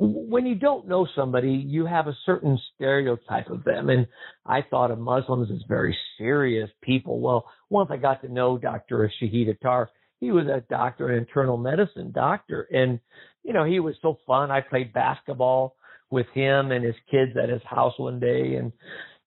when 0.00 0.46
you 0.46 0.54
don't 0.54 0.88
know 0.88 1.06
somebody, 1.14 1.50
you 1.50 1.84
have 1.84 2.06
a 2.06 2.16
certain 2.24 2.58
stereotype 2.74 3.50
of 3.50 3.64
them. 3.64 3.90
And 3.90 4.06
I 4.46 4.62
thought 4.62 4.90
of 4.90 4.98
Muslims 4.98 5.50
as 5.50 5.62
very 5.68 5.96
serious 6.16 6.70
people. 6.82 7.20
Well, 7.20 7.44
once 7.68 7.90
I 7.92 7.98
got 7.98 8.22
to 8.22 8.32
know 8.32 8.56
Dr. 8.56 9.12
Shahid 9.20 9.50
Attar, 9.50 9.90
he 10.18 10.32
was 10.32 10.46
a 10.46 10.64
doctor, 10.70 11.10
an 11.10 11.18
internal 11.18 11.58
medicine 11.58 12.12
doctor. 12.12 12.66
And, 12.72 12.98
you 13.42 13.52
know, 13.52 13.64
he 13.64 13.78
was 13.78 13.94
so 14.00 14.18
fun. 14.26 14.50
I 14.50 14.62
played 14.62 14.94
basketball 14.94 15.76
with 16.10 16.26
him 16.32 16.72
and 16.72 16.82
his 16.82 16.96
kids 17.10 17.32
at 17.40 17.50
his 17.50 17.62
house 17.68 17.94
one 17.98 18.20
day. 18.20 18.54
And 18.54 18.72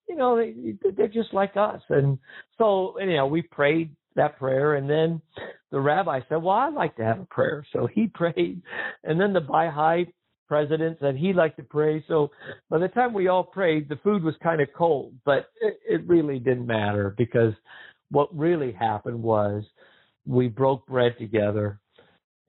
you 0.08 0.16
know, 0.16 0.38
they, 0.38 0.76
they're 0.96 1.08
just 1.08 1.34
like 1.34 1.56
us. 1.56 1.82
And 1.90 2.18
so, 2.58 2.98
anyhow, 3.02 3.28
we 3.28 3.42
prayed 3.42 3.96
that 4.16 4.38
prayer, 4.38 4.76
and 4.76 4.90
then 4.90 5.22
the 5.72 5.80
rabbi 5.80 6.20
said, 6.30 6.42
"Well, 6.42 6.56
I'd 6.56 6.74
like 6.74 6.96
to 6.98 7.04
have 7.04 7.20
a 7.20 7.26
prayer." 7.26 7.66
So 7.74 7.88
he 7.88 8.08
prayed, 8.14 8.62
and 9.04 9.20
then 9.20 9.34
the 9.34 9.42
Baha'i 9.42 10.06
president 10.48 10.98
said 11.00 11.16
he'd 11.16 11.36
like 11.36 11.56
to 11.56 11.64
pray. 11.64 12.04
So 12.08 12.30
by 12.70 12.78
the 12.78 12.90
time 12.90 13.14
we 13.14 13.28
all 13.28 13.44
prayed, 13.44 13.90
the 13.90 14.00
food 14.04 14.24
was 14.24 14.36
kind 14.44 14.62
of 14.62 14.68
cold, 14.78 15.14
but 15.26 15.50
it, 15.62 15.80
it 15.88 16.08
really 16.08 16.38
didn't 16.38 16.68
matter 16.68 17.16
because 17.18 17.54
what 18.12 18.36
really 18.38 18.72
happened 18.72 19.22
was 19.24 19.64
we 20.28 20.48
broke 20.48 20.86
bread 20.86 21.16
together. 21.18 21.80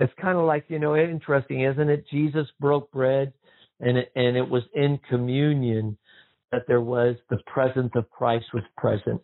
It's 0.01 0.13
kind 0.21 0.37
of 0.37 0.45
like 0.45 0.67
you 0.69 0.79
know, 0.79 0.97
interesting, 0.97 1.63
isn't 1.63 1.89
it? 1.89 2.05
Jesus 2.11 2.47
broke 2.61 2.91
bread, 2.91 3.33
and 3.81 3.99
it, 3.99 4.13
and 4.15 4.37
it 4.37 4.49
was 4.49 4.65
in 4.75 4.99
communion 5.09 5.97
that 6.55 6.67
there 6.69 6.81
was 6.81 7.17
the 7.31 7.39
presence 7.47 7.91
of 7.97 8.09
Christ 8.11 8.47
was 8.55 8.63
present. 8.77 9.21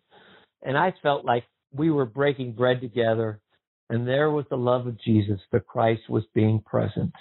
And 0.63 0.77
I 0.77 0.93
felt 1.01 1.25
like 1.25 1.45
we 1.73 1.91
were 1.91 2.05
breaking 2.05 2.55
bread 2.55 2.81
together, 2.81 3.41
and 3.89 4.07
there 4.07 4.31
was 4.31 4.47
the 4.51 4.57
love 4.57 4.89
of 4.89 5.01
Jesus, 5.01 5.39
the 5.53 5.61
Christ 5.61 6.03
was 6.09 6.25
being 6.35 6.61
present. 6.61 7.13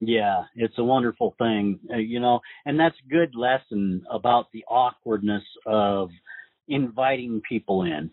Yeah, 0.00 0.42
it's 0.56 0.78
a 0.78 0.84
wonderful 0.84 1.36
thing, 1.38 1.78
uh, 1.92 1.98
you 1.98 2.18
know, 2.18 2.40
and 2.66 2.80
that's 2.80 2.96
a 3.06 3.08
good 3.08 3.34
lesson 3.36 4.02
about 4.10 4.46
the 4.52 4.64
awkwardness 4.66 5.44
of 5.66 6.08
inviting 6.66 7.42
people 7.48 7.82
in. 7.84 8.10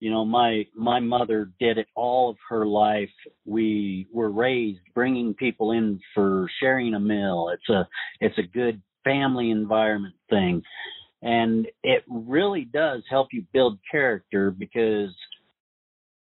You 0.00 0.10
know, 0.10 0.24
my 0.24 0.66
my 0.76 1.00
mother 1.00 1.50
did 1.58 1.78
it 1.78 1.86
all 1.94 2.30
of 2.30 2.36
her 2.50 2.66
life. 2.66 3.10
We 3.44 4.06
were 4.12 4.30
raised 4.30 4.80
bringing 4.94 5.34
people 5.34 5.72
in 5.72 6.00
for 6.14 6.48
sharing 6.60 6.94
a 6.94 7.00
meal. 7.00 7.50
It's 7.52 7.68
a 7.68 7.88
it's 8.20 8.38
a 8.38 8.42
good 8.42 8.80
family 9.08 9.50
environment 9.50 10.14
thing. 10.28 10.62
And 11.22 11.66
it 11.82 12.04
really 12.08 12.64
does 12.64 13.02
help 13.10 13.28
you 13.32 13.44
build 13.52 13.78
character 13.90 14.50
because 14.50 15.10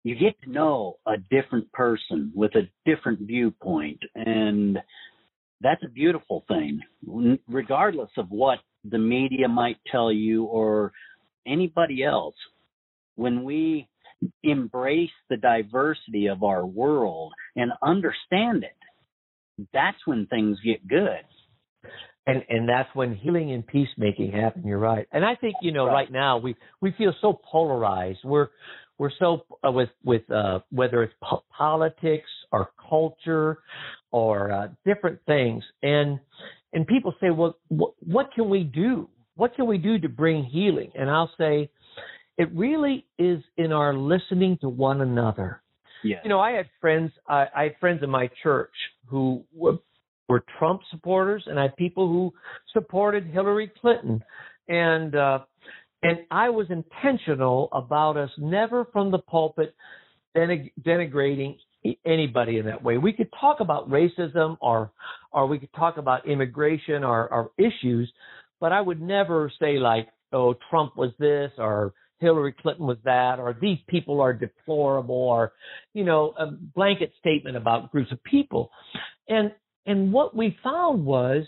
you 0.03 0.15
get 0.15 0.41
to 0.43 0.49
know 0.49 0.97
a 1.05 1.17
different 1.29 1.71
person 1.73 2.31
with 2.33 2.51
a 2.55 2.69
different 2.85 3.19
viewpoint. 3.19 3.99
And 4.15 4.79
that's 5.61 5.83
a 5.83 5.89
beautiful 5.89 6.45
thing, 6.47 6.79
regardless 7.47 8.09
of 8.17 8.29
what 8.29 8.59
the 8.89 8.97
media 8.97 9.47
might 9.47 9.77
tell 9.91 10.11
you 10.11 10.45
or 10.45 10.93
anybody 11.45 12.03
else. 12.03 12.35
When 13.15 13.43
we 13.43 13.87
embrace 14.43 15.11
the 15.29 15.37
diversity 15.37 16.27
of 16.27 16.43
our 16.43 16.65
world 16.65 17.33
and 17.55 17.71
understand 17.83 18.63
it, 18.63 19.67
that's 19.73 19.97
when 20.05 20.27
things 20.27 20.57
get 20.63 20.87
good 20.87 21.25
and 22.27 22.43
and 22.49 22.69
that's 22.69 22.89
when 22.93 23.15
healing 23.15 23.51
and 23.51 23.65
peacemaking 23.65 24.31
happen 24.31 24.67
you're 24.67 24.77
right. 24.77 25.07
And 25.11 25.25
i 25.25 25.35
think 25.35 25.55
you 25.61 25.71
know 25.71 25.87
right, 25.87 26.11
now 26.11 26.37
we 26.37 26.55
we 26.81 26.93
feel 26.97 27.13
so 27.21 27.39
polarized. 27.49 28.19
We're 28.23 28.49
we're 28.99 29.11
so 29.17 29.45
uh, 29.65 29.71
with 29.71 29.89
with 30.03 30.29
uh 30.29 30.59
whether 30.69 31.01
it's 31.03 31.13
po- 31.23 31.43
politics 31.57 32.29
or 32.51 32.71
culture 32.89 33.59
or 34.11 34.51
uh, 34.51 34.67
different 34.85 35.19
things. 35.25 35.63
And 35.81 36.19
and 36.73 36.85
people 36.85 37.15
say 37.19 37.29
well 37.31 37.57
wh- 37.69 37.95
what 38.07 38.33
can 38.33 38.49
we 38.49 38.63
do? 38.63 39.09
What 39.35 39.55
can 39.55 39.65
we 39.67 39.77
do 39.77 39.97
to 39.99 40.09
bring 40.09 40.43
healing? 40.43 40.91
And 40.95 41.09
i'll 41.09 41.31
say 41.37 41.69
it 42.37 42.49
really 42.53 43.05
is 43.17 43.41
in 43.57 43.71
our 43.71 43.93
listening 43.95 44.57
to 44.61 44.69
one 44.69 45.01
another. 45.01 45.61
Yeah. 46.03 46.17
You 46.23 46.29
know, 46.29 46.39
I 46.39 46.51
had 46.51 46.67
friends. 46.79 47.11
I, 47.27 47.47
I 47.55 47.63
had 47.63 47.75
friends 47.79 48.03
in 48.03 48.09
my 48.09 48.29
church 48.43 48.73
who 49.07 49.43
were 49.53 49.77
were 50.27 50.43
Trump 50.59 50.81
supporters, 50.91 51.43
and 51.47 51.59
I 51.59 51.63
had 51.63 51.75
people 51.75 52.07
who 52.07 52.33
supported 52.73 53.25
Hillary 53.25 53.71
Clinton, 53.79 54.23
and 54.67 55.15
uh, 55.15 55.39
and 56.03 56.19
I 56.29 56.49
was 56.49 56.67
intentional 56.69 57.69
about 57.71 58.17
us 58.17 58.29
never 58.37 58.85
from 58.91 59.11
the 59.11 59.19
pulpit 59.19 59.75
denig- 60.35 60.71
denigrating 60.81 61.57
anybody 62.05 62.57
in 62.57 62.65
that 62.65 62.83
way. 62.83 62.97
We 62.97 63.13
could 63.13 63.29
talk 63.39 63.59
about 63.59 63.89
racism, 63.89 64.57
or 64.61 64.91
or 65.31 65.47
we 65.47 65.59
could 65.59 65.73
talk 65.73 65.97
about 65.97 66.27
immigration, 66.27 67.03
or, 67.03 67.31
or 67.31 67.51
issues, 67.57 68.11
but 68.59 68.71
I 68.71 68.81
would 68.81 69.01
never 69.01 69.51
say 69.59 69.77
like, 69.77 70.07
oh, 70.33 70.55
Trump 70.69 70.97
was 70.97 71.11
this, 71.19 71.51
or 71.57 71.93
Hillary 72.19 72.53
Clinton 72.61 72.87
was 72.87 72.97
that, 73.05 73.39
or 73.39 73.55
these 73.61 73.77
people 73.87 74.19
are 74.21 74.33
deplorable, 74.33 75.15
or, 75.15 75.53
you 75.93 76.03
know, 76.03 76.33
a 76.37 76.47
blanket 76.47 77.13
statement 77.19 77.55
about 77.55 77.91
groups 77.91 78.11
of 78.11 78.23
people. 78.23 78.71
And 79.29 79.51
and 79.87 80.13
what 80.13 80.35
we 80.35 80.55
found 80.63 81.05
was 81.05 81.43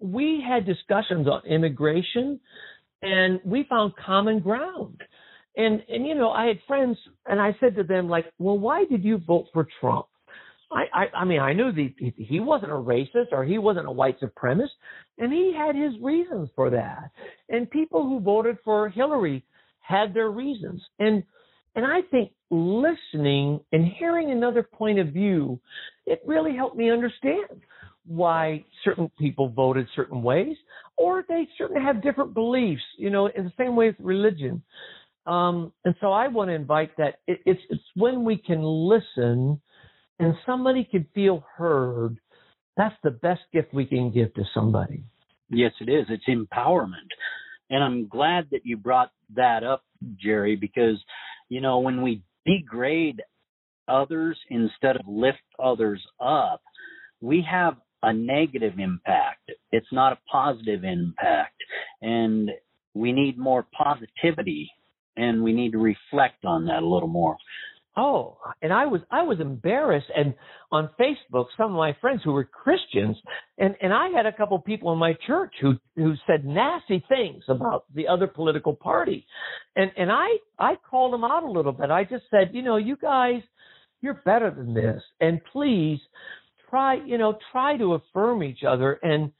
we 0.00 0.42
had 0.46 0.66
discussions 0.66 1.28
on 1.28 1.44
immigration 1.46 2.40
and 3.02 3.40
we 3.44 3.64
found 3.68 3.92
common 4.04 4.40
ground. 4.40 5.00
And 5.56 5.82
and 5.88 6.06
you 6.06 6.14
know, 6.14 6.30
I 6.30 6.46
had 6.46 6.58
friends 6.66 6.96
and 7.26 7.40
I 7.40 7.56
said 7.60 7.76
to 7.76 7.82
them 7.82 8.08
like, 8.08 8.26
"Well, 8.38 8.58
why 8.58 8.84
did 8.84 9.04
you 9.04 9.18
vote 9.18 9.46
for 9.52 9.68
Trump?" 9.80 10.06
I, 10.72 10.84
I, 10.94 11.16
I 11.18 11.24
mean, 11.24 11.40
I 11.40 11.52
knew 11.52 11.72
the, 11.72 11.92
he 12.16 12.38
wasn't 12.38 12.70
a 12.70 12.76
racist 12.76 13.32
or 13.32 13.44
he 13.44 13.58
wasn't 13.58 13.88
a 13.88 13.90
white 13.90 14.20
supremacist, 14.20 14.68
and 15.18 15.32
he 15.32 15.52
had 15.56 15.74
his 15.74 16.00
reasons 16.00 16.48
for 16.54 16.70
that. 16.70 17.10
And 17.48 17.68
people 17.70 18.04
who 18.04 18.20
voted 18.20 18.56
for 18.64 18.88
Hillary 18.88 19.44
had 19.80 20.14
their 20.14 20.30
reasons. 20.30 20.80
And 21.00 21.24
and 21.74 21.84
I 21.84 22.02
think 22.10 22.32
listening 22.50 23.60
and 23.72 23.84
hearing 23.98 24.30
another 24.30 24.62
point 24.62 24.98
of 24.98 25.08
view, 25.08 25.60
it 26.06 26.20
really 26.26 26.54
helped 26.56 26.76
me 26.76 26.90
understand 26.90 27.62
why 28.06 28.64
certain 28.84 29.10
people 29.18 29.48
voted 29.48 29.86
certain 29.94 30.22
ways, 30.22 30.56
or 30.96 31.24
they 31.28 31.46
certainly 31.56 31.82
have 31.82 32.02
different 32.02 32.34
beliefs. 32.34 32.82
You 32.96 33.10
know, 33.10 33.26
in 33.26 33.44
the 33.44 33.52
same 33.58 33.76
way 33.76 33.88
with 33.88 33.96
religion. 34.00 34.62
Um, 35.26 35.72
and 35.84 35.94
so 36.00 36.12
I 36.12 36.28
want 36.28 36.48
to 36.48 36.54
invite 36.54 36.96
that 36.96 37.20
it, 37.26 37.40
it's 37.46 37.60
it's 37.70 37.82
when 37.94 38.24
we 38.24 38.36
can 38.36 38.62
listen 38.62 39.60
and 40.18 40.34
somebody 40.46 40.84
can 40.84 41.06
feel 41.14 41.44
heard. 41.56 42.18
That's 42.76 42.94
the 43.02 43.10
best 43.10 43.40
gift 43.52 43.74
we 43.74 43.84
can 43.84 44.10
give 44.12 44.32
to 44.34 44.44
somebody. 44.54 45.02
Yes, 45.50 45.72
it 45.80 45.88
is. 45.88 46.06
It's 46.08 46.24
empowerment. 46.28 47.08
And 47.70 47.82
I'm 47.82 48.08
glad 48.08 48.48
that 48.50 48.60
you 48.64 48.76
brought 48.76 49.10
that 49.34 49.64
up, 49.64 49.84
Jerry, 50.16 50.56
because, 50.56 50.96
you 51.50 51.60
know, 51.60 51.80
when 51.80 52.00
we 52.00 52.22
degrade 52.46 53.20
others 53.86 54.38
instead 54.48 54.96
of 54.96 55.02
lift 55.06 55.38
others 55.62 56.00
up, 56.18 56.62
we 57.20 57.44
have 57.50 57.74
a 58.02 58.12
negative 58.12 58.78
impact. 58.78 59.50
It's 59.72 59.92
not 59.92 60.14
a 60.14 60.18
positive 60.30 60.84
impact. 60.84 61.56
And 62.00 62.50
we 62.94 63.12
need 63.12 63.36
more 63.36 63.66
positivity 63.76 64.70
and 65.16 65.42
we 65.42 65.52
need 65.52 65.72
to 65.72 65.78
reflect 65.78 66.44
on 66.44 66.66
that 66.66 66.82
a 66.82 66.86
little 66.86 67.08
more. 67.08 67.36
Oh, 67.96 68.38
and 68.62 68.72
I 68.72 68.86
was 68.86 69.00
I 69.10 69.22
was 69.22 69.40
embarrassed 69.40 70.06
and 70.14 70.34
on 70.70 70.90
Facebook 70.98 71.46
some 71.56 71.72
of 71.72 71.76
my 71.76 71.96
friends 72.00 72.20
who 72.24 72.32
were 72.32 72.44
Christians 72.44 73.16
and 73.58 73.74
and 73.82 73.92
I 73.92 74.10
had 74.10 74.26
a 74.26 74.32
couple 74.32 74.58
people 74.60 74.92
in 74.92 74.98
my 74.98 75.14
church 75.26 75.52
who 75.60 75.74
who 75.96 76.14
said 76.26 76.44
nasty 76.44 77.04
things 77.08 77.42
about 77.48 77.84
the 77.94 78.06
other 78.06 78.28
political 78.28 78.74
party. 78.76 79.26
And 79.74 79.90
and 79.96 80.10
I 80.12 80.28
I 80.58 80.76
called 80.88 81.12
them 81.12 81.24
out 81.24 81.42
a 81.42 81.50
little 81.50 81.72
bit. 81.72 81.90
I 81.90 82.04
just 82.04 82.24
said, 82.30 82.50
"You 82.52 82.62
know, 82.62 82.76
you 82.76 82.96
guys 82.96 83.42
you're 84.00 84.22
better 84.24 84.50
than 84.50 84.72
this 84.72 85.02
and 85.20 85.40
please 85.52 85.98
try, 86.68 86.94
you 87.04 87.18
know, 87.18 87.38
try 87.52 87.76
to 87.76 87.94
affirm 87.94 88.42
each 88.42 88.62
other 88.66 88.98
and 89.02 89.32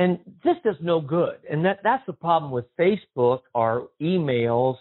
and 0.00 0.18
this 0.44 0.54
does 0.64 0.76
no 0.80 1.00
good. 1.00 1.38
And 1.50 1.64
that 1.64 1.80
that's 1.82 2.06
the 2.06 2.12
problem 2.12 2.52
with 2.52 2.64
Facebook 2.78 3.40
or 3.52 3.88
emails, 4.00 4.76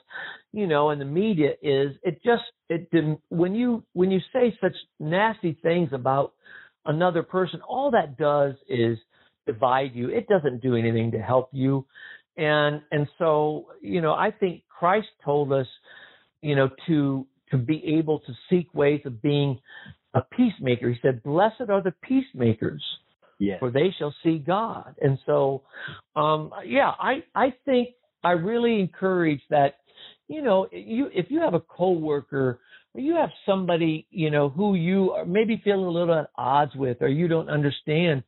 you 0.57 0.67
know, 0.67 0.89
and 0.89 0.99
the 0.99 1.05
media 1.05 1.51
is 1.61 1.91
it 2.03 2.21
just 2.23 2.43
it 2.69 2.89
didn't 2.91 3.19
when 3.29 3.53
you 3.55 3.83
when 3.93 4.11
you 4.11 4.19
say 4.33 4.57
such 4.59 4.75
nasty 4.99 5.57
things 5.61 5.89
about 5.93 6.33
another 6.85 7.23
person, 7.23 7.61
all 7.67 7.91
that 7.91 8.17
does 8.17 8.55
is 8.67 8.97
divide 9.45 9.91
you. 9.93 10.09
It 10.09 10.27
doesn't 10.27 10.61
do 10.61 10.75
anything 10.75 11.11
to 11.11 11.19
help 11.19 11.49
you. 11.51 11.85
And 12.37 12.81
and 12.91 13.07
so, 13.17 13.67
you 13.81 14.01
know, 14.01 14.13
I 14.13 14.31
think 14.31 14.63
Christ 14.67 15.07
told 15.23 15.53
us, 15.53 15.67
you 16.41 16.55
know, 16.55 16.69
to 16.87 17.27
to 17.51 17.57
be 17.57 17.97
able 17.99 18.19
to 18.19 18.33
seek 18.49 18.73
ways 18.73 19.01
of 19.05 19.21
being 19.21 19.59
a 20.13 20.21
peacemaker. 20.21 20.89
He 20.89 20.99
said, 21.01 21.23
Blessed 21.23 21.69
are 21.69 21.83
the 21.83 21.93
peacemakers 22.01 22.83
yes. 23.39 23.59
for 23.59 23.71
they 23.71 23.93
shall 23.97 24.13
see 24.23 24.39
God. 24.39 24.95
And 25.01 25.17
so, 25.25 25.63
um, 26.15 26.51
yeah, 26.65 26.91
I, 26.99 27.23
I 27.35 27.53
think 27.65 27.89
I 28.23 28.31
really 28.31 28.79
encourage 28.79 29.41
that, 29.49 29.75
you 30.27 30.41
know, 30.41 30.67
you, 30.71 31.09
if 31.13 31.27
you 31.29 31.39
have 31.39 31.53
a 31.53 31.59
coworker 31.59 32.59
or 32.93 33.01
you 33.01 33.15
have 33.15 33.29
somebody, 33.45 34.07
you 34.09 34.29
know, 34.29 34.49
who 34.49 34.75
you 34.75 35.11
are 35.11 35.25
maybe 35.25 35.61
feeling 35.63 35.85
a 35.85 35.89
little 35.89 36.15
at 36.17 36.29
odds 36.35 36.75
with 36.75 36.97
or 37.01 37.07
you 37.07 37.27
don't 37.27 37.49
understand, 37.49 38.23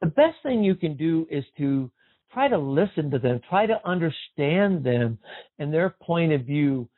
the 0.00 0.06
best 0.06 0.36
thing 0.42 0.62
you 0.62 0.74
can 0.74 0.96
do 0.96 1.26
is 1.30 1.44
to 1.58 1.90
try 2.32 2.48
to 2.48 2.58
listen 2.58 3.10
to 3.10 3.18
them, 3.18 3.40
try 3.48 3.66
to 3.66 3.80
understand 3.86 4.84
them 4.84 5.18
and 5.58 5.72
their 5.72 5.94
point 6.02 6.32
of 6.32 6.42
view. 6.42 6.88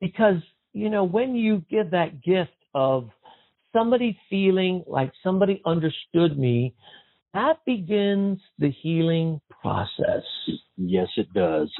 Because, 0.00 0.36
you 0.72 0.88
know, 0.90 1.04
when 1.04 1.34
you 1.34 1.64
give 1.70 1.90
that 1.90 2.22
gift 2.22 2.52
of 2.74 3.10
somebody 3.72 4.18
feeling 4.30 4.84
like 4.86 5.12
somebody 5.22 5.60
understood 5.66 6.38
me, 6.38 6.74
that 7.34 7.58
begins 7.66 8.40
the 8.58 8.70
healing 8.82 9.40
process. 9.60 10.22
Yes, 10.76 11.08
it 11.16 11.32
does. 11.34 11.70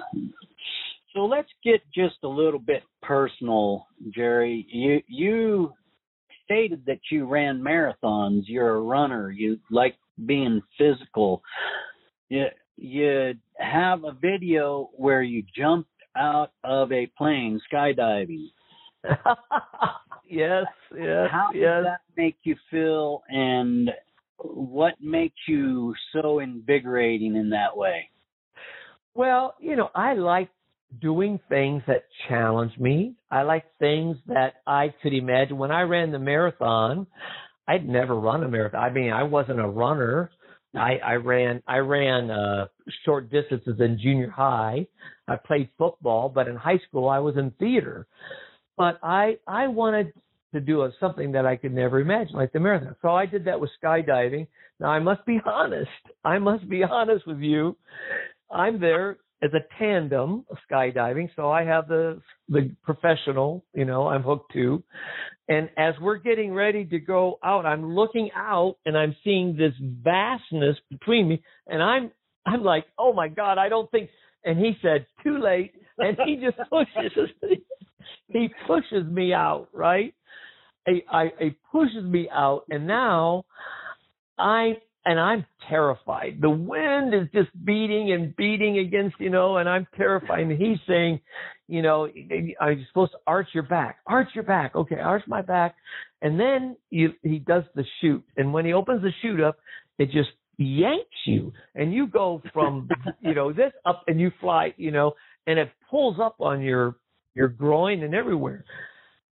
So 1.14 1.24
let's 1.24 1.48
get 1.64 1.80
just 1.94 2.16
a 2.22 2.28
little 2.28 2.60
bit 2.60 2.82
personal, 3.02 3.86
Jerry. 4.10 4.66
You 4.70 5.00
you 5.08 5.72
stated 6.44 6.84
that 6.86 7.00
you 7.10 7.26
ran 7.26 7.60
marathons. 7.60 8.42
You're 8.46 8.76
a 8.76 8.80
runner. 8.80 9.30
You 9.30 9.58
like 9.70 9.96
being 10.26 10.62
physical. 10.76 11.42
You 12.28 12.46
you 12.76 13.34
have 13.58 14.04
a 14.04 14.12
video 14.12 14.90
where 14.94 15.22
you 15.22 15.42
jumped 15.56 15.90
out 16.16 16.52
of 16.64 16.92
a 16.92 17.06
plane 17.18 17.60
skydiving. 17.72 18.46
yes, 20.28 20.64
yes. 20.96 21.28
How 21.30 21.50
yes. 21.54 21.62
does 21.62 21.84
that 21.84 22.00
make 22.16 22.36
you 22.42 22.56
feel, 22.70 23.22
and 23.28 23.90
what 24.38 24.94
makes 25.00 25.36
you 25.46 25.94
so 26.12 26.40
invigorating 26.40 27.36
in 27.36 27.50
that 27.50 27.76
way? 27.76 28.08
Well, 29.14 29.54
you 29.58 29.74
know, 29.74 29.90
I 29.94 30.14
like 30.14 30.50
doing 31.00 31.40
things 31.48 31.82
that 31.86 32.04
challenge 32.28 32.72
me. 32.78 33.14
I 33.30 33.42
like 33.42 33.64
things 33.78 34.16
that 34.26 34.54
I 34.66 34.94
could 35.02 35.14
imagine. 35.14 35.58
When 35.58 35.70
I 35.70 35.82
ran 35.82 36.12
the 36.12 36.18
marathon, 36.18 37.06
I'd 37.66 37.88
never 37.88 38.18
run 38.18 38.42
a 38.42 38.48
marathon. 38.48 38.82
I 38.82 38.90
mean, 38.90 39.12
I 39.12 39.24
wasn't 39.24 39.60
a 39.60 39.68
runner. 39.68 40.30
I, 40.74 40.96
I 41.04 41.14
ran 41.14 41.62
I 41.66 41.78
ran 41.78 42.30
uh 42.30 42.66
short 43.04 43.30
distances 43.30 43.76
in 43.80 43.98
junior 44.02 44.30
high. 44.30 44.86
I 45.26 45.36
played 45.36 45.70
football, 45.78 46.28
but 46.28 46.48
in 46.48 46.56
high 46.56 46.80
school 46.88 47.08
I 47.08 47.18
was 47.18 47.36
in 47.36 47.50
theater 47.52 48.06
but 48.78 48.98
I 49.02 49.36
I 49.46 49.66
wanted 49.66 50.14
to 50.54 50.60
do 50.60 50.82
a, 50.82 50.92
something 50.98 51.32
that 51.32 51.44
I 51.44 51.56
could 51.56 51.74
never 51.74 52.00
imagine, 52.00 52.34
like 52.34 52.52
the 52.52 52.60
marathon. 52.60 52.96
So 53.02 53.10
I 53.10 53.26
did 53.26 53.44
that 53.44 53.60
with 53.60 53.70
skydiving. 53.82 54.46
Now 54.80 54.88
I 54.88 55.00
must 55.00 55.26
be 55.26 55.40
honest. 55.44 55.90
I 56.24 56.38
must 56.38 56.66
be 56.70 56.82
honest 56.84 57.26
with 57.26 57.40
you. 57.40 57.76
I'm 58.50 58.80
there 58.80 59.18
as 59.42 59.50
a 59.54 59.60
tandem 59.78 60.44
skydiving, 60.70 61.28
so 61.36 61.50
I 61.50 61.64
have 61.64 61.88
the 61.88 62.20
the 62.48 62.74
professional, 62.82 63.64
you 63.74 63.84
know, 63.84 64.08
I'm 64.08 64.22
hooked 64.22 64.52
to. 64.54 64.82
And 65.48 65.70
as 65.78 65.94
we're 66.00 66.18
getting 66.18 66.52
ready 66.52 66.84
to 66.86 66.98
go 66.98 67.38
out, 67.42 67.64
I'm 67.64 67.94
looking 67.94 68.30
out 68.34 68.76
and 68.84 68.96
I'm 68.98 69.16
seeing 69.24 69.56
this 69.56 69.72
vastness 69.80 70.76
between 70.90 71.28
me, 71.28 71.42
and 71.66 71.82
I'm 71.82 72.10
I'm 72.46 72.62
like, 72.62 72.84
oh 72.98 73.12
my 73.12 73.28
god, 73.28 73.58
I 73.58 73.68
don't 73.68 73.90
think. 73.90 74.10
And 74.44 74.58
he 74.58 74.74
said, 74.82 75.06
too 75.22 75.38
late, 75.38 75.72
and 75.98 76.16
he 76.24 76.36
just 76.36 76.56
pushes 76.70 77.12
he 78.28 78.48
pushes 78.66 79.06
me 79.10 79.32
out, 79.32 79.68
right? 79.72 80.14
He, 80.86 81.02
I, 81.10 81.32
he 81.38 81.50
pushes 81.70 82.04
me 82.04 82.28
out, 82.32 82.64
and 82.70 82.86
now 82.86 83.44
I 84.38 84.78
and 85.08 85.18
I'm 85.18 85.46
terrified. 85.70 86.36
The 86.38 86.50
wind 86.50 87.14
is 87.14 87.28
just 87.32 87.48
beating 87.64 88.12
and 88.12 88.36
beating 88.36 88.78
against, 88.78 89.16
you 89.18 89.30
know, 89.30 89.56
and 89.56 89.66
I'm 89.66 89.86
terrified. 89.96 90.40
And 90.40 90.52
he's 90.52 90.76
saying, 90.86 91.20
you 91.66 91.80
know, 91.80 92.10
are 92.60 92.72
you 92.72 92.84
supposed 92.88 93.12
to 93.12 93.18
arch 93.26 93.48
your 93.54 93.62
back? 93.62 94.00
Arch 94.06 94.28
your 94.34 94.44
back. 94.44 94.76
Okay, 94.76 94.96
arch 94.96 95.22
my 95.26 95.40
back. 95.40 95.76
And 96.20 96.38
then 96.38 96.76
you, 96.90 97.14
he 97.22 97.38
does 97.38 97.62
the 97.74 97.84
chute. 98.02 98.22
And 98.36 98.52
when 98.52 98.66
he 98.66 98.74
opens 98.74 99.00
the 99.00 99.10
chute 99.22 99.40
up, 99.40 99.56
it 99.98 100.10
just 100.10 100.28
yanks 100.58 101.08
you. 101.24 101.54
And 101.74 101.90
you 101.90 102.06
go 102.06 102.42
from, 102.52 102.90
you 103.22 103.34
know, 103.34 103.50
this 103.50 103.72
up 103.86 104.04
and 104.08 104.20
you 104.20 104.30
fly, 104.42 104.74
you 104.76 104.90
know, 104.90 105.12
and 105.46 105.58
it 105.58 105.70
pulls 105.90 106.18
up 106.20 106.36
on 106.40 106.60
your 106.60 106.96
your 107.34 107.48
groin 107.48 108.02
and 108.02 108.14
everywhere. 108.14 108.66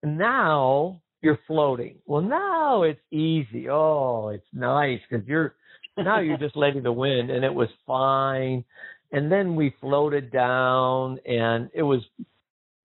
And 0.03 0.19
now 0.19 1.01
you're 1.21 1.39
floating. 1.47 1.95
Well, 2.05 2.21
now 2.21 2.83
it's 2.83 3.01
easy. 3.11 3.69
Oh, 3.71 4.27
it's 4.27 4.45
nice 4.53 4.99
because 5.09 5.25
you're 5.27 5.55
now 5.97 6.19
you're 6.19 6.37
just 6.37 6.55
letting 6.55 6.83
the 6.83 6.91
wind, 6.91 7.29
and 7.29 7.43
it 7.43 7.53
was 7.53 7.69
fine. 7.85 8.63
And 9.11 9.31
then 9.31 9.55
we 9.55 9.75
floated 9.79 10.31
down, 10.31 11.19
and 11.25 11.69
it 11.73 11.83
was 11.83 12.01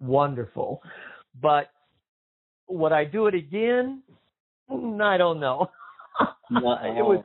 wonderful. 0.01 0.83
But 1.41 1.71
would 2.69 2.93
I 2.93 3.05
do 3.05 3.27
it 3.27 3.35
again? 3.35 4.03
Mm, 4.71 5.03
I 5.03 5.17
don't 5.17 5.41
know. 5.41 5.71
No, 6.51 6.73
it 6.85 7.03
was 7.03 7.25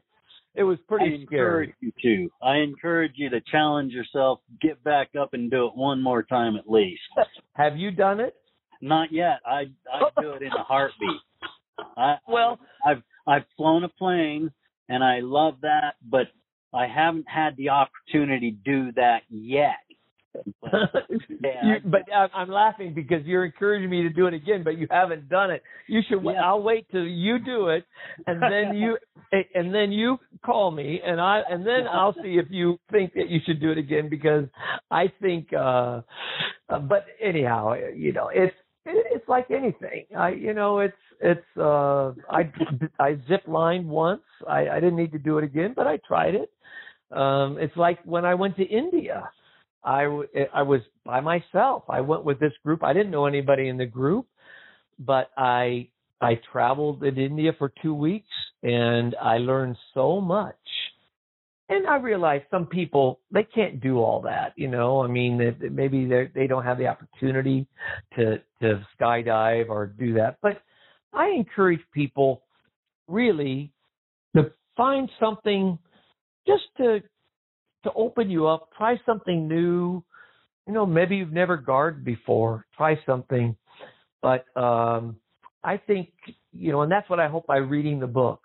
it 0.56 0.64
was 0.64 0.78
pretty 0.88 1.24
I 1.24 1.26
scary. 1.26 1.74
encourage 1.74 1.76
you 1.82 1.92
to. 2.04 2.32
I 2.46 2.58
encourage 2.58 3.14
you 3.16 3.30
to 3.30 3.42
challenge 3.52 3.92
yourself, 3.92 4.40
get 4.62 4.84
back 4.84 5.10
up 5.20 5.34
and 5.34 5.50
do 5.50 5.66
it 5.66 5.76
one 5.76 6.02
more 6.02 6.24
time 6.24 6.56
at 6.56 6.70
least. 6.70 7.02
Have 7.54 7.76
you 7.78 7.92
done 7.92 8.20
it? 8.20 8.36
Not 8.82 9.12
yet. 9.12 9.40
I 9.46 9.66
I 9.92 10.22
do 10.22 10.32
it 10.32 10.42
in 10.44 10.52
a 10.52 10.64
heartbeat. 10.64 11.22
I, 11.98 12.18
Well, 12.28 12.60
I've 12.86 13.02
I've 13.28 13.46
flown 13.58 13.84
a 13.84 13.90
plane 13.90 14.52
and 14.90 15.04
I 15.04 15.20
love 15.22 15.56
that, 15.62 15.96
but 16.10 16.28
I 16.74 16.88
haven't 16.88 17.28
had 17.28 17.56
the 17.58 17.70
opportunity 17.70 18.52
to 18.52 18.58
do 18.58 18.92
that 18.94 19.22
yet. 19.30 19.76
yeah, 20.64 21.64
you, 21.64 21.76
but 21.86 22.02
I'm 22.12 22.50
laughing 22.50 22.94
because 22.96 23.24
you're 23.26 23.46
encouraging 23.46 23.90
me 23.90 24.02
to 24.02 24.10
do 24.10 24.26
it 24.26 24.34
again, 24.34 24.64
but 24.64 24.80
you 24.80 24.88
haven't 24.90 25.30
done 25.30 25.52
it. 25.52 25.62
You 25.88 26.02
should. 26.10 26.24
Yeah. 26.24 26.44
I'll 26.44 26.64
wait 26.64 26.88
till 26.90 27.06
you 27.06 27.38
do 27.38 27.68
it, 27.68 27.86
and 28.26 28.42
then 28.42 28.76
you 28.76 28.98
and 29.54 29.74
then 29.74 29.92
you 29.92 30.18
call 30.44 30.72
me, 30.72 31.02
and 31.06 31.22
I 31.22 31.42
and 31.48 31.66
then 31.66 31.88
I'll 31.92 32.16
see 32.16 32.40
if 32.40 32.48
you 32.50 32.80
think 32.92 33.14
that 33.14 33.30
you 33.30 33.42
should 33.46 33.62
do 33.62 33.72
it 33.72 33.78
again 33.78 34.10
because 34.10 34.46
I 34.90 35.12
think. 35.22 35.54
uh 35.54 36.02
But 36.68 37.06
anyhow, 37.22 37.76
you 37.96 38.12
know, 38.14 38.30
it's 38.34 38.56
it's 38.86 39.28
like 39.30 39.52
anything. 39.52 40.06
I 40.18 40.30
you 40.32 40.54
know, 40.54 40.80
it's 40.80 40.96
it's. 41.22 41.58
uh 41.58 42.14
I 42.30 42.52
I 43.00 43.16
zip 43.28 43.44
lined 43.48 43.88
once. 43.90 44.24
I 44.48 44.70
I 44.70 44.76
didn't 44.80 44.98
need 44.98 45.14
to 45.14 45.20
do 45.20 45.38
it 45.40 45.44
again, 45.44 45.74
but 45.76 45.88
I 45.88 45.98
tried 46.08 46.36
it. 46.36 46.52
Um 47.12 47.58
It's 47.60 47.78
like 47.78 48.00
when 48.06 48.26
I 48.26 48.36
went 48.36 48.58
to 48.58 48.64
India 48.64 49.30
I, 49.84 50.04
I 50.54 50.64
was 50.64 50.82
by 51.06 51.22
myself. 51.22 51.84
I 51.90 52.02
went 52.02 52.24
with 52.26 52.40
this 52.40 52.54
group. 52.64 52.84
I 52.84 52.94
didn't 52.94 53.12
know 53.12 53.26
anybody 53.26 53.70
in 53.70 53.78
the 53.78 53.86
group, 53.86 54.28
but 55.00 55.30
I 55.38 55.90
I 56.22 56.40
traveled 56.52 57.04
in 57.04 57.18
India 57.18 57.52
for 57.58 57.72
two 57.82 57.94
weeks 57.94 58.28
and 58.64 59.16
I 59.22 59.40
learned 59.40 59.78
so 59.94 60.22
much. 60.22 60.56
And 61.74 61.88
I 61.88 61.95
realized 61.95 62.43
some 62.51 62.67
people 62.67 63.19
they 63.32 63.43
can't 63.43 63.82
do 63.82 63.97
all 63.97 64.21
that, 64.21 64.53
you 64.55 64.67
know. 64.67 65.01
I 65.01 65.07
mean, 65.07 65.39
that 65.39 65.71
maybe 65.71 66.05
they 66.05 66.30
they 66.36 66.45
don't 66.45 66.63
have 66.63 66.78
the 66.78 66.86
opportunity 66.86 67.65
to 68.15 68.38
to 68.61 68.86
skydive 68.95 69.69
or 69.69 69.88
do 69.88 70.13
that. 70.13 70.38
But 70.43 70.61
I 71.13 71.30
encourage 71.30 71.80
people 71.91 72.43
really 73.07 73.71
to 74.36 74.51
find 74.78 75.09
something 75.19 75.80
just 76.45 76.63
to 76.78 76.99
to 77.86 77.93
open 77.95 78.30
you 78.30 78.45
up. 78.45 78.69
Try 78.78 78.97
something 79.03 79.47
new. 79.47 80.03
You 80.67 80.74
know, 80.74 80.86
maybe 80.86 81.15
you've 81.15 81.34
never 81.34 81.57
gardened 81.57 82.05
before. 82.05 82.67
Try 82.78 82.99
something. 83.03 83.55
But 84.21 84.45
um, 84.55 85.15
I 85.63 85.78
think 85.78 86.09
you 86.51 86.71
know, 86.71 86.84
and 86.84 86.91
that's 86.91 87.09
what 87.09 87.19
I 87.19 87.30
hope 87.30 87.47
by 87.47 87.57
reading 87.57 87.99
the 87.99 88.05
book. 88.05 88.41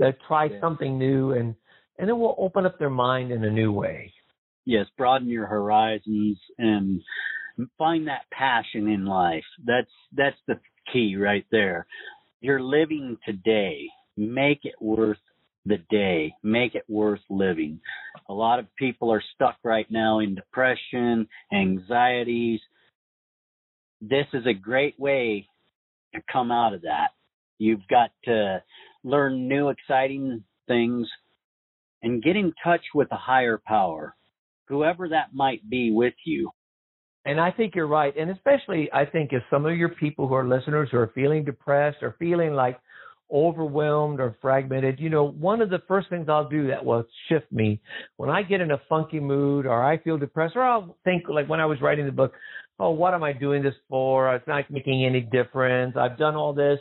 That 0.00 0.18
try 0.28 0.44
yeah. 0.44 0.60
something 0.60 0.98
new, 0.98 1.32
and 1.32 1.54
and 1.98 2.08
it 2.08 2.14
will 2.14 2.34
open 2.38 2.66
up 2.66 2.78
their 2.78 2.90
mind 2.90 3.32
in 3.32 3.44
a 3.44 3.50
new 3.50 3.72
way. 3.72 4.12
Yes, 4.64 4.86
broaden 4.96 5.28
your 5.28 5.46
horizons 5.46 6.38
and 6.58 7.00
find 7.76 8.06
that 8.06 8.30
passion 8.30 8.88
in 8.88 9.04
life. 9.06 9.44
That's 9.66 9.90
that's 10.16 10.36
the 10.46 10.60
key 10.92 11.16
right 11.16 11.46
there. 11.50 11.86
You're 12.40 12.62
living 12.62 13.16
today. 13.24 13.86
Make 14.16 14.64
it 14.64 14.74
worth 14.80 15.18
the 15.68 15.78
day, 15.90 16.34
make 16.42 16.74
it 16.74 16.84
worth 16.88 17.20
living. 17.28 17.80
A 18.28 18.32
lot 18.32 18.58
of 18.58 18.74
people 18.76 19.12
are 19.12 19.22
stuck 19.34 19.56
right 19.62 19.88
now 19.90 20.18
in 20.20 20.34
depression, 20.34 21.28
anxieties. 21.52 22.60
This 24.00 24.26
is 24.32 24.46
a 24.46 24.54
great 24.54 24.98
way 24.98 25.46
to 26.14 26.22
come 26.32 26.50
out 26.50 26.74
of 26.74 26.82
that. 26.82 27.08
You've 27.58 27.86
got 27.88 28.10
to 28.24 28.62
learn 29.04 29.48
new, 29.48 29.68
exciting 29.68 30.42
things 30.66 31.06
and 32.02 32.22
get 32.22 32.36
in 32.36 32.52
touch 32.62 32.82
with 32.94 33.08
a 33.12 33.16
higher 33.16 33.60
power, 33.66 34.14
whoever 34.66 35.08
that 35.08 35.34
might 35.34 35.68
be 35.68 35.90
with 35.90 36.14
you. 36.24 36.50
And 37.24 37.40
I 37.40 37.50
think 37.50 37.74
you're 37.74 37.86
right. 37.86 38.16
And 38.16 38.30
especially, 38.30 38.88
I 38.92 39.04
think, 39.04 39.32
if 39.32 39.42
some 39.50 39.66
of 39.66 39.76
your 39.76 39.90
people 39.90 40.28
who 40.28 40.34
are 40.34 40.48
listeners 40.48 40.88
who 40.90 40.98
are 40.98 41.12
feeling 41.14 41.44
depressed 41.44 41.98
or 42.02 42.16
feeling 42.18 42.54
like 42.54 42.78
overwhelmed 43.30 44.20
or 44.20 44.36
fragmented, 44.40 44.98
you 44.98 45.10
know, 45.10 45.24
one 45.24 45.60
of 45.60 45.68
the 45.68 45.82
first 45.86 46.08
things 46.08 46.28
I'll 46.28 46.48
do 46.48 46.68
that 46.68 46.84
will 46.84 47.04
shift 47.28 47.52
me 47.52 47.80
when 48.16 48.30
I 48.30 48.42
get 48.42 48.62
in 48.62 48.70
a 48.70 48.80
funky 48.88 49.20
mood 49.20 49.66
or 49.66 49.84
I 49.84 49.98
feel 49.98 50.16
depressed, 50.16 50.56
or 50.56 50.62
I'll 50.62 50.96
think 51.04 51.24
like 51.28 51.48
when 51.48 51.60
I 51.60 51.66
was 51.66 51.82
writing 51.82 52.06
the 52.06 52.12
book, 52.12 52.32
oh, 52.78 52.90
what 52.90 53.12
am 53.12 53.22
I 53.22 53.32
doing 53.32 53.62
this 53.62 53.74
for? 53.90 54.34
It's 54.34 54.46
not 54.46 54.70
making 54.70 55.04
any 55.04 55.20
difference. 55.20 55.96
I've 55.98 56.16
done 56.16 56.36
all 56.36 56.54
this. 56.54 56.78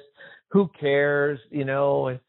Who 0.51 0.69
cares? 0.79 1.39
You 1.51 1.65
know, 1.65 2.07
and 2.07 2.19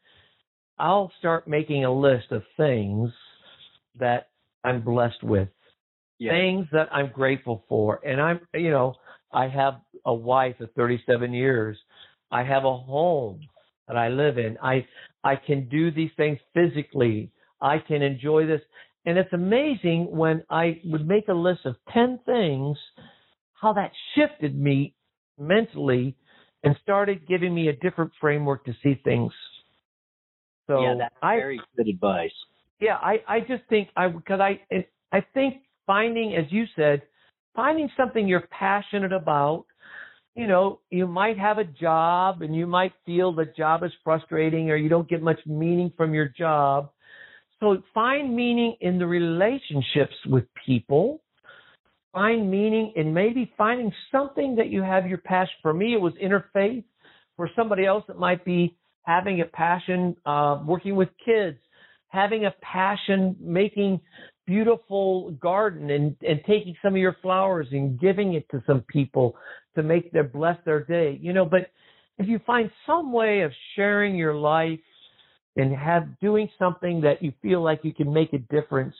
I'll 0.79 1.11
start 1.19 1.47
making 1.47 1.85
a 1.85 1.93
list 1.93 2.31
of 2.31 2.43
things 2.57 3.11
that 3.99 4.29
I'm 4.63 4.81
blessed 4.81 5.23
with, 5.23 5.49
yeah. 6.17 6.31
things 6.31 6.67
that 6.71 6.87
I'm 6.91 7.11
grateful 7.11 7.65
for. 7.67 7.99
And 8.05 8.21
I'm, 8.21 8.39
you 8.53 8.71
know, 8.71 8.95
I 9.31 9.47
have 9.47 9.75
a 10.05 10.13
wife 10.13 10.59
of 10.59 10.69
37 10.75 11.33
years. 11.33 11.77
I 12.31 12.43
have 12.43 12.63
a 12.63 12.77
home 12.77 13.41
that 13.87 13.97
I 13.97 14.09
live 14.09 14.37
in. 14.37 14.57
I 14.61 14.85
I 15.23 15.35
can 15.35 15.67
do 15.67 15.91
these 15.91 16.11
things 16.15 16.39
physically. 16.53 17.31
I 17.61 17.79
can 17.79 18.01
enjoy 18.01 18.45
this. 18.45 18.61
And 19.05 19.17
it's 19.17 19.33
amazing 19.33 20.07
when 20.11 20.43
I 20.49 20.79
would 20.85 21.07
make 21.07 21.27
a 21.27 21.33
list 21.33 21.61
of 21.65 21.75
10 21.93 22.19
things, 22.25 22.77
how 23.53 23.73
that 23.73 23.91
shifted 24.15 24.57
me 24.57 24.93
mentally 25.37 26.15
and 26.63 26.75
started 26.83 27.27
giving 27.27 27.53
me 27.53 27.69
a 27.69 27.73
different 27.73 28.11
framework 28.19 28.65
to 28.65 28.73
see 28.83 28.99
things. 29.03 29.31
So 30.69 30.81
yeah, 30.81 30.95
that's 30.97 31.15
I, 31.21 31.35
very 31.35 31.61
good 31.75 31.87
advice. 31.87 32.31
Yeah, 32.79 32.95
I, 32.95 33.17
I 33.27 33.39
just 33.41 33.63
think 33.69 33.89
I 33.97 34.07
because 34.07 34.39
I 34.39 34.61
I 35.11 35.25
think 35.33 35.55
finding, 35.85 36.35
as 36.35 36.45
you 36.51 36.65
said, 36.75 37.01
finding 37.55 37.89
something 37.97 38.27
you're 38.27 38.47
passionate 38.51 39.11
about 39.11 39.65
you 40.39 40.47
know, 40.47 40.79
you 40.89 41.05
might 41.05 41.37
have 41.37 41.57
a 41.57 41.65
job 41.65 42.41
and 42.41 42.55
you 42.55 42.65
might 42.65 42.93
feel 43.05 43.33
the 43.33 43.51
job 43.57 43.83
is 43.83 43.91
frustrating 44.05 44.69
or 44.69 44.77
you 44.77 44.87
don't 44.87 45.09
get 45.09 45.21
much 45.21 45.39
meaning 45.45 45.91
from 45.97 46.13
your 46.13 46.29
job. 46.29 46.91
So 47.59 47.83
find 47.93 48.33
meaning 48.33 48.77
in 48.79 48.99
the 48.99 49.05
relationships 49.05 50.15
with 50.27 50.45
people. 50.65 51.21
Find 52.13 52.49
meaning 52.49 52.93
in 52.95 53.13
maybe 53.13 53.51
finding 53.57 53.91
something 54.13 54.55
that 54.55 54.69
you 54.69 54.81
have 54.81 55.07
your 55.07 55.17
passion. 55.17 55.55
For 55.61 55.73
me, 55.73 55.93
it 55.93 55.99
was 55.99 56.13
interfaith. 56.23 56.85
For 57.35 57.49
somebody 57.53 57.85
else, 57.85 58.05
it 58.07 58.17
might 58.17 58.45
be 58.45 58.77
having 59.09 59.41
a 59.41 59.45
passion 59.45 60.15
uh, 60.27 60.61
working 60.63 60.95
with 60.95 61.09
kids, 61.25 61.57
having 62.09 62.45
a 62.45 62.53
passion 62.61 63.35
making 63.39 63.99
beautiful 64.45 65.31
garden 65.41 65.89
and, 65.89 66.15
and 66.21 66.39
taking 66.45 66.75
some 66.83 66.93
of 66.93 67.01
your 67.01 67.17
flowers 67.23 67.67
and 67.71 67.99
giving 67.99 68.33
it 68.33 68.47
to 68.51 68.61
some 68.67 68.81
people 68.81 69.35
to 69.75 69.81
make 69.81 70.11
their 70.11 70.23
bless 70.23 70.57
their 70.63 70.83
day. 70.83 71.17
You 71.19 71.33
know, 71.33 71.43
but 71.43 71.71
if 72.19 72.27
you 72.27 72.39
find 72.45 72.69
some 72.85 73.11
way 73.11 73.41
of 73.41 73.51
sharing 73.75 74.15
your 74.15 74.35
life 74.35 74.79
and 75.55 75.75
have 75.75 76.19
doing 76.19 76.47
something 76.59 77.01
that 77.01 77.23
you 77.23 77.33
feel 77.41 77.63
like 77.63 77.79
you 77.83 77.93
can 77.95 78.13
make 78.13 78.33
a 78.33 78.37
difference, 78.37 78.95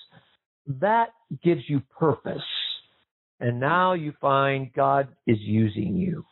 that 0.81 1.09
gives 1.43 1.61
you 1.67 1.81
purpose. 1.99 2.49
And 3.39 3.59
now 3.59 3.93
you 3.93 4.13
find 4.19 4.73
God 4.73 5.07
is 5.27 5.37
using 5.39 5.95
you. 5.95 6.25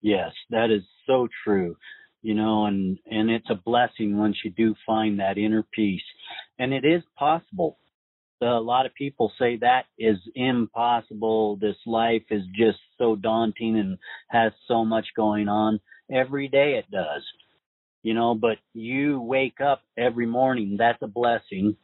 Yes, 0.00 0.30
that 0.48 0.70
is 0.70 0.82
so 1.06 1.28
true. 1.44 1.76
You 2.22 2.34
know, 2.34 2.66
and 2.66 2.98
and 3.10 3.30
it's 3.30 3.50
a 3.50 3.54
blessing 3.54 4.16
once 4.16 4.36
you 4.44 4.50
do 4.50 4.74
find 4.84 5.20
that 5.20 5.38
inner 5.38 5.64
peace. 5.72 6.02
And 6.58 6.72
it 6.72 6.84
is 6.84 7.02
possible 7.18 7.78
a 8.42 8.60
lot 8.60 8.86
of 8.86 8.94
people 8.94 9.32
say 9.38 9.56
that 9.58 9.84
is 9.98 10.18
impossible. 10.34 11.56
This 11.56 11.76
life 11.86 12.22
is 12.30 12.42
just 12.54 12.78
so 12.98 13.16
daunting 13.16 13.78
and 13.78 13.98
has 14.28 14.52
so 14.68 14.84
much 14.84 15.06
going 15.16 15.48
on. 15.48 15.80
Every 16.10 16.48
day 16.48 16.74
it 16.78 16.90
does, 16.90 17.22
you 18.02 18.14
know, 18.14 18.34
but 18.34 18.58
you 18.74 19.20
wake 19.20 19.60
up 19.60 19.82
every 19.96 20.26
morning. 20.26 20.76
That's 20.78 21.00
a 21.02 21.06
blessing. 21.06 21.76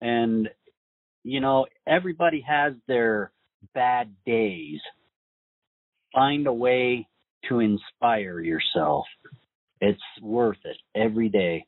And, 0.00 0.48
you 1.22 1.40
know, 1.40 1.66
everybody 1.86 2.44
has 2.48 2.72
their 2.88 3.30
bad 3.74 4.14
days. 4.26 4.80
Find 6.14 6.46
a 6.46 6.52
way 6.52 7.06
to 7.48 7.60
inspire 7.60 8.40
yourself. 8.40 9.04
It's 9.82 10.00
worth 10.22 10.58
it 10.64 10.76
every 10.94 11.28
day. 11.28 11.66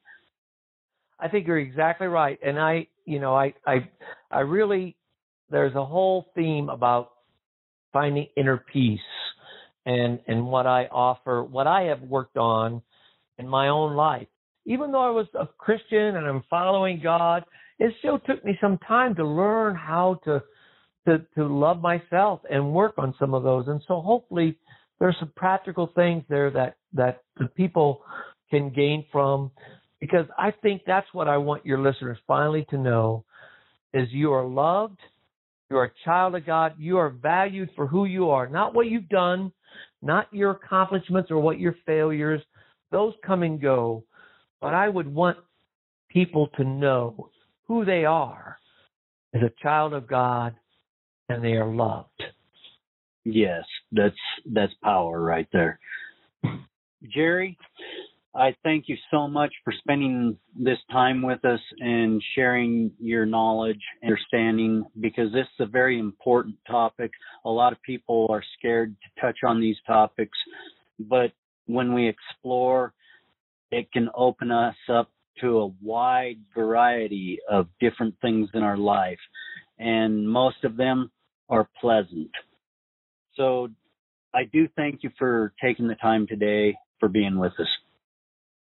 I 1.19 1.27
think 1.27 1.49
you're 1.49 1.59
exactly 1.59 2.07
right. 2.07 2.39
And 2.47 2.61
I, 2.61 2.87
you 3.05 3.19
know, 3.19 3.35
I, 3.35 3.55
I, 3.67 3.89
I 4.31 4.41
really, 4.41 4.97
there's 5.51 5.75
a 5.75 5.85
whole 5.85 6.27
theme 6.37 6.69
about 6.69 7.11
finding 7.93 8.29
inner 8.37 8.65
peace 8.73 9.01
and, 9.85 10.21
and 10.29 10.47
what 10.47 10.65
I 10.65 10.85
offer, 10.87 11.43
what 11.43 11.67
I 11.67 11.83
have 11.83 12.03
worked 12.03 12.37
on 12.37 12.83
in 13.39 13.49
my 13.49 13.69
own 13.69 13.97
life. 13.97 14.29
Even 14.65 14.93
though 14.93 15.05
I 15.05 15.11
was 15.11 15.27
a 15.35 15.49
Christian 15.59 16.17
and 16.17 16.25
I'm 16.25 16.45
following 16.49 17.01
God, 17.03 17.43
it 17.81 17.93
still 17.99 18.21
took 18.21 18.45
me 18.45 18.57
some 18.61 18.79
time 18.87 19.17
to 19.17 19.27
learn 19.27 19.75
how 19.75 20.21
to, 20.25 20.41
to, 21.09 21.19
to 21.37 21.47
love 21.47 21.81
myself 21.81 22.43
and 22.49 22.73
work 22.73 22.95
on 22.97 23.13
some 23.19 23.35
of 23.35 23.43
those. 23.43 23.67
And 23.67 23.83
so 23.89 24.01
hopefully 24.01 24.57
there's 25.01 25.17
some 25.19 25.33
practical 25.37 25.91
things 25.95 26.25
there 26.29 26.51
that, 26.51 26.77
that 26.93 27.23
the 27.39 27.47
people 27.49 28.03
can 28.51 28.71
gain 28.71 29.05
from 29.11 29.51
because 30.01 30.27
I 30.39 30.51
think 30.51 30.83
that's 30.87 31.07
what 31.13 31.29
I 31.29 31.39
want 31.39 31.65
your 31.65 31.79
listeners 31.79 32.19
finally 32.27 32.67
to 32.71 32.77
know 32.77 33.25
is 33.95 34.09
you 34.11 34.33
are 34.33 34.45
loved, 34.45 34.99
you 35.71 35.79
are 35.79 35.85
a 35.85 35.93
child 36.05 36.35
of 36.35 36.45
God, 36.45 36.75
you 36.79 36.99
are 36.99 37.09
valued 37.09 37.71
for 37.75 37.87
who 37.87 38.05
you 38.05 38.29
are, 38.31 38.47
not 38.47 38.75
what 38.75 38.87
you've 38.87 39.09
done, 39.09 39.51
not 40.03 40.29
your 40.31 40.51
accomplishments 40.51 41.31
or 41.31 41.39
what 41.39 41.59
your 41.59 41.75
failures, 41.87 42.43
those 42.91 43.15
come 43.25 43.43
and 43.43 43.61
go. 43.61 44.05
But 44.61 44.75
I 44.75 44.89
would 44.89 45.13
want 45.13 45.39
people 46.11 46.49
to 46.57 46.65
know 46.65 47.31
who 47.67 47.85
they 47.85 48.05
are 48.05 48.59
as 49.35 49.43
a 49.43 49.63
child 49.63 49.95
of 49.95 50.07
God 50.07 50.55
and 51.29 51.43
they 51.43 51.53
are 51.53 51.67
loved. 51.67 52.23
Yes, 53.25 53.65
that's 53.93 54.17
that's 54.45 54.73
power 54.83 55.21
right 55.21 55.49
there. 55.53 55.79
Jerry, 57.15 57.57
I 58.35 58.55
thank 58.65 58.89
you 58.89 58.97
so 59.11 59.29
much 59.29 59.53
for 59.63 59.73
spending 59.79 60.37
this 60.59 60.79
time 60.91 61.23
with 61.23 61.45
us 61.45 61.61
and 61.79 62.23
sharing 62.35 62.91
your 62.99 63.25
knowledge 63.25 63.81
and 64.03 64.11
understanding 64.11 64.85
because 65.01 65.33
this 65.33 65.47
is 65.59 65.61
a 65.61 65.67
very 65.67 65.99
important 65.99 66.57
topic. 66.67 67.13
A 67.45 67.51
lot 67.51 67.73
of 67.73 67.81
people 67.83 68.27
are 68.31 68.43
scared 68.59 68.95
to 69.03 69.21
touch 69.21 69.39
on 69.47 69.61
these 69.61 69.77
topics, 69.87 70.37
but 70.99 71.33
when 71.67 71.95
we 71.95 72.09
explore, 72.09 72.93
it 73.71 73.91
can 73.93 74.09
open 74.15 74.51
us 74.51 74.77
up 74.93 75.11
to 75.41 75.61
a 75.61 75.73
wide 75.83 76.39
variety 76.55 77.39
of 77.51 77.69
different 77.81 78.15
things 78.21 78.49
in 78.55 78.63
our 78.63 78.77
life, 78.77 79.19
and 79.79 80.29
most 80.29 80.63
of 80.65 80.77
them 80.77 81.11
are 81.49 81.69
pleasant. 81.81 82.31
So 83.37 83.69
I 84.35 84.45
do 84.45 84.69
thank 84.77 85.03
you 85.03 85.11
for 85.19 85.53
taking 85.63 85.89
the 85.89 85.95
time 85.97 86.27
today 86.27 86.77
for 87.01 87.09
being 87.09 87.39
with 87.39 87.53
us. 87.59 87.69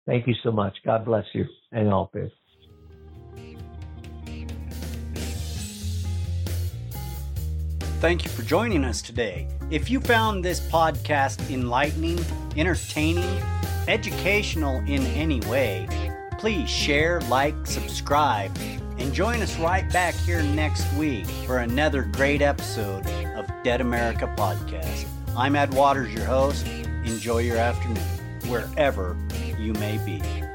Thank 0.06 0.28
you 0.28 0.36
so 0.44 0.52
much. 0.52 0.76
God 0.86 1.06
bless 1.06 1.26
you 1.34 1.46
and 1.72 1.92
all 1.92 2.10
this. 2.14 2.32
Thank 8.00 8.24
you 8.24 8.30
for 8.30 8.44
joining 8.44 8.86
us 8.86 9.02
today. 9.02 9.48
If 9.72 9.90
you 9.90 10.00
found 10.00 10.46
this 10.46 10.60
podcast 10.60 11.52
enlightening, 11.52 12.20
entertaining, 12.56 13.42
educational 13.88 14.78
in 14.82 15.02
any 15.08 15.40
way, 15.42 15.88
please 16.38 16.70
share, 16.70 17.22
like, 17.22 17.56
subscribe, 17.66 18.56
and 19.00 19.12
join 19.14 19.42
us 19.42 19.58
right 19.58 19.92
back 19.92 20.14
here 20.14 20.44
next 20.44 20.92
week 20.94 21.26
for 21.48 21.60
another 21.60 22.04
great 22.04 22.44
episode 22.44 23.06
of 23.08 23.27
Dead 23.68 23.82
America 23.82 24.34
Podcast. 24.38 25.06
I'm 25.36 25.58
Ed 25.58 25.74
Waters, 25.74 26.14
your 26.14 26.24
host. 26.24 26.66
Enjoy 27.04 27.40
your 27.40 27.58
afternoon, 27.58 27.98
wherever 28.48 29.18
you 29.60 29.74
may 29.74 29.98
be. 30.06 30.47